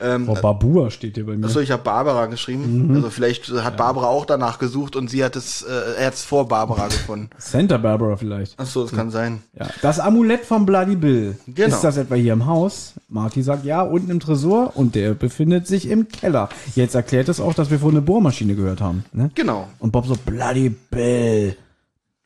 Ähm, 0.00 0.26
Frau 0.26 0.34
Babua 0.34 0.90
steht 0.90 1.14
hier 1.14 1.26
bei 1.26 1.36
mir. 1.36 1.46
Achso, 1.46 1.60
ich 1.60 1.70
habe 1.70 1.82
Barbara 1.82 2.26
geschrieben. 2.26 2.92
Also 2.94 3.10
vielleicht 3.10 3.48
hat 3.50 3.76
Barbara 3.76 4.06
auch 4.06 4.26
danach 4.26 4.58
gesucht 4.58 4.96
und 4.96 5.08
sie 5.08 5.24
hat 5.24 5.36
es, 5.36 5.62
äh, 5.62 5.98
er 5.98 6.06
hat 6.06 6.14
es 6.14 6.24
vor 6.24 6.48
Barbara 6.48 6.86
gefunden. 6.88 7.30
Santa 7.38 7.76
Barbara 7.78 8.16
vielleicht. 8.16 8.58
Achso, 8.58 8.82
das 8.82 8.92
kann 8.92 9.10
sein. 9.10 9.42
Ja, 9.58 9.68
das 9.82 10.00
Amulett 10.00 10.44
von 10.44 10.66
Bloody 10.66 10.96
Bill. 10.96 11.38
Genau. 11.46 11.68
Ist 11.68 11.82
das 11.82 11.96
etwa 11.96 12.14
hier 12.14 12.32
im 12.32 12.46
Haus? 12.46 12.94
Marty 13.08 13.42
sagt 13.42 13.64
ja, 13.64 13.82
unten 13.82 14.10
im 14.10 14.20
Tresor 14.20 14.76
und 14.76 14.94
der 14.94 15.14
befindet 15.14 15.66
sich 15.66 15.88
im 15.88 16.08
Keller. 16.08 16.48
Jetzt 16.74 16.94
erklärt 16.94 17.28
es 17.28 17.40
auch, 17.40 17.54
dass 17.54 17.70
wir 17.70 17.78
vorhin 17.78 17.98
eine 17.98 18.06
Bohrmaschine 18.06 18.54
gehört 18.54 18.80
haben. 18.80 19.04
Ne? 19.12 19.30
Genau. 19.34 19.68
Und 19.78 19.92
Bob 19.92 20.06
so, 20.06 20.16
Bloody 20.24 20.68
Bill. 20.68 21.56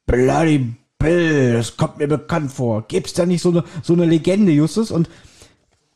Bloody 0.06 0.74
Bill, 0.98 1.54
das 1.54 1.76
kommt 1.76 1.98
mir 1.98 2.08
bekannt 2.08 2.52
vor. 2.52 2.84
Gibt's 2.88 3.14
da 3.14 3.26
nicht 3.26 3.42
so 3.42 3.50
eine, 3.50 3.64
so 3.82 3.92
eine 3.92 4.04
Legende, 4.04 4.52
Justus? 4.52 4.90
Und 4.90 5.08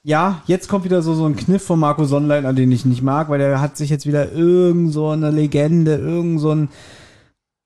ja, 0.04 0.42
jetzt 0.46 0.68
kommt 0.68 0.84
wieder 0.84 1.02
so, 1.02 1.14
so 1.14 1.24
ein 1.24 1.34
Kniff 1.34 1.64
von 1.64 1.80
Marco 1.80 2.04
Sonnleitner, 2.04 2.52
den 2.52 2.70
ich 2.70 2.84
nicht 2.84 3.02
mag, 3.02 3.30
weil 3.30 3.38
der 3.38 3.60
hat 3.60 3.76
sich 3.76 3.88
jetzt 3.90 4.06
wieder 4.06 4.30
irgend 4.32 4.92
so 4.92 5.08
eine 5.08 5.30
Legende, 5.30 5.96
irgend 5.96 6.40
so 6.40 6.54
ein 6.54 6.68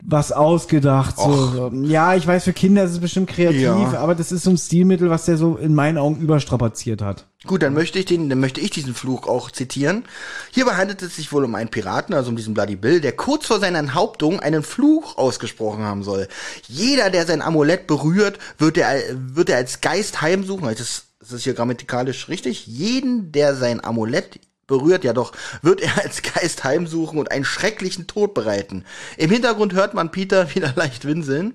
was 0.05 0.31
ausgedacht. 0.31 1.17
So. 1.17 1.73
Ja, 1.83 2.15
ich 2.15 2.25
weiß, 2.25 2.45
für 2.45 2.53
Kinder 2.53 2.85
ist 2.85 2.93
es 2.93 3.01
bestimmt 3.01 3.29
kreativ, 3.29 3.61
Ja. 3.61 3.95
aber 3.99 4.15
das 4.15 4.31
ist 4.31 4.45
so 4.45 4.51
ein 4.51 4.57
Stilmittel, 4.57 5.11
was 5.11 5.25
der 5.25 5.37
so 5.37 5.57
in 5.57 5.75
meinen 5.75 5.99
Augen 5.99 6.21
überstrapaziert 6.21 7.03
hat. 7.03 7.27
Gut, 7.45 7.65
dann 7.65 7.75
möchte 7.75 7.99
ich 7.99 8.05
den, 8.05 8.29
dann 8.29 8.39
möchte 8.39 8.61
ich 8.61 8.71
diesen 8.71 8.95
Fluch 8.95 9.27
auch 9.27 9.51
zitieren. 9.51 10.05
Hierbei 10.53 10.75
handelt 10.77 11.03
es 11.03 11.17
sich 11.17 11.33
wohl 11.33 11.45
um 11.45 11.57
einen 11.57 11.71
Piraten, 11.71 12.15
also 12.15 12.31
um 12.31 12.37
diesen 12.37 12.55
Bloody 12.55 12.77
Bill, 12.77 13.01
der 13.01 13.11
kurz 13.11 13.47
vor 13.47 13.59
seiner 13.59 13.81
Enthauptung 13.81 14.39
einen 14.39 14.63
Fluch 14.63 15.19
ausgesprochen 15.19 15.83
haben 15.83 16.05
soll. 16.05 16.29
Jeder, 16.69 17.11
der 17.11 17.27
sein 17.27 17.43
Amulett 17.43 17.89
berührt, 17.89 18.39
wird 18.59 18.79
er, 18.79 19.01
wird 19.35 19.51
er 19.51 19.57
als 19.57 19.81
Geist 19.81 20.23
heimsuchen. 20.23 20.69
Das 20.79 21.08
ist, 21.21 21.33
das 21.33 21.39
ist 21.39 21.45
hier 21.45 21.55
grammatikalisch 21.55 22.29
richtig. 22.29 22.67
Jeden, 22.67 23.33
der 23.33 23.55
sein 23.55 23.83
Amulett 23.85 24.41
berührt 24.69 25.03
ja 25.03 25.15
doch, 25.15 25.33
wird 25.63 25.81
er 25.81 25.97
als 26.05 26.23
Geist 26.23 26.63
heimsuchen 26.63 27.19
und 27.19 27.33
einen 27.33 27.45
schrecklichen 27.45 28.07
Tod 28.07 28.35
bereiten. 28.35 28.85
Im 29.17 29.31
Hintergrund 29.31 29.73
hört 29.73 29.95
man 29.95 30.13
Peter 30.13 30.55
wieder 30.55 30.75
leicht 30.77 31.07
winseln. 31.07 31.55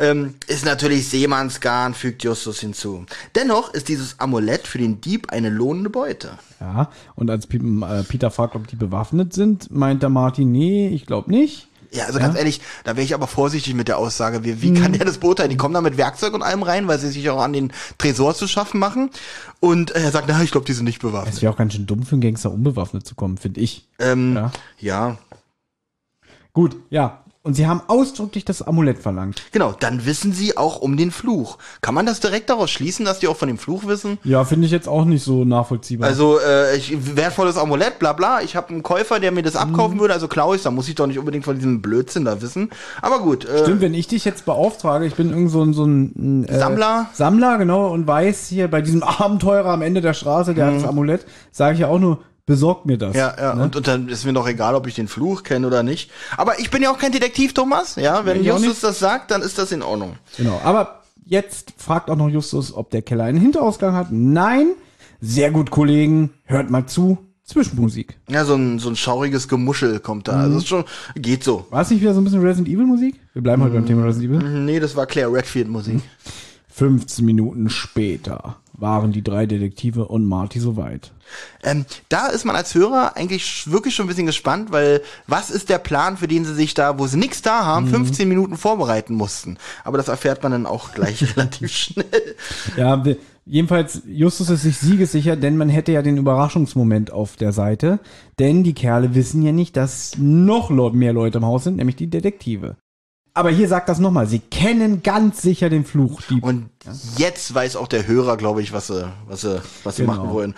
Ähm, 0.00 0.34
ist 0.46 0.64
natürlich 0.64 1.08
Seemannsgarn, 1.08 1.92
fügt 1.92 2.22
Justus 2.22 2.60
hinzu. 2.60 3.04
Dennoch 3.34 3.74
ist 3.74 3.88
dieses 3.88 4.18
Amulett 4.20 4.66
für 4.66 4.78
den 4.78 5.00
Dieb 5.00 5.30
eine 5.30 5.50
lohnende 5.50 5.90
Beute. 5.90 6.38
Ja, 6.60 6.90
und 7.16 7.28
als 7.30 7.46
äh, 7.46 8.02
Peter 8.08 8.30
fragt, 8.30 8.54
ob 8.54 8.68
die 8.68 8.76
bewaffnet 8.76 9.34
sind, 9.34 9.70
meint 9.72 10.02
der 10.02 10.10
Martin, 10.10 10.52
nee, 10.52 10.88
ich 10.88 11.04
glaube 11.04 11.30
nicht. 11.30 11.68
Ja, 11.94 12.06
also 12.06 12.18
ganz 12.18 12.36
ehrlich, 12.36 12.62
da 12.84 12.96
wäre 12.96 13.04
ich 13.04 13.14
aber 13.14 13.26
vorsichtig 13.26 13.74
mit 13.74 13.86
der 13.86 13.98
Aussage. 13.98 14.44
Wie, 14.44 14.62
wie 14.62 14.72
kann 14.72 14.94
der 14.94 15.04
das 15.04 15.18
beurteilen? 15.18 15.50
Die 15.50 15.58
kommen 15.58 15.74
da 15.74 15.82
mit 15.82 15.98
Werkzeug 15.98 16.32
und 16.32 16.42
allem 16.42 16.62
rein, 16.62 16.88
weil 16.88 16.98
sie 16.98 17.08
sich 17.08 17.28
auch 17.28 17.42
an 17.42 17.52
den 17.52 17.70
Tresor 17.98 18.34
zu 18.34 18.48
schaffen 18.48 18.80
machen. 18.80 19.10
Und 19.60 19.90
er 19.90 20.10
sagt, 20.10 20.26
na, 20.28 20.42
ich 20.42 20.50
glaube, 20.50 20.64
die 20.64 20.72
sind 20.72 20.84
nicht 20.86 21.02
bewaffnet. 21.02 21.34
Es 21.34 21.42
wäre 21.42 21.52
auch 21.52 21.56
ganz 21.58 21.74
schön 21.74 21.86
dumm 21.86 22.04
für 22.04 22.12
einen 22.12 22.22
Gangster, 22.22 22.50
unbewaffnet 22.50 23.06
zu 23.06 23.14
kommen, 23.14 23.36
finde 23.36 23.60
ich. 23.60 23.88
Ähm, 23.98 24.34
Ja. 24.34 24.52
ja, 24.78 25.18
Gut, 26.54 26.76
ja. 26.90 27.21
Und 27.44 27.54
sie 27.54 27.66
haben 27.66 27.82
ausdrücklich 27.88 28.44
das 28.44 28.62
Amulett 28.62 29.00
verlangt. 29.00 29.42
genau. 29.50 29.74
Dann 29.78 30.06
wissen 30.06 30.32
sie 30.32 30.56
auch 30.56 30.80
um 30.80 30.96
den 30.96 31.10
Fluch. 31.10 31.58
Kann 31.80 31.92
man 31.92 32.06
das 32.06 32.20
direkt 32.20 32.48
daraus 32.50 32.70
schließen, 32.70 33.04
dass 33.04 33.18
die 33.18 33.26
auch 33.26 33.36
von 33.36 33.48
dem 33.48 33.58
Fluch 33.58 33.84
wissen? 33.86 34.18
Ja, 34.22 34.44
finde 34.44 34.66
ich 34.66 34.70
jetzt 34.70 34.88
auch 34.88 35.04
nicht 35.04 35.24
so 35.24 35.44
nachvollziehbar. 35.44 36.08
Also, 36.08 36.38
äh, 36.38 36.76
ich, 36.76 37.16
wertvolles 37.16 37.56
Amulett, 37.56 37.98
bla 37.98 38.12
bla. 38.12 38.42
Ich 38.42 38.54
habe 38.54 38.68
einen 38.68 38.84
Käufer, 38.84 39.18
der 39.18 39.32
mir 39.32 39.42
das 39.42 39.56
abkaufen 39.56 39.98
würde, 39.98 40.14
also 40.14 40.28
klaue 40.28 40.54
ich, 40.54 40.62
da 40.62 40.70
muss 40.70 40.88
ich 40.88 40.94
doch 40.94 41.08
nicht 41.08 41.18
unbedingt 41.18 41.44
von 41.44 41.56
diesem 41.56 41.82
Blödsinn 41.82 42.24
da 42.24 42.40
wissen. 42.40 42.70
Aber 43.00 43.18
gut, 43.18 43.44
äh, 43.44 43.62
Stimmt, 43.64 43.80
wenn 43.80 43.94
ich 43.94 44.06
dich 44.06 44.24
jetzt 44.24 44.44
beauftrage, 44.44 45.04
ich 45.06 45.16
bin 45.16 45.30
irgend 45.30 45.50
so 45.50 45.64
ein, 45.64 45.74
so 45.74 45.84
ein 45.84 46.44
äh, 46.44 46.58
Sammler? 46.60 47.10
Sammler, 47.12 47.58
genau, 47.58 47.88
und 47.88 48.06
weiß 48.06 48.46
hier 48.46 48.68
bei 48.68 48.82
diesem 48.82 49.02
Abenteurer 49.02 49.70
am 49.70 49.82
Ende 49.82 50.00
der 50.00 50.14
Straße, 50.14 50.54
der 50.54 50.66
hat 50.66 50.76
das 50.76 50.84
Amulett, 50.84 51.26
sage 51.50 51.74
ich 51.74 51.80
ja 51.80 51.88
auch 51.88 51.98
nur, 51.98 52.20
besorg 52.52 52.86
mir 52.86 52.98
das. 52.98 53.14
Mhm. 53.14 53.18
Ja, 53.18 53.34
ja, 53.38 53.54
Ne? 53.54 53.62
und, 53.64 53.76
und 53.76 53.86
dann 53.88 54.08
ist 54.08 54.24
mir 54.24 54.32
doch 54.32 54.46
egal, 54.46 54.74
ob 54.74 54.86
ich 54.86 54.94
den 54.94 55.08
Fluch 55.08 55.42
kenne 55.42 55.66
oder 55.66 55.82
nicht. 55.82 56.10
Aber 56.36 56.58
ich 56.60 56.70
bin 56.70 56.82
ja 56.82 56.90
auch 56.92 56.98
kein 56.98 57.12
Detektiv, 57.12 57.54
Thomas. 57.54 57.96
Ja, 57.96 58.24
wenn 58.24 58.40
auch 58.40 58.44
Justus 58.58 58.80
das 58.80 58.98
sagt, 58.98 59.30
dann 59.30 59.42
ist 59.42 59.58
das 59.58 59.72
in 59.72 59.82
Ordnung. 59.82 60.16
Genau. 60.36 60.60
Aber 60.64 61.02
jetzt 61.24 61.72
fragt 61.78 62.10
auch 62.10 62.16
noch 62.16 62.28
Justus, 62.28 62.74
ob 62.74 62.90
der 62.90 63.02
Keller 63.02 63.24
einen 63.24 63.40
Hinterausgang 63.40 63.94
hat. 63.94 64.08
Nein. 64.10 64.72
Sehr 65.20 65.50
gut, 65.50 65.70
Kollegen. 65.70 66.30
Hört 66.44 66.70
mal 66.70 66.86
zu. 66.86 67.18
Zwischenmusik. 67.44 68.18
Ja, 68.28 68.44
so 68.44 68.54
ein, 68.54 68.78
so 68.78 68.88
ein 68.88 68.96
schauriges 68.96 69.48
Gemuschel 69.48 69.98
kommt 70.00 70.28
da. 70.28 70.36
Mhm. 70.36 70.40
Also 70.54 70.60
schon, 70.60 70.84
geht 71.16 71.42
so. 71.44 71.66
War 71.70 71.82
es 71.82 71.90
nicht 71.90 72.00
wieder 72.00 72.14
so 72.14 72.20
ein 72.20 72.24
bisschen 72.24 72.40
Resident 72.40 72.68
Evil 72.68 72.86
Musik? 72.86 73.18
Wir 73.32 73.42
bleiben 73.42 73.62
heute 73.62 73.74
beim 73.74 73.86
Thema 73.86 74.04
Resident 74.04 74.42
Evil. 74.42 74.60
Nee, 74.60 74.78
das 74.80 74.94
war 74.96 75.06
Claire 75.06 75.32
Redfield 75.32 75.68
Musik. 75.68 76.00
15 76.68 77.24
Minuten 77.24 77.68
später 77.68 78.56
waren 78.82 79.12
die 79.12 79.22
drei 79.22 79.46
Detektive 79.46 80.06
und 80.08 80.26
Marty 80.26 80.60
soweit. 80.60 81.12
Ähm, 81.62 81.86
da 82.10 82.26
ist 82.26 82.44
man 82.44 82.54
als 82.56 82.74
Hörer 82.74 83.16
eigentlich 83.16 83.70
wirklich 83.70 83.94
schon 83.94 84.04
ein 84.04 84.08
bisschen 84.08 84.26
gespannt, 84.26 84.70
weil 84.70 85.00
was 85.26 85.50
ist 85.50 85.70
der 85.70 85.78
Plan, 85.78 86.18
für 86.18 86.28
den 86.28 86.44
sie 86.44 86.54
sich 86.54 86.74
da, 86.74 86.98
wo 86.98 87.06
sie 87.06 87.16
nichts 87.16 87.40
da 87.40 87.64
haben, 87.64 87.86
Mhm. 87.86 87.90
15 88.06 88.28
Minuten 88.28 88.58
vorbereiten 88.58 89.14
mussten. 89.14 89.56
Aber 89.84 89.96
das 89.96 90.08
erfährt 90.08 90.42
man 90.42 90.52
dann 90.52 90.66
auch 90.66 90.92
gleich 90.92 91.22
relativ 91.36 91.72
schnell. 91.72 92.34
Ja, 92.76 93.02
jedenfalls, 93.46 94.02
Justus 94.06 94.50
ist 94.50 94.62
sich 94.62 94.76
siegessicher, 94.76 95.36
denn 95.36 95.56
man 95.56 95.68
hätte 95.70 95.92
ja 95.92 96.02
den 96.02 96.18
Überraschungsmoment 96.18 97.10
auf 97.12 97.36
der 97.36 97.52
Seite. 97.52 98.00
Denn 98.38 98.64
die 98.64 98.74
Kerle 98.74 99.14
wissen 99.14 99.42
ja 99.42 99.52
nicht, 99.52 99.76
dass 99.76 100.12
noch 100.18 100.70
mehr 100.70 101.12
Leute 101.12 101.38
im 101.38 101.46
Haus 101.46 101.64
sind, 101.64 101.76
nämlich 101.76 101.96
die 101.96 102.10
Detektive. 102.10 102.76
Aber 103.34 103.48
hier 103.48 103.66
sagt 103.66 103.88
das 103.88 103.98
nochmal, 103.98 104.26
sie 104.26 104.40
kennen 104.40 105.02
ganz 105.02 105.40
sicher 105.40 105.70
den 105.70 105.86
Fluch. 105.86 106.20
Die, 106.28 106.38
Und 106.42 106.68
jetzt 107.16 107.54
weiß 107.54 107.76
auch 107.76 107.88
der 107.88 108.06
Hörer, 108.06 108.36
glaube 108.36 108.60
ich, 108.60 108.74
was 108.74 108.88
sie, 108.88 109.10
was 109.26 109.40
sie, 109.40 109.62
was 109.84 109.96
sie 109.96 110.02
Genau. 110.02 110.16
machen 110.16 110.30
wollen. 110.30 110.54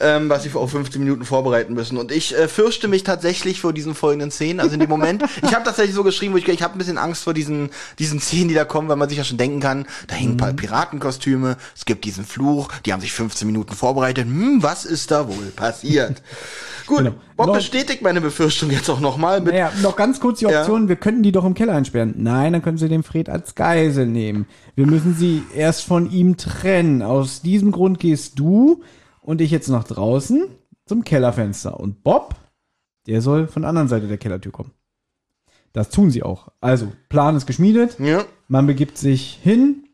Ähm, 0.00 0.30
was 0.30 0.42
sie 0.44 0.50
auf 0.54 0.70
15 0.70 1.02
Minuten 1.02 1.26
vorbereiten 1.26 1.74
müssen. 1.74 1.98
Und 1.98 2.10
ich 2.10 2.34
äh, 2.34 2.48
fürchte 2.48 2.88
mich 2.88 3.02
tatsächlich 3.02 3.60
vor 3.60 3.74
diesen 3.74 3.94
folgenden 3.94 4.30
Szenen. 4.30 4.60
Also 4.60 4.72
in 4.72 4.80
dem 4.80 4.88
Moment, 4.88 5.22
ich 5.42 5.52
habe 5.54 5.64
tatsächlich 5.64 5.94
so 5.94 6.02
geschrieben, 6.02 6.32
wo 6.32 6.38
ich, 6.38 6.48
ich 6.48 6.62
habe 6.62 6.74
ein 6.74 6.78
bisschen 6.78 6.96
Angst 6.96 7.24
vor 7.24 7.34
diesen, 7.34 7.68
diesen 7.98 8.20
Szenen, 8.20 8.48
die 8.48 8.54
da 8.54 8.64
kommen, 8.64 8.88
weil 8.88 8.96
man 8.96 9.10
sich 9.10 9.18
ja 9.18 9.24
schon 9.24 9.36
denken 9.36 9.60
kann, 9.60 9.84
da 10.06 10.14
hängen 10.14 10.32
ein 10.32 10.36
paar 10.38 10.52
Piratenkostüme, 10.54 11.58
es 11.76 11.84
gibt 11.84 12.06
diesen 12.06 12.24
Fluch, 12.24 12.68
die 12.86 12.94
haben 12.94 13.00
sich 13.00 13.12
15 13.12 13.46
Minuten 13.46 13.74
vorbereitet. 13.74 14.24
Hm, 14.24 14.62
was 14.62 14.86
ist 14.86 15.10
da 15.10 15.28
wohl 15.28 15.52
passiert? 15.54 16.22
Gut, 16.86 16.98
Genau. 16.98 17.14
Bob 17.36 17.48
Noch- 17.48 17.54
bestätigt 17.56 18.00
meine 18.02 18.20
Befürchtung 18.20 18.70
jetzt 18.70 18.88
auch 18.88 19.00
nochmal 19.00 19.40
naja, 19.40 19.72
noch 19.82 19.96
ganz 19.96 20.20
kurz 20.20 20.38
die 20.38 20.44
Ja. 20.44 20.60
Option, 20.60 20.88
wir 20.88 20.96
könnten 20.96 21.22
die 21.24 21.32
doch 21.32 21.44
im 21.44 21.54
Keller 21.54 21.72
einsperren. 21.74 22.13
Nein, 22.16 22.52
dann 22.52 22.62
können 22.62 22.78
sie 22.78 22.88
den 22.88 23.02
Fred 23.02 23.28
als 23.28 23.54
Geisel 23.54 24.06
nehmen. 24.06 24.46
Wir 24.74 24.86
müssen 24.86 25.14
sie 25.14 25.42
erst 25.54 25.84
von 25.84 26.10
ihm 26.10 26.36
trennen. 26.36 27.02
Aus 27.02 27.42
diesem 27.42 27.70
Grund 27.72 28.00
gehst 28.00 28.38
du 28.38 28.82
und 29.20 29.40
ich 29.40 29.50
jetzt 29.50 29.68
nach 29.68 29.84
draußen 29.84 30.46
zum 30.86 31.04
Kellerfenster. 31.04 31.78
Und 31.78 32.02
Bob, 32.02 32.34
der 33.06 33.20
soll 33.22 33.46
von 33.46 33.62
der 33.62 33.68
anderen 33.70 33.88
Seite 33.88 34.06
der 34.08 34.18
Kellertür 34.18 34.52
kommen. 34.52 34.72
Das 35.72 35.90
tun 35.90 36.10
sie 36.10 36.22
auch. 36.22 36.48
Also, 36.60 36.92
Plan 37.08 37.36
ist 37.36 37.46
geschmiedet. 37.46 37.98
ja, 37.98 38.24
Man 38.48 38.66
begibt 38.66 38.96
sich 38.96 39.40
hin. 39.42 39.84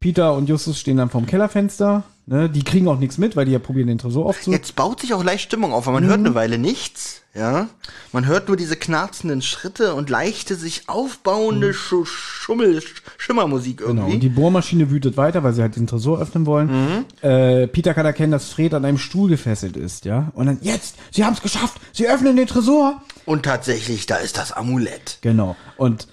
Peter 0.00 0.34
und 0.34 0.48
Justus 0.48 0.78
stehen 0.78 0.96
dann 0.96 1.08
vorm 1.10 1.26
Kellerfenster. 1.26 2.02
Ne, 2.26 2.48
die 2.48 2.62
kriegen 2.62 2.88
auch 2.88 2.98
nichts 2.98 3.18
mit, 3.18 3.36
weil 3.36 3.44
die 3.44 3.52
ja 3.52 3.58
probieren, 3.58 3.86
den 3.88 3.98
Tresor 3.98 4.24
aufzunehmen. 4.24 4.62
Jetzt 4.62 4.74
baut 4.76 4.98
sich 5.00 5.12
auch 5.12 5.22
leicht 5.22 5.44
Stimmung 5.44 5.74
auf, 5.74 5.86
weil 5.86 5.92
man 5.92 6.04
hört 6.06 6.20
eine 6.20 6.34
Weile 6.34 6.56
nichts, 6.56 7.20
ja. 7.34 7.68
Man 8.12 8.24
hört 8.26 8.48
nur 8.48 8.56
diese 8.56 8.76
knarzenden 8.76 9.42
Schritte 9.42 9.92
und 9.94 10.08
leichte 10.08 10.54
sich 10.54 10.88
aufbauende 10.88 11.74
Schu 11.74 12.06
Schummel, 12.06 12.78
Sch- 12.78 13.02
Schimmermusik 13.18 13.76
Genau, 13.78 13.88
irgendwie. 14.02 14.14
und 14.14 14.20
die 14.20 14.30
Bohrmaschine 14.30 14.88
wütet 14.90 15.18
weiter, 15.18 15.42
weil 15.44 15.52
sie 15.52 15.60
halt 15.60 15.76
den 15.76 15.86
Tresor 15.86 16.18
öffnen 16.18 16.46
wollen. 16.46 17.04
Äh, 17.20 17.66
Peter 17.66 17.92
kann 17.92 18.06
erkennen, 18.06 18.32
dass 18.32 18.48
Fred 18.48 18.72
an 18.72 18.86
einem 18.86 18.96
Stuhl 18.96 19.28
gefesselt 19.28 19.76
ist, 19.76 20.06
ja. 20.06 20.32
Und 20.34 20.46
dann, 20.46 20.58
jetzt, 20.62 20.96
sie 21.10 21.26
haben 21.26 21.34
es 21.34 21.42
geschafft, 21.42 21.78
sie 21.92 22.08
öffnen 22.08 22.36
den 22.36 22.46
Tresor. 22.46 23.02
Und 23.26 23.42
tatsächlich, 23.42 24.06
da 24.06 24.16
ist 24.16 24.38
das 24.38 24.50
Amulett. 24.50 25.18
Genau. 25.20 25.56
Und 25.76 26.08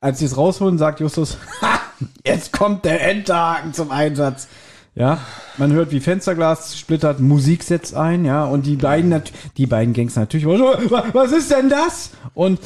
als 0.00 0.18
sie 0.18 0.24
es 0.24 0.36
rausholen, 0.36 0.76
sagt 0.76 0.98
Justus, 0.98 1.36
ha, 1.62 1.78
jetzt 2.26 2.52
kommt 2.52 2.84
der 2.84 3.08
Enterhaken 3.08 3.72
zum 3.74 3.92
Einsatz. 3.92 4.48
Ja, 5.00 5.16
man 5.56 5.72
hört, 5.72 5.92
wie 5.92 6.00
Fensterglas 6.00 6.78
splittert, 6.78 7.20
Musik 7.20 7.62
setzt 7.62 7.94
ein, 7.94 8.26
ja, 8.26 8.44
und 8.44 8.66
die 8.66 8.76
beiden, 8.76 9.22
die 9.56 9.66
beiden 9.66 9.94
Gangster 9.94 10.20
natürlich, 10.20 10.44
"Wa- 10.44 11.04
was 11.14 11.32
ist 11.32 11.50
denn 11.50 11.70
das? 11.70 12.10
Und 12.34 12.60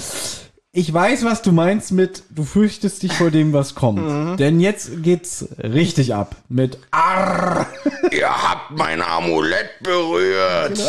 ich 0.76 0.92
weiß, 0.92 1.24
was 1.24 1.40
du 1.40 1.52
meinst 1.52 1.92
mit, 1.92 2.24
du 2.30 2.42
fürchtest 2.42 3.04
dich 3.04 3.12
vor 3.12 3.30
dem, 3.30 3.52
was 3.52 3.76
kommt. 3.76 4.40
Denn 4.40 4.58
jetzt 4.58 5.04
geht's 5.04 5.46
richtig 5.62 6.16
ab 6.16 6.34
mit 6.48 6.78
Arr, 6.90 7.66
Ihr 8.10 8.28
habt 8.28 8.72
mein 8.76 9.00
Amulett 9.00 9.70
berührt. 9.84 10.80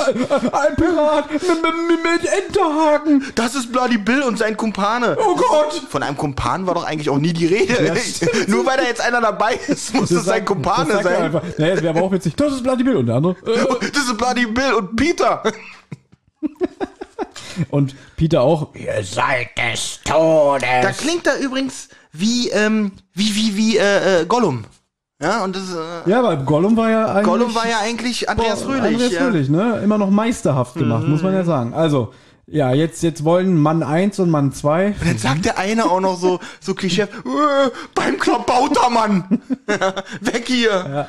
ein 0.51 0.75
Pirat 0.75 1.31
mit, 1.31 1.41
Enterhaken. 2.47 3.25
Das 3.35 3.53
ist 3.53 3.71
Bloody 3.71 3.99
Bill 3.99 4.23
und 4.23 4.39
sein 4.39 4.57
Kumpane. 4.57 5.15
Oh 5.19 5.35
Gott! 5.35 5.83
Von 5.87 6.01
einem 6.01 6.17
Kumpan 6.17 6.65
war 6.65 6.73
doch 6.73 6.85
eigentlich 6.85 7.11
auch 7.11 7.19
nie 7.19 7.33
die 7.33 7.45
Rede. 7.45 7.93
Nur 8.47 8.65
weil 8.65 8.77
da 8.77 8.83
jetzt 8.85 9.01
einer 9.01 9.21
dabei 9.21 9.59
ist, 9.67 9.93
muss 9.93 10.09
es 10.09 10.25
sein 10.25 10.43
Kumpane 10.45 10.93
das 10.93 11.03
sein. 11.03 11.21
Einfach. 11.25 11.43
Naja, 11.59 11.75
es 11.75 11.83
wäre 11.83 11.95
aber 11.95 12.07
auch 12.07 12.11
witzig. 12.11 12.35
Das 12.35 12.53
ist 12.53 12.63
Bloody 12.63 12.83
Bill 12.83 12.95
und 12.97 13.05
der 13.05 13.17
andere. 13.17 13.35
Das 13.45 14.03
ist 14.03 14.17
Bloody 14.17 14.47
Bill 14.47 14.73
und 14.73 14.95
Peter. 14.95 15.43
Und 17.69 17.95
Peter 18.17 18.41
auch. 18.41 18.73
Ihr 18.75 19.03
seid 19.03 19.49
des 19.57 20.01
Todes. 20.03 20.67
Da 20.81 20.91
klingt 20.91 21.27
er 21.27 21.39
übrigens 21.39 21.89
wie, 22.11 22.49
ähm, 22.49 22.91
wie, 23.13 23.35
wie, 23.35 23.57
wie, 23.57 23.77
äh, 23.77 24.21
äh, 24.21 24.25
Gollum. 24.25 24.65
Ja, 25.21 25.43
und 25.43 25.55
das, 25.55 25.73
äh, 25.73 26.09
Ja, 26.09 26.19
aber 26.19 26.37
Gollum 26.37 26.75
war 26.75 26.89
ja 26.89 27.05
eigentlich. 27.05 27.25
Gollum 27.25 27.55
war 27.55 27.67
ja 27.67 27.79
eigentlich 27.79 28.29
Andreas 28.29 28.63
Fröhlich. 28.63 28.83
Andreas 28.83 29.11
ja. 29.13 29.21
Fröhlich, 29.21 29.49
ne? 29.49 29.79
Immer 29.83 29.97
noch 29.97 30.09
meisterhaft 30.09 30.75
gemacht, 30.75 31.07
muss 31.07 31.23
man 31.23 31.33
ja 31.33 31.43
sagen. 31.43 31.73
Also, 31.73 32.13
ja, 32.47 32.73
jetzt, 32.73 33.01
jetzt 33.01 33.23
wollen 33.23 33.59
Mann 33.59 33.81
1 33.81 34.19
und 34.19 34.29
Mann 34.29 34.51
2. 34.51 34.87
Und 34.87 34.95
dann 35.05 35.17
sagt 35.17 35.45
der 35.45 35.57
eine 35.57 35.85
auch 35.85 35.99
noch 35.99 36.19
so, 36.19 36.39
so 36.59 36.75
Klischee, 36.75 37.03
äh, 37.03 37.07
beim 37.95 38.19
Klabautermann. 38.19 39.41
Weg 40.21 40.47
hier. 40.47 40.69
Ja, 40.69 41.07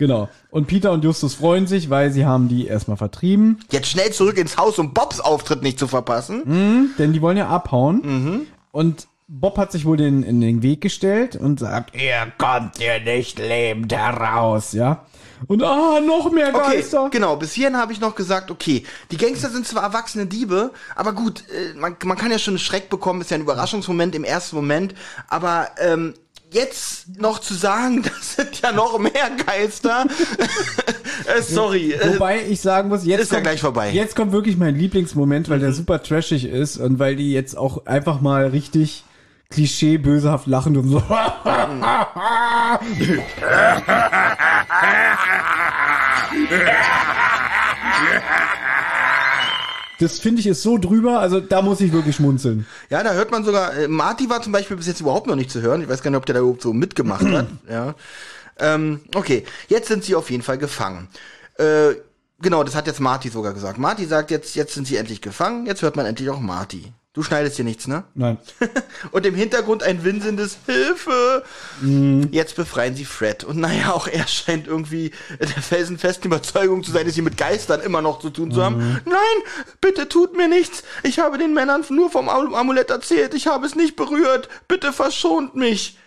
genau. 0.00 0.28
Und 0.50 0.66
Peter 0.66 0.90
und 0.90 1.04
Justus 1.04 1.34
freuen 1.34 1.68
sich, 1.68 1.90
weil 1.90 2.10
sie 2.10 2.26
haben 2.26 2.48
die 2.48 2.66
erstmal 2.66 2.96
vertrieben. 2.96 3.60
Jetzt 3.70 3.86
schnell 3.86 4.10
zurück 4.10 4.36
ins 4.36 4.56
Haus, 4.56 4.80
um 4.80 4.92
Bobs 4.92 5.20
Auftritt 5.20 5.62
nicht 5.62 5.78
zu 5.78 5.86
verpassen. 5.86 6.90
Denn 6.98 7.12
die 7.12 7.22
wollen 7.22 7.36
ja 7.36 7.48
abhauen. 7.48 8.02
Mhm. 8.02 8.46
Und 8.72 9.06
Bob 9.28 9.58
hat 9.58 9.70
sich 9.70 9.84
wohl 9.84 9.96
den, 9.96 10.24
in 10.24 10.40
den 10.40 10.62
Weg 10.62 10.80
gestellt 10.80 11.36
und 11.36 11.60
sagt, 11.60 11.94
ihr 11.94 12.32
kommt 12.36 12.78
hier 12.78 12.98
nicht 12.98 13.38
lebend 13.38 13.94
heraus, 13.94 14.72
ja. 14.72 15.04
Und 15.46 15.62
ah, 15.62 16.00
noch 16.00 16.30
mehr 16.32 16.52
Okay, 16.54 16.76
Geister. 16.78 17.08
genau. 17.10 17.36
Bis 17.36 17.52
hierhin 17.52 17.76
habe 17.76 17.92
ich 17.92 18.00
noch 18.00 18.14
gesagt, 18.16 18.50
okay, 18.50 18.84
die 19.12 19.16
Gangster 19.16 19.48
sind 19.48 19.66
zwar 19.66 19.84
erwachsene 19.84 20.26
Diebe, 20.26 20.72
aber 20.96 21.12
gut, 21.12 21.44
äh, 21.48 21.78
man, 21.78 21.96
man 22.04 22.18
kann 22.18 22.32
ja 22.32 22.38
schon 22.38 22.54
einen 22.54 22.58
Schreck 22.58 22.90
bekommen, 22.90 23.20
ist 23.20 23.30
ja 23.30 23.36
ein 23.36 23.42
Überraschungsmoment 23.42 24.14
im 24.16 24.24
ersten 24.24 24.56
Moment, 24.56 24.94
aber 25.28 25.68
ähm, 25.78 26.14
jetzt 26.52 27.18
noch 27.18 27.38
zu 27.38 27.54
sagen, 27.54 28.02
das 28.20 28.34
sind 28.34 28.60
ja 28.62 28.72
noch 28.72 28.98
mehr 28.98 29.30
Geister. 29.46 30.06
äh, 31.26 31.42
sorry. 31.42 31.94
Wobei 32.02 32.44
ich 32.48 32.60
sagen 32.60 32.88
muss, 32.88 33.04
jetzt 33.04 33.22
Ist 33.22 33.30
ja 33.30 33.36
kommt, 33.36 33.46
gleich 33.46 33.60
vorbei. 33.60 33.90
Mhm. 33.90 33.96
Jetzt 33.96 34.16
kommt 34.16 34.32
wirklich 34.32 34.56
mein 34.56 34.76
Lieblingsmoment, 34.76 35.48
weil 35.48 35.60
der 35.60 35.72
super 35.72 36.02
trashig 36.02 36.44
ist 36.44 36.78
und 36.78 36.98
weil 36.98 37.16
die 37.16 37.32
jetzt 37.32 37.56
auch 37.56 37.86
einfach 37.86 38.20
mal 38.20 38.48
richtig 38.48 39.04
Klischee 39.50 39.98
bösehaft 39.98 40.46
lachen 40.46 40.76
und 40.76 40.88
so. 40.88 41.02
Das 50.00 50.18
finde 50.18 50.40
ich 50.40 50.46
ist 50.46 50.62
so 50.62 50.78
drüber, 50.78 51.20
also 51.20 51.40
da 51.40 51.60
muss 51.60 51.80
ich 51.82 51.92
wirklich 51.92 52.16
schmunzeln. 52.16 52.66
Ja, 52.88 53.02
da 53.02 53.12
hört 53.12 53.30
man 53.30 53.44
sogar, 53.44 53.74
äh, 53.74 53.86
Marty 53.86 54.30
war 54.30 54.40
zum 54.40 54.50
Beispiel 54.50 54.78
bis 54.78 54.86
jetzt 54.86 55.02
überhaupt 55.02 55.26
noch 55.26 55.36
nicht 55.36 55.50
zu 55.50 55.60
hören. 55.60 55.82
Ich 55.82 55.88
weiß 55.90 56.02
gar 56.02 56.10
nicht, 56.10 56.16
ob 56.16 56.24
der 56.24 56.36
da 56.36 56.40
überhaupt 56.40 56.62
so 56.62 56.72
mitgemacht 56.72 57.26
hat. 57.26 57.46
Ja. 57.70 57.94
Ähm, 58.58 59.00
okay, 59.14 59.44
jetzt 59.68 59.88
sind 59.88 60.04
sie 60.04 60.14
auf 60.14 60.30
jeden 60.30 60.42
Fall 60.42 60.58
gefangen. 60.58 61.08
Äh, 61.56 61.94
genau, 62.40 62.64
das 62.64 62.74
hat 62.74 62.86
jetzt 62.86 63.00
Marty 63.00 63.28
sogar 63.28 63.54
gesagt. 63.54 63.78
Marty 63.78 64.06
sagt 64.06 64.30
jetzt, 64.30 64.54
jetzt 64.54 64.74
sind 64.74 64.86
sie 64.86 64.96
endlich 64.96 65.20
gefangen, 65.20 65.66
jetzt 65.66 65.82
hört 65.82 65.96
man 65.96 66.06
endlich 66.06 66.30
auch 66.30 66.40
Marty. 66.40 66.92
Du 67.12 67.24
schneidest 67.24 67.56
hier 67.56 67.64
nichts, 67.64 67.88
ne? 67.88 68.04
Nein. 68.14 68.38
Und 69.10 69.26
im 69.26 69.34
Hintergrund 69.34 69.82
ein 69.82 70.04
winselndes 70.04 70.58
Hilfe. 70.64 71.42
Jetzt 72.30 72.54
befreien 72.54 72.94
sie 72.94 73.04
Fred. 73.04 73.42
Und 73.42 73.58
naja, 73.58 73.92
auch 73.92 74.06
er 74.06 74.28
scheint 74.28 74.68
irgendwie 74.68 75.10
der 75.40 75.48
felsenfesten 75.48 76.26
Überzeugung 76.26 76.84
zu 76.84 76.92
sein, 76.92 77.06
dass 77.06 77.16
sie 77.16 77.22
mit 77.22 77.36
Geistern 77.36 77.80
immer 77.80 78.00
noch 78.00 78.20
zu 78.20 78.30
tun 78.30 78.52
zu 78.52 78.62
haben. 78.62 79.00
Nein, 79.06 79.16
bitte 79.80 80.08
tut 80.08 80.36
mir 80.36 80.46
nichts. 80.46 80.84
Ich 81.02 81.18
habe 81.18 81.36
den 81.36 81.52
Männern 81.52 81.84
nur 81.90 82.10
vom 82.12 82.28
Am- 82.28 82.54
Amulett 82.54 82.90
erzählt. 82.90 83.34
Ich 83.34 83.48
habe 83.48 83.66
es 83.66 83.74
nicht 83.74 83.96
berührt. 83.96 84.48
Bitte 84.68 84.92
verschont 84.92 85.56
mich. 85.56 85.98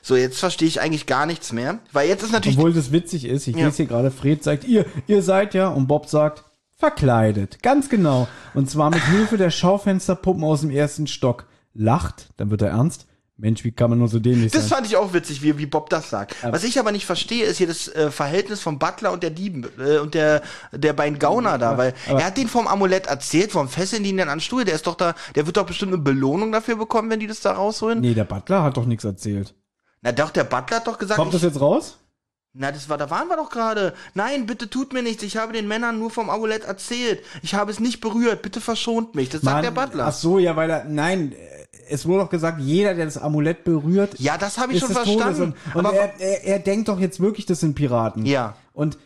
So, 0.00 0.14
jetzt 0.14 0.38
verstehe 0.38 0.68
ich 0.68 0.80
eigentlich 0.80 1.06
gar 1.06 1.26
nichts 1.26 1.52
mehr. 1.52 1.80
Weil 1.90 2.08
jetzt 2.08 2.22
ist 2.22 2.30
natürlich. 2.32 2.56
Obwohl 2.56 2.72
das 2.72 2.92
witzig 2.92 3.24
ist, 3.24 3.48
ich 3.48 3.56
Ja. 3.56 3.64
lese 3.66 3.78
hier 3.78 3.86
gerade, 3.86 4.12
Fred 4.12 4.44
sagt, 4.44 4.62
ihr, 4.62 4.84
ihr 5.08 5.22
seid 5.22 5.54
ja, 5.54 5.66
und 5.68 5.88
Bob 5.88 6.08
sagt, 6.08 6.44
verkleidet. 6.82 7.62
Ganz 7.62 7.88
genau. 7.88 8.26
Und 8.54 8.68
zwar 8.68 8.90
mit 8.90 9.04
Hilfe 9.04 9.36
der 9.36 9.50
Schaufensterpuppen 9.50 10.42
aus 10.44 10.62
dem 10.62 10.70
ersten 10.70 11.06
Stock. 11.06 11.46
Lacht, 11.74 12.30
dann 12.36 12.50
wird 12.50 12.60
er 12.62 12.70
ernst. 12.70 13.06
Mensch, 13.38 13.64
wie 13.64 13.72
kann 13.72 13.88
man 13.90 13.98
nur 13.98 14.08
so 14.08 14.18
dämlich 14.18 14.52
Das 14.52 14.68
sein? 14.68 14.76
fand 14.78 14.86
ich 14.88 14.96
auch 14.96 15.14
witzig, 15.14 15.42
wie, 15.42 15.56
wie 15.58 15.66
Bob 15.66 15.88
das 15.90 16.10
sagt. 16.10 16.36
Was 16.42 16.64
ich 16.64 16.78
aber 16.78 16.92
nicht 16.92 17.06
verstehe, 17.06 17.44
ist 17.46 17.56
hier 17.58 17.66
das 17.66 17.88
äh, 17.88 18.10
Verhältnis 18.10 18.60
vom 18.60 18.78
Butler 18.78 19.10
und 19.12 19.22
der 19.22 19.30
Dieben 19.30 19.64
äh, 19.80 19.98
und 19.98 20.14
der 20.14 20.42
der 20.72 20.92
beiden 20.92 21.18
Gauner 21.18 21.56
da, 21.58 21.78
weil 21.78 21.94
aber- 22.08 22.20
er 22.20 22.26
hat 22.26 22.36
den 22.36 22.46
vom 22.48 22.66
Amulett 22.68 23.06
erzählt, 23.06 23.50
vom 23.52 23.68
Fesseln 23.68 24.02
die 24.04 24.10
ihn 24.10 24.18
dann 24.18 24.28
an 24.28 24.36
den 24.38 24.42
Stuhl, 24.42 24.64
der 24.64 24.74
ist 24.74 24.86
doch 24.86 24.96
da, 24.96 25.14
der 25.34 25.46
wird 25.46 25.56
doch 25.56 25.66
bestimmt 25.66 25.92
eine 25.94 26.02
Belohnung 26.02 26.52
dafür 26.52 26.76
bekommen, 26.76 27.10
wenn 27.10 27.20
die 27.20 27.26
das 27.26 27.40
da 27.40 27.52
rausholen. 27.52 28.00
Nee, 28.00 28.14
der 28.14 28.24
Butler 28.24 28.62
hat 28.64 28.76
doch 28.76 28.86
nichts 28.86 29.04
erzählt. 29.04 29.54
Na 30.02 30.12
doch, 30.12 30.30
der 30.30 30.44
Butler 30.44 30.76
hat 30.76 30.86
doch 30.86 30.98
gesagt, 30.98 31.18
Kommt 31.18 31.32
das 31.34 31.42
jetzt 31.42 31.60
raus? 31.60 31.98
Na 32.54 32.70
das 32.70 32.88
war, 32.88 32.98
da 32.98 33.08
waren 33.10 33.28
wir 33.28 33.36
doch 33.36 33.50
gerade. 33.50 33.94
Nein, 34.14 34.46
bitte 34.46 34.68
tut 34.68 34.92
mir 34.92 35.02
nichts, 35.02 35.22
ich 35.22 35.36
habe 35.36 35.52
den 35.52 35.66
Männern 35.68 35.98
nur 35.98 36.10
vom 36.10 36.28
Amulett 36.28 36.64
erzählt. 36.64 37.20
Ich 37.42 37.54
habe 37.54 37.70
es 37.70 37.80
nicht 37.80 38.00
berührt, 38.00 38.42
bitte 38.42 38.60
verschont 38.60 39.14
mich. 39.14 39.30
Das 39.30 39.40
sagt 39.42 39.64
der 39.64 39.70
Butler. 39.70 40.06
Ach 40.08 40.12
so, 40.12 40.38
ja, 40.38 40.54
weil 40.56 40.68
er, 40.70 40.84
nein, 40.84 41.32
äh, 41.32 41.36
es 41.88 42.06
wurde 42.06 42.24
doch 42.24 42.30
gesagt, 42.30 42.60
jeder, 42.60 42.94
der 42.94 43.06
das 43.06 43.16
Amulett 43.18 43.64
berührt, 43.64 44.18
Ja, 44.18 44.36
das 44.38 44.58
habe 44.58 44.72
ich 44.74 44.80
schon 44.80 44.90
verstanden. 44.90 45.54
Und, 45.72 45.74
und 45.76 45.86
aber 45.86 45.96
er, 45.96 46.20
er, 46.20 46.44
er 46.44 46.58
denkt 46.58 46.88
doch 46.88 47.00
jetzt 47.00 47.20
wirklich, 47.20 47.46
das 47.46 47.60
sind 47.60 47.74
Piraten. 47.74 48.26
Ja. 48.26 48.54
Und 48.72 48.98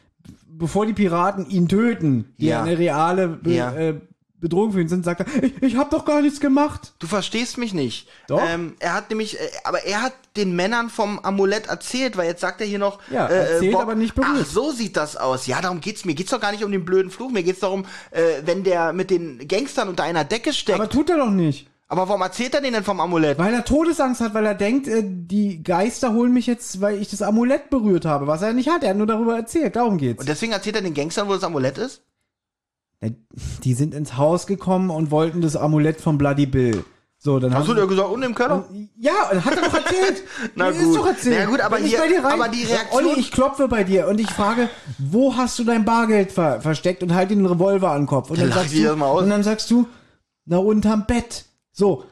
bevor 0.48 0.86
die 0.86 0.92
Piraten 0.92 1.48
ihn 1.48 1.68
töten, 1.68 2.34
die 2.38 2.46
Ja. 2.46 2.62
eine 2.62 2.78
reale 2.78 3.28
Be 3.28 3.52
Ja. 3.52 3.72
äh, 3.74 4.00
Bedrohung 4.40 4.72
für 4.72 4.80
ihn 4.80 4.88
sind, 4.88 5.04
sagt 5.04 5.20
er, 5.20 5.42
ich, 5.42 5.62
ich 5.62 5.76
habe 5.76 5.90
doch 5.90 6.04
gar 6.04 6.20
nichts 6.22 6.40
gemacht. 6.40 6.92
Du 6.98 7.06
verstehst 7.06 7.58
mich 7.58 7.72
nicht. 7.74 8.08
Doch. 8.28 8.40
Ähm, 8.46 8.76
er 8.80 8.94
hat 8.94 9.08
nämlich, 9.10 9.38
äh, 9.40 9.48
aber 9.64 9.84
er 9.84 10.02
hat 10.02 10.12
den 10.36 10.54
Männern 10.54 10.90
vom 10.90 11.18
Amulett 11.20 11.66
erzählt, 11.68 12.16
weil 12.16 12.26
jetzt 12.28 12.40
sagt 12.40 12.60
er 12.60 12.66
hier 12.66 12.78
noch. 12.78 12.98
Ja, 13.10 13.26
erzählt, 13.26 13.74
aber 13.76 13.94
nicht 13.94 14.14
berührt. 14.14 14.30
Ach, 14.42 14.46
so 14.46 14.70
sieht 14.72 14.96
das 14.96 15.16
aus. 15.16 15.46
Ja, 15.46 15.60
darum 15.60 15.80
geht's 15.80 16.04
mir. 16.04 16.14
Geht's 16.14 16.30
doch 16.30 16.40
gar 16.40 16.52
nicht 16.52 16.64
um 16.64 16.72
den 16.72 16.84
blöden 16.84 17.10
Fluch. 17.10 17.30
Mir 17.30 17.42
geht's 17.42 17.60
darum, 17.60 17.86
äh, 18.10 18.20
wenn 18.44 18.62
der 18.64 18.92
mit 18.92 19.10
den 19.10 19.46
Gangstern 19.48 19.88
unter 19.88 20.04
einer 20.04 20.24
Decke 20.24 20.52
steckt. 20.52 20.74
Aber 20.78 20.84
Aber, 20.84 20.92
tut 20.92 21.08
er 21.10 21.16
doch 21.16 21.30
nicht. 21.30 21.68
warum 21.88 22.20
erzählt 22.20 22.54
er 22.54 22.60
den 22.60 22.74
denn 22.74 22.84
vom 22.84 23.00
Amulett? 23.00 23.38
Weil 23.38 23.54
er 23.54 23.64
Todesangst 23.64 24.20
hat, 24.20 24.34
weil 24.34 24.44
er 24.46 24.54
denkt, 24.54 24.86
äh, 24.86 25.02
die 25.04 25.62
Geister 25.62 26.12
holen 26.12 26.32
mich 26.32 26.46
jetzt, 26.46 26.80
weil 26.80 27.00
ich 27.00 27.08
das 27.08 27.22
Amulett 27.22 27.70
berührt 27.70 28.04
habe, 28.04 28.26
was 28.26 28.42
er 28.42 28.52
nicht 28.52 28.68
hat. 28.68 28.82
Er 28.84 28.90
hat 28.90 28.96
nur 28.96 29.06
darüber 29.06 29.36
erzählt, 29.36 29.76
darum 29.76 29.96
geht's. 29.98 30.20
Und 30.20 30.28
deswegen 30.28 30.52
erzählt 30.52 30.76
er 30.76 30.82
den 30.82 30.94
Gangstern, 30.94 31.26
wo 31.28 31.32
das 31.32 31.44
Amulett 31.44 31.78
ist? 31.78 32.02
Die 33.62 33.74
sind 33.74 33.94
ins 33.94 34.16
Haus 34.16 34.46
gekommen 34.46 34.90
und 34.90 35.10
wollten 35.10 35.40
das 35.40 35.56
Amulett 35.56 36.00
von 36.00 36.18
Bloody 36.18 36.46
Bill. 36.46 36.84
So, 37.18 37.38
dann 37.38 37.54
Hast 37.54 37.66
du 37.68 37.74
dir 37.74 37.86
gesagt, 37.86 38.08
unten 38.10 38.24
im 38.24 38.34
Keller? 38.34 38.66
Ja, 38.98 39.12
hat 39.44 39.56
er 39.56 39.62
doch 39.62 39.74
erzählt. 39.74 40.22
Na 40.54 40.68
Ist 40.68 40.82
gut. 40.84 40.96
doch 40.98 41.06
erzählt. 41.06 41.36
Na 41.44 41.46
gut, 41.50 41.60
aber 41.60 41.78
hier- 41.78 41.98
bei 41.98 42.08
dir 42.08 42.22
rein, 42.24 42.32
aber 42.40 42.48
die 42.48 42.64
Reaktion- 42.64 43.06
Olli, 43.06 43.18
ich 43.20 43.32
klopfe 43.32 43.68
bei 43.68 43.84
dir 43.84 44.06
und 44.08 44.20
ich 44.20 44.30
frage, 44.30 44.68
wo 44.98 45.34
hast 45.36 45.58
du 45.58 45.64
dein 45.64 45.84
Bargeld 45.84 46.30
ver 46.32 46.60
versteckt 46.60 47.02
und 47.02 47.14
halt 47.14 47.30
den 47.30 47.44
Revolver 47.46 47.90
an 47.92 48.02
den 48.02 48.06
Kopf. 48.06 48.30
Und 48.30 48.38
Dann 48.38 48.50
dann, 48.50 48.58
sagst 48.58 48.74
du, 48.74 48.92
und 48.92 49.30
dann 49.30 49.42
sagst 49.42 49.70
du, 49.70 49.86
na 50.44 50.58
unterm 50.58 51.06
Bett. 51.06 51.46
So. 51.72 52.04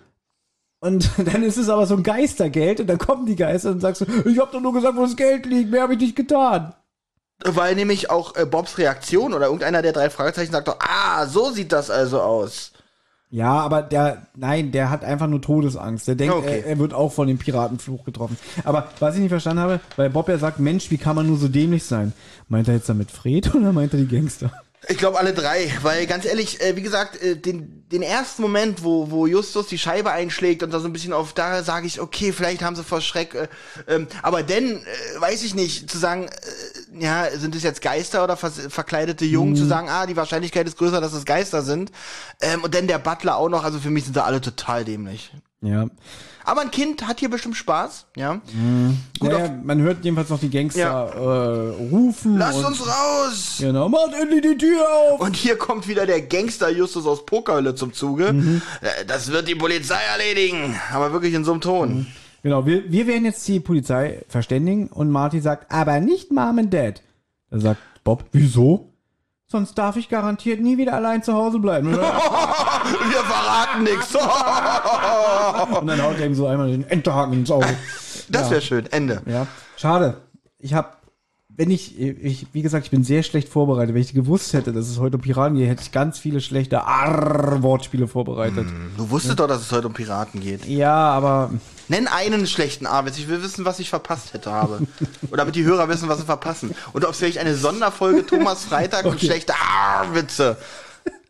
Und 0.80 1.09
dann 1.32 1.43
ist 1.43 1.59
es 1.59 1.68
aber 1.68 1.87
so 1.87 1.97
ein 1.97 2.03
Geistergeld 2.03 2.80
und 2.80 2.87
dann 2.89 2.99
kommen 2.99 3.26
die 3.26 3.37
Geister 3.37 3.70
und 3.72 3.80
sagst 3.80 4.01
du, 4.03 4.07
ich 4.28 4.39
hab 4.39 4.53
doch 4.53 4.61
nur 4.61 4.72
gesagt, 4.72 4.97
wo 4.97 5.03
das 5.03 5.16
Geld 5.16 5.47
liegt, 5.47 5.70
mehr 5.70 5.82
habe 5.82 5.95
ich 5.95 6.01
nicht 6.01 6.16
getan. 6.16 6.74
Weil 7.43 7.74
nämlich 7.74 8.11
auch 8.11 8.37
äh, 8.37 8.47
Bobs 8.47 8.78
Reaktion 8.78 9.35
oder 9.35 9.47
irgendeiner 9.47 9.82
der 9.82 9.93
drei 9.93 10.09
Fragezeichen 10.11 10.53
sagt 10.53 10.68
doch, 10.68 10.78
ah, 10.80 11.26
so 11.26 11.51
sieht 11.51 11.72
das 11.72 11.91
also 11.91 12.20
aus. 12.20 12.72
Ja, 13.30 13.51
aber 13.59 13.82
der, 13.82 14.28
nein, 14.37 14.70
der 14.70 14.91
hat 14.91 15.03
einfach 15.05 15.26
nur 15.26 15.43
Todesangst. 15.43 16.07
Der 16.07 16.14
denkt, 16.14 16.35
Okay. 16.37 16.61
er, 16.61 16.66
er 16.66 16.78
wird 16.78 16.95
auch 16.95 17.12
von 17.12 17.26
dem 17.26 17.37
Piratenfluch 17.39 18.05
getroffen. 18.05 18.39
Aber 18.62 18.89
was 19.01 19.16
ich 19.16 19.20
nicht 19.20 19.30
verstanden 19.30 19.61
habe, 19.61 19.80
weil 19.97 20.09
Bob 20.11 20.28
ja 20.28 20.39
sagt, 20.39 20.61
Mensch, 20.61 20.91
wie 20.93 20.99
kann 20.99 21.16
man 21.16 21.26
nur 21.26 21.37
so 21.37 21.49
dämlich 21.49 21.82
sein? 21.85 22.12
Meint 22.49 22.68
er 22.68 22.74
jetzt 22.74 22.89
damit 22.89 23.11
Fred 23.11 23.53
oder 23.57 23.72
meint 23.72 23.93
er 23.93 23.99
die 23.99 24.07
Gangster? 24.07 24.53
Ich 24.89 24.99
glaube 24.99 25.18
alle 25.18 25.32
drei, 25.32 25.72
weil 25.82 26.07
ganz 26.07 26.24
ehrlich, 26.24 26.61
äh, 26.61 26.76
wie 26.76 26.82
gesagt, 26.82 27.20
äh, 27.22 27.37
den, 27.37 27.89
den 27.91 28.03
ersten 28.03 28.43
Moment, 28.43 28.85
wo, 28.85 29.11
wo 29.11 29.26
Justus 29.26 29.66
die 29.68 29.78
Scheibe 29.78 30.11
einschlägt 30.11 30.62
und 30.62 30.72
da 30.72 30.80
so 30.80 30.87
ein 30.87 30.93
bisschen 30.93 31.12
auf, 31.12 31.32
da 31.32 31.62
sage 31.62 31.87
ich, 31.87 32.01
okay, 32.01 32.32
vielleicht 32.32 32.62
haben 32.62 32.76
sie 32.76 32.85
vor 32.85 33.01
Schreck, 33.01 33.35
äh, 33.35 33.49
ähm, 33.89 34.09
aber 34.22 34.43
denn, 34.43 34.78
äh, 34.78 35.20
weiß 35.20 35.43
ich 35.43 35.55
nicht, 35.55 35.91
zu 35.91 35.99
sagen, 35.99 36.26
äh, 36.26 37.03
ja, 37.03 37.30
sind 37.30 37.55
es 37.55 37.62
jetzt 37.62 37.82
Geister 37.82 38.24
oder 38.24 38.37
vers 38.37 38.61
verkleidete 38.68 39.24
Jungen, 39.24 39.57
zu 39.57 39.64
sagen, 39.64 39.89
ah, 39.89 40.07
die 40.07 40.16
Wahrscheinlichkeit 40.16 40.66
ist 40.66 40.78
größer, 40.78 41.01
dass 41.01 41.12
es 41.12 41.24
Geister 41.24 41.62
sind. 41.62 41.91
Ähm, 42.41 42.62
und 42.62 42.74
dann 42.74 42.87
der 42.87 42.99
Butler 42.99 43.37
auch 43.37 43.49
noch, 43.49 43.64
also 43.64 43.78
für 43.78 43.91
mich 43.91 44.05
sind 44.05 44.16
da 44.16 44.24
alle 44.24 44.41
total 44.41 44.85
dämlich. 44.85 45.32
Ja. 45.64 45.86
Aber 46.46 46.60
ein 46.60 46.70
Kind 46.70 47.06
hat 47.08 47.20
hier 47.20 47.30
bestimmt 47.30 47.56
Spaß, 47.56 48.04
ja. 48.16 48.34
Gut, 49.18 49.32
naja, 49.32 49.50
man 49.64 49.80
hört 49.80 50.04
jedenfalls 50.04 50.28
noch 50.28 50.38
die 50.38 50.50
Gangster 50.50 50.82
äh, 51.14 51.84
rufen. 51.90 52.36
lasst 52.36 52.62
uns 52.62 52.86
raus! 52.86 53.56
Genau, 53.60 53.88
macht 53.88 54.12
endlich 54.12 54.42
die 54.42 54.58
Tür 54.58 54.86
auf! 54.86 55.20
Und 55.20 55.36
hier 55.36 55.56
kommt 55.56 55.88
wieder 55.88 56.04
der 56.04 56.20
Gangster 56.20 56.68
Justus 56.68 57.06
aus 57.06 57.24
Pokerhölle 57.24 57.74
zum 57.74 57.94
Zuge. 57.94 58.34
Mhm. 58.34 58.60
Äh, 58.82 59.06
Das 59.06 59.32
wird 59.32 59.48
die 59.48 59.54
Polizei 59.54 59.98
erledigen. 60.12 60.78
Aber 60.92 61.12
wirklich 61.12 61.32
in 61.32 61.44
so 61.44 61.52
einem 61.52 61.62
Ton. 61.62 62.06
Genau, 62.42 62.66
wir, 62.66 62.92
wir 62.92 63.06
werden 63.06 63.24
jetzt 63.24 63.48
die 63.48 63.58
Polizei 63.58 64.22
verständigen 64.28 64.88
und 64.88 65.10
Marty 65.10 65.40
sagt, 65.40 65.72
aber 65.72 65.98
nicht 66.00 66.30
Mom 66.30 66.58
and 66.58 66.74
Dad. 66.74 67.00
Da 67.50 67.58
sagt 67.58 67.80
Bob, 68.04 68.22
wieso? 68.32 68.90
Sonst 69.46 69.78
darf 69.78 69.96
ich 69.96 70.10
garantiert 70.10 70.60
nie 70.60 70.76
wieder 70.76 70.92
allein 70.92 71.22
zu 71.22 71.32
Hause 71.32 71.58
bleiben. 71.58 71.94
Wir 73.11 73.20
verraten 73.24 73.82
nichts. 73.85 74.14
Und 75.80 75.87
dann 75.87 76.03
haut 76.03 76.18
er 76.18 76.26
ihm 76.26 76.35
so 76.35 76.47
einmal 76.47 76.70
den 76.70 76.89
Enterhaken 76.89 77.35
ins 77.35 77.51
Auge. 77.51 77.66
Das 78.28 78.51
wäre 78.51 78.61
schön. 78.62 78.87
Ende. 78.91 79.22
Ja, 79.26 79.47
schade. 79.76 80.18
Ich 80.59 80.74
habe, 80.74 80.89
wenn 81.49 81.70
ich, 81.70 81.99
ich, 82.01 82.47
wie 82.53 82.62
gesagt, 82.62 82.87
ich 82.87 82.91
bin 82.91 83.05
sehr 83.05 83.22
schlecht 83.22 83.49
vorbereitet. 83.49 83.95
Wenn 83.95 84.03
ich 84.03 84.14
gewusst 84.14 84.53
hätte, 84.55 84.72
dass 84.72 84.89
es 84.89 84.99
heute 84.99 85.16
um 85.16 85.22
Piraten 85.22 85.57
geht, 85.57 85.68
hätte 85.68 85.82
ich 85.82 85.93
ganz 85.93 86.18
viele 86.18 86.41
schlechte 86.41 86.85
Arr-Wortspiele 86.85 88.09
vorbereitet. 88.09 88.66
Du 88.97 89.11
wusstest 89.11 89.39
doch, 89.39 89.47
dass 89.49 89.61
es 89.61 89.70
heute 89.72 89.87
um 89.89 89.93
Piraten 89.93 90.41
geht. 90.41 90.66
Ja, 90.66 90.95
aber 90.95 91.51
Nenn 91.89 92.09
einen 92.09 92.47
schlechten 92.47 92.87
A-Witz. 92.87 93.18
Ich 93.18 93.28
will 93.28 93.43
wissen, 93.43 93.66
was 93.66 93.78
ich 93.78 93.91
verpasst 93.91 94.32
hätte 94.32 94.51
habe. 94.51 94.80
Oder 95.28 95.39
damit 95.39 95.55
die 95.55 95.64
Hörer 95.64 95.89
wissen, 95.91 96.09
was 96.09 96.18
sie 96.18 96.24
verpassen. 96.24 96.74
Und 96.95 97.05
ob 97.05 97.11
es 97.11 97.18
vielleicht 97.18 97.39
eine 97.39 97.55
Sonderfolge 97.55 98.24
Thomas 98.24 98.64
Freitag 98.64 99.05
und 99.05 99.14
Okay. 99.16 99.26
schlechte 99.26 99.53
A-Witze. 99.55 100.57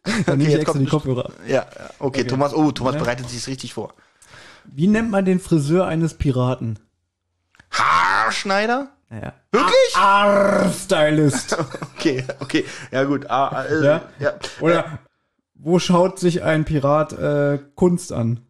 dann 0.27 0.41
ich 0.41 0.49
jetzt 0.49 0.67
kommt 0.67 0.81
die 0.81 0.87
Kopfhörer. 0.87 1.31
Ja, 1.47 1.67
okay, 1.99 2.25
Thomas, 2.25 2.55
oh, 2.55 2.71
Thomas 2.73 2.95
Ja. 2.95 3.01
bereitet 3.01 3.29
sich 3.31 3.47
richtig 3.47 3.75
vor. 3.75 3.95
Wie 4.65 4.87
nennt 4.87 5.11
man 5.11 5.25
den 5.25 5.41
Friseur 5.41 5.87
eines 5.87 6.15
Piraten? 6.15 6.79
Haarschneider? 7.71 8.89
Naja. 9.11 9.33
Wirklich? 9.53 9.97
Arr-Stylist. 9.97 11.57
Okay, 11.97 12.23
okay. 12.41 12.65
Ja, 12.91 13.05
gut. 13.05 13.31
Ah, 13.31 13.65
äh, 13.65 13.83
Ja? 13.83 14.03
ja. 14.19 14.33
Oder 14.61 14.99
wo 15.55 15.79
schaut 15.79 16.19
sich 16.19 16.43
ein 16.43 16.67
Pirat 16.67 17.15
äh, 17.15 17.59
Kunst 17.77 18.13
an? 18.13 18.41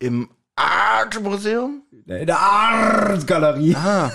Im 0.00 0.28
Art-Museum? 0.54 1.82
In 2.06 2.26
der 2.26 2.38
Art-Galerie. 2.38 3.74
Ah. 3.74 4.10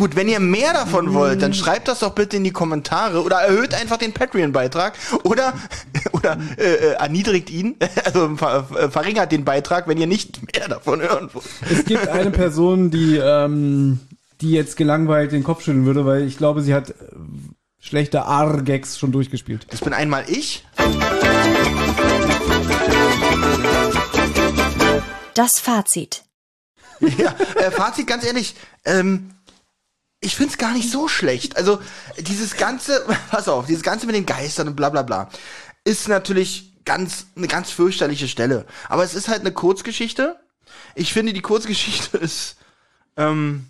Gut, 0.00 0.16
wenn 0.16 0.28
ihr 0.30 0.40
mehr 0.40 0.72
davon 0.72 1.12
wollt, 1.12 1.42
dann 1.42 1.52
schreibt 1.52 1.86
das 1.86 1.98
doch 1.98 2.14
bitte 2.14 2.38
in 2.38 2.42
die 2.44 2.52
Kommentare 2.52 3.22
oder 3.22 3.36
erhöht 3.42 3.74
einfach 3.74 3.98
den 3.98 4.14
Patreon-Beitrag 4.14 4.94
oder, 5.24 5.52
oder 6.12 6.38
äh, 6.56 6.62
äh, 6.62 6.92
erniedrigt 6.94 7.50
ihn, 7.50 7.76
also 8.06 8.34
ver, 8.34 8.64
ver- 8.64 8.90
verringert 8.90 9.30
den 9.30 9.44
Beitrag, 9.44 9.86
wenn 9.88 9.98
ihr 9.98 10.06
nicht 10.06 10.40
mehr 10.56 10.68
davon 10.68 11.02
hören 11.02 11.28
wollt. 11.34 11.44
Es 11.70 11.84
gibt 11.84 12.08
eine 12.08 12.30
Person, 12.30 12.90
die, 12.90 13.18
ähm, 13.18 14.00
die 14.40 14.52
jetzt 14.52 14.78
gelangweilt 14.78 15.32
den 15.32 15.44
Kopf 15.44 15.64
schütteln 15.64 15.84
würde, 15.84 16.06
weil 16.06 16.22
ich 16.22 16.38
glaube, 16.38 16.62
sie 16.62 16.72
hat 16.72 16.88
äh, 16.88 16.94
schlechte 17.78 18.22
Arr-Gags 18.24 18.98
schon 18.98 19.12
durchgespielt. 19.12 19.66
Das 19.68 19.80
bin 19.82 19.92
einmal 19.92 20.24
ich. 20.28 20.64
Das 25.34 25.58
Fazit. 25.60 26.24
Ja, 27.00 27.34
äh, 27.56 27.70
Fazit 27.70 28.06
ganz 28.06 28.24
ehrlich, 28.24 28.54
ähm, 28.86 29.30
ich 30.20 30.36
find's 30.36 30.58
gar 30.58 30.72
nicht 30.72 30.90
so 30.90 31.08
schlecht. 31.08 31.56
Also 31.56 31.80
dieses 32.18 32.56
ganze, 32.56 33.04
pass 33.30 33.48
auf, 33.48 33.66
dieses 33.66 33.82
ganze 33.82 34.06
mit 34.06 34.14
den 34.14 34.26
Geistern 34.26 34.68
und 34.68 34.76
bla 34.76 34.90
bla 34.90 35.02
bla. 35.02 35.28
ist 35.84 36.08
natürlich 36.08 36.72
ganz, 36.84 37.26
eine 37.36 37.48
ganz 37.48 37.70
fürchterliche 37.70 38.28
Stelle. 38.28 38.66
Aber 38.88 39.04
es 39.04 39.14
ist 39.14 39.28
halt 39.28 39.40
eine 39.40 39.52
Kurzgeschichte. 39.52 40.36
Ich 40.94 41.12
finde, 41.12 41.32
die 41.32 41.40
Kurzgeschichte 41.40 42.18
ist, 42.18 42.56
ähm, 43.16 43.66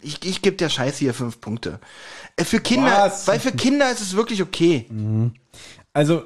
ich, 0.00 0.24
ich 0.24 0.42
gebe 0.42 0.56
der 0.56 0.68
Scheiße 0.68 0.98
hier 0.98 1.14
fünf 1.14 1.40
Punkte. 1.40 1.80
Äh, 2.36 2.44
Für 2.44 2.60
Kinder, 2.60 3.06
Was? 3.06 3.26
weil 3.26 3.40
für 3.40 3.52
Kinder 3.52 3.90
ist 3.90 4.00
es 4.00 4.14
wirklich 4.16 4.42
okay. 4.42 4.86
Also, 5.92 6.24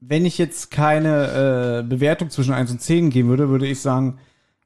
wenn 0.00 0.24
ich 0.24 0.38
jetzt 0.38 0.70
keine 0.70 1.80
äh, 1.80 1.88
Bewertung 1.88 2.30
zwischen 2.30 2.54
1 2.54 2.70
und 2.70 2.80
10 2.80 3.10
geben 3.10 3.28
würde, 3.28 3.50
würde 3.50 3.66
ich 3.66 3.82
sagen, 3.82 4.18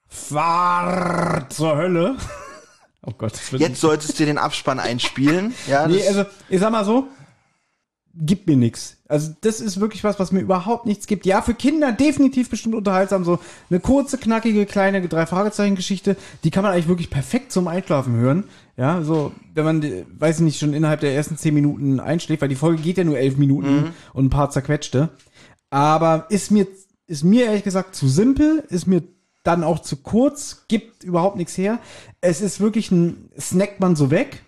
fahr 0.07 1.49
zur 1.51 1.76
Hölle. 1.76 2.16
Oh 3.07 3.13
Gott, 3.17 3.33
das 3.33 3.53
wird 3.53 3.63
Jetzt 3.63 3.81
solltest 3.81 4.19
du 4.19 4.25
den 4.25 4.39
Abspann 4.39 4.81
einspielen. 4.81 5.55
Ja, 5.69 5.87
Nee, 5.87 6.07
also, 6.07 6.25
ich 6.49 6.61
sag 6.61 6.71
mal 6.73 6.85
so, 6.85 7.07
gibt 8.17 8.47
mir 8.47 8.57
nix. 8.57 8.99
Also, 9.09 9.33
das 9.41 9.61
ist 9.61 9.81
wirklich 9.81 10.05
was, 10.05 10.19
was 10.19 10.33
mir 10.33 10.41
überhaupt 10.41 10.87
nichts 10.87 11.07
gibt. 11.07 11.27
Ja, 11.27 11.43
für 11.43 11.55
Kinder 11.55 11.93
definitiv 11.93 12.49
bestimmt 12.49 12.75
unterhaltsam. 12.75 13.25
So 13.25 13.39
eine 13.71 13.81
kurze, 13.81 14.19
knackige, 14.19 14.67
kleine 14.67 15.07
Drei-Fragezeichen-Geschichte, 15.07 16.17
die 16.45 16.51
kann 16.51 16.63
man 16.63 16.73
eigentlich 16.73 16.89
wirklich 16.89 17.11
perfekt 17.11 17.53
zum 17.53 17.69
Einschlafen 17.69 18.15
hören. 18.15 18.45
Ja, 18.77 19.03
so, 19.03 19.33
wenn 19.53 19.65
man, 19.65 19.83
weiß 20.19 20.37
ich 20.37 20.45
nicht, 20.45 20.59
schon 20.59 20.75
innerhalb 20.75 21.01
der 21.01 21.15
ersten 21.15 21.37
zehn 21.37 21.55
Minuten 21.55 22.01
einschläft, 22.01 22.43
weil 22.43 22.49
die 22.49 22.55
Folge 22.55 22.83
geht 22.83 22.99
ja 22.99 23.05
nur 23.05 23.19
elf 23.19 23.37
Minuten 23.37 23.93
und 24.13 24.27
ein 24.27 24.31
paar 24.31 24.51
zerquetschte. 24.51 25.11
Aber 25.71 26.27
ist 26.31 26.51
mir, 26.51 26.67
ist 27.07 27.25
mir 27.25 27.47
ehrlich 27.47 27.65
gesagt 27.65 27.95
zu 27.97 28.09
simpel, 28.09 28.65
ist 28.69 28.87
mir 28.87 29.03
dann 29.45 29.62
auch 29.62 29.78
zu 29.78 29.97
kurz, 29.99 30.64
gibt 30.68 31.05
überhaupt 31.05 31.36
nichts 31.36 31.57
her. 31.57 31.78
Es 32.20 32.40
ist 32.40 32.61
wirklich 32.61 32.90
ein, 32.90 33.30
snackt 33.38 33.78
man 33.78 33.95
so 33.95 34.11
weg. 34.11 34.42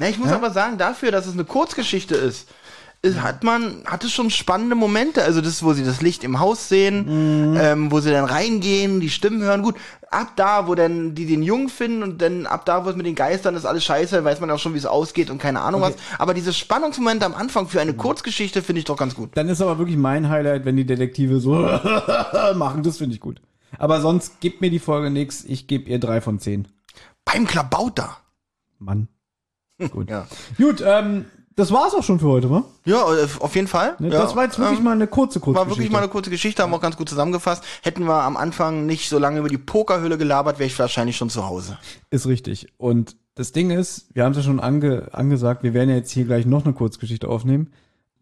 Na, 0.00 0.08
ich 0.08 0.18
muss 0.18 0.30
aber 0.30 0.50
sagen, 0.50 0.76
dafür, 0.78 1.12
dass 1.12 1.26
es 1.26 1.34
eine 1.34 1.44
Kurzgeschichte 1.44 2.16
ist, 2.16 2.48
ist- 3.02 3.22
hat 3.22 3.44
man, 3.44 3.84
hat 3.84 4.02
es 4.02 4.10
schon 4.10 4.28
spannende 4.30 4.74
Momente. 4.74 5.22
Also 5.22 5.40
das, 5.40 5.62
wo 5.62 5.72
sie 5.72 5.84
das 5.84 6.00
Licht 6.02 6.24
im 6.24 6.40
Haus 6.40 6.68
sehen, 6.68 7.56
ähm, 7.60 7.92
wo 7.92 8.00
sie 8.00 8.10
dann 8.10 8.24
reingehen, 8.24 8.98
die 8.98 9.10
Stimmen 9.10 9.40
hören. 9.42 9.62
Gut, 9.62 9.76
ab 10.10 10.32
da, 10.34 10.66
wo 10.66 10.74
dann 10.74 11.14
die 11.14 11.26
den 11.26 11.42
Jungen 11.44 11.68
finden 11.68 12.02
und 12.02 12.20
dann 12.22 12.46
ab 12.46 12.64
da, 12.64 12.84
wo 12.84 12.88
es 12.90 12.96
mit 12.96 13.06
den 13.06 13.14
Geistern 13.14 13.54
ist, 13.54 13.66
alles 13.66 13.84
scheiße, 13.84 14.24
weiß 14.24 14.40
man 14.40 14.50
auch 14.50 14.58
schon, 14.58 14.74
wie 14.74 14.78
es 14.78 14.86
ausgeht 14.86 15.30
und 15.30 15.38
keine 15.38 15.60
Ahnung 15.60 15.82
was. 15.82 15.94
Aber 16.18 16.32
diese 16.34 16.52
Spannungsmomente 16.52 17.24
am 17.24 17.34
Anfang 17.34 17.68
für 17.68 17.80
eine 17.80 17.92
Kurzgeschichte 17.94 18.62
finde 18.62 18.80
ich 18.80 18.86
doch 18.86 18.96
ganz 18.96 19.14
gut. 19.14 19.30
Dann 19.34 19.48
ist 19.48 19.60
aber 19.60 19.78
wirklich 19.78 19.98
mein 19.98 20.28
Highlight, 20.28 20.64
wenn 20.64 20.76
die 20.76 20.86
Detektive 20.86 21.38
so 21.38 21.52
machen. 22.56 22.82
Das 22.82 22.96
finde 22.98 23.14
ich 23.14 23.20
gut. 23.20 23.40
Aber 23.76 24.00
sonst 24.00 24.40
gibt 24.40 24.60
mir 24.60 24.70
die 24.70 24.78
Folge 24.78 25.10
nichts. 25.10 25.44
Ich 25.44 25.66
gebe 25.66 25.88
ihr 25.90 25.98
drei 25.98 26.20
von 26.20 26.38
zehn. 26.38 26.68
Beim 27.24 27.46
Klabauter. 27.46 28.16
Mann. 28.78 29.08
Gut. 29.90 30.10
Ja. 30.10 30.26
Gut, 30.56 30.82
ähm, 30.84 31.26
das 31.58 31.72
war's 31.72 31.92
auch 31.92 32.04
schon 32.04 32.20
für 32.20 32.28
heute, 32.28 32.50
wa? 32.50 32.64
Ja, 32.84 33.12
äh, 33.12 33.26
auf 33.40 33.56
jeden 33.56 33.66
Fall. 33.66 33.96
Ne, 33.98 34.10
ja, 34.10 34.22
das 34.22 34.36
war 34.36 34.44
jetzt 34.44 34.60
wirklich 34.60 34.78
ähm, 34.78 34.84
mal 34.84 34.92
eine 34.92 35.08
kurze, 35.08 35.40
kurze 35.40 35.58
War 35.58 35.68
wirklich 35.68 35.90
mal 35.90 35.98
eine 35.98 36.08
kurze 36.08 36.30
Geschichte, 36.30 36.62
haben 36.62 36.70
wir 36.70 36.76
auch 36.76 36.80
ganz 36.80 36.96
gut 36.96 37.08
zusammengefasst. 37.08 37.64
Hätten 37.82 38.04
wir 38.04 38.22
am 38.22 38.36
Anfang 38.36 38.86
nicht 38.86 39.08
so 39.08 39.18
lange 39.18 39.40
über 39.40 39.48
die 39.48 39.58
Pokerhülle 39.58 40.18
gelabert, 40.18 40.60
wäre 40.60 40.68
ich 40.68 40.78
wahrscheinlich 40.78 41.16
schon 41.16 41.30
zu 41.30 41.46
Hause. 41.46 41.76
Ist 42.10 42.26
richtig. 42.26 42.68
Und 42.76 43.16
das 43.34 43.50
Ding 43.50 43.70
ist, 43.70 44.06
wir 44.14 44.22
haben 44.22 44.30
es 44.32 44.38
ja 44.38 44.44
schon 44.44 44.60
ange 44.60 45.08
angesagt, 45.12 45.64
wir 45.64 45.74
werden 45.74 45.90
ja 45.90 45.96
jetzt 45.96 46.12
hier 46.12 46.24
gleich 46.24 46.46
noch 46.46 46.64
eine 46.64 46.74
Kurzgeschichte 46.74 47.28
aufnehmen. 47.28 47.72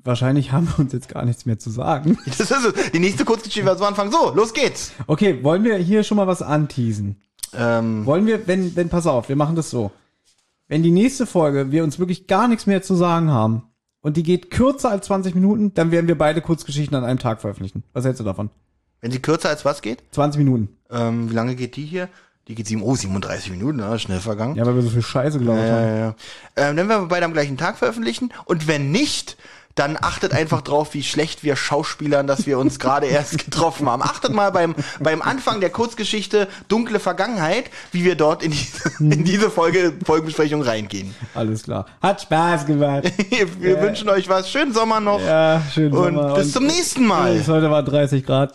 Wahrscheinlich 0.06 0.52
haben 0.52 0.68
wir 0.68 0.78
uns 0.78 0.92
jetzt 0.92 1.08
gar 1.08 1.24
nichts 1.24 1.46
mehr 1.46 1.58
zu 1.58 1.70
sagen. 1.70 2.18
Das 2.26 2.40
ist 2.40 2.50
es. 2.50 2.90
Die 2.92 2.98
nächste 2.98 3.24
Kurzgeschichte 3.24 3.66
war 3.68 3.76
so 3.76 3.84
anfangen. 3.84 4.10
So, 4.12 4.32
los 4.34 4.54
geht's. 4.54 4.92
Okay, 5.06 5.42
wollen 5.42 5.64
wir 5.64 5.76
hier 5.76 6.04
schon 6.04 6.16
mal 6.16 6.26
was 6.26 6.42
anteasen? 6.42 7.16
Ähm, 7.54 8.04
Wollen 8.06 8.26
wir, 8.26 8.46
wenn, 8.46 8.74
wenn, 8.76 8.88
pass 8.88 9.06
auf, 9.06 9.28
wir 9.28 9.36
machen 9.36 9.56
das 9.56 9.70
so. 9.70 9.90
Wenn 10.68 10.82
die 10.82 10.90
nächste 10.90 11.26
Folge 11.26 11.70
wir 11.70 11.84
uns 11.84 11.98
wirklich 11.98 12.26
gar 12.26 12.48
nichts 12.48 12.66
mehr 12.66 12.82
zu 12.82 12.94
sagen 12.96 13.30
haben 13.30 13.62
und 14.00 14.16
die 14.16 14.22
geht 14.22 14.50
kürzer 14.50 14.90
als 14.90 15.06
20 15.06 15.34
Minuten, 15.34 15.72
dann 15.74 15.90
werden 15.90 16.08
wir 16.08 16.18
beide 16.18 16.40
Kurzgeschichten 16.40 16.96
an 16.96 17.04
einem 17.04 17.18
Tag 17.18 17.40
veröffentlichen. 17.40 17.82
Was 17.92 18.04
hältst 18.04 18.20
du 18.20 18.24
davon? 18.24 18.50
wenn 19.02 19.10
sie 19.12 19.20
kürzer 19.20 19.50
als 19.50 19.64
was 19.64 19.82
geht? 19.82 20.02
20 20.12 20.38
Minuten. 20.38 20.68
Ähm, 20.90 21.30
wie 21.30 21.34
lange 21.34 21.54
geht 21.54 21.76
die 21.76 21.84
hier? 21.84 22.08
Die 22.48 22.54
geht 22.56 22.66
sieben, 22.66 22.82
oh, 22.82 22.94
37 22.96 23.50
Minuten, 23.52 23.78
ja, 23.78 23.98
schnell 23.98 24.20
vergangen. 24.20 24.56
Ja, 24.56 24.66
weil 24.66 24.74
wir 24.74 24.82
so 24.82 24.90
viel 24.90 25.02
Scheiße 25.02 25.38
gelabert 25.38 25.66
Ja, 25.68 25.74
haben. 25.74 25.86
ja, 25.86 25.96
ja. 25.96 26.14
Ähm, 26.56 26.76
dann 26.76 26.88
werden 26.88 27.02
wir 27.02 27.08
beide 27.08 27.24
am 27.26 27.32
gleichen 27.32 27.56
Tag 27.56 27.76
veröffentlichen. 27.78 28.32
Und 28.46 28.66
wenn 28.66 28.90
nicht, 28.90 29.36
dann 29.76 29.96
achtet 30.00 30.32
einfach 30.32 30.62
drauf, 30.62 30.94
wie 30.94 31.04
schlecht 31.04 31.44
wir 31.44 31.54
Schauspielern, 31.54 32.26
dass 32.26 32.46
wir 32.46 32.58
uns 32.58 32.78
gerade 32.80 33.06
erst 33.06 33.38
getroffen 33.44 33.88
haben. 33.88 34.02
Achtet 34.02 34.32
mal 34.32 34.50
beim, 34.50 34.74
beim 34.98 35.22
Anfang 35.22 35.60
der 35.60 35.70
Kurzgeschichte 35.70 36.48
Dunkle 36.66 36.98
Vergangenheit, 36.98 37.70
wie 37.92 38.04
wir 38.04 38.16
dort 38.16 38.42
in 38.42 38.50
diese, 38.50 38.90
in 38.98 39.24
diese 39.24 39.50
Folge, 39.50 39.92
Folgenbesprechung 40.04 40.62
reingehen. 40.62 41.14
Alles 41.34 41.62
klar. 41.62 41.86
Hat 42.02 42.22
Spaß 42.22 42.66
gemacht. 42.66 43.04
Wir 43.60 43.80
wünschen 43.80 44.08
euch 44.08 44.28
was. 44.28 44.50
Schönen 44.50 44.72
Sommer 44.72 45.00
noch. 45.00 45.20
Ja, 45.20 45.62
schön 45.72 45.92
und 45.92 46.14
Sommer. 46.14 46.34
bis 46.34 46.52
zum 46.52 46.66
nächsten 46.66 47.06
Mal. 47.06 47.36
Es 47.36 47.48
heute 47.48 47.70
war 47.70 47.82
30 47.82 48.24
Grad. 48.24 48.54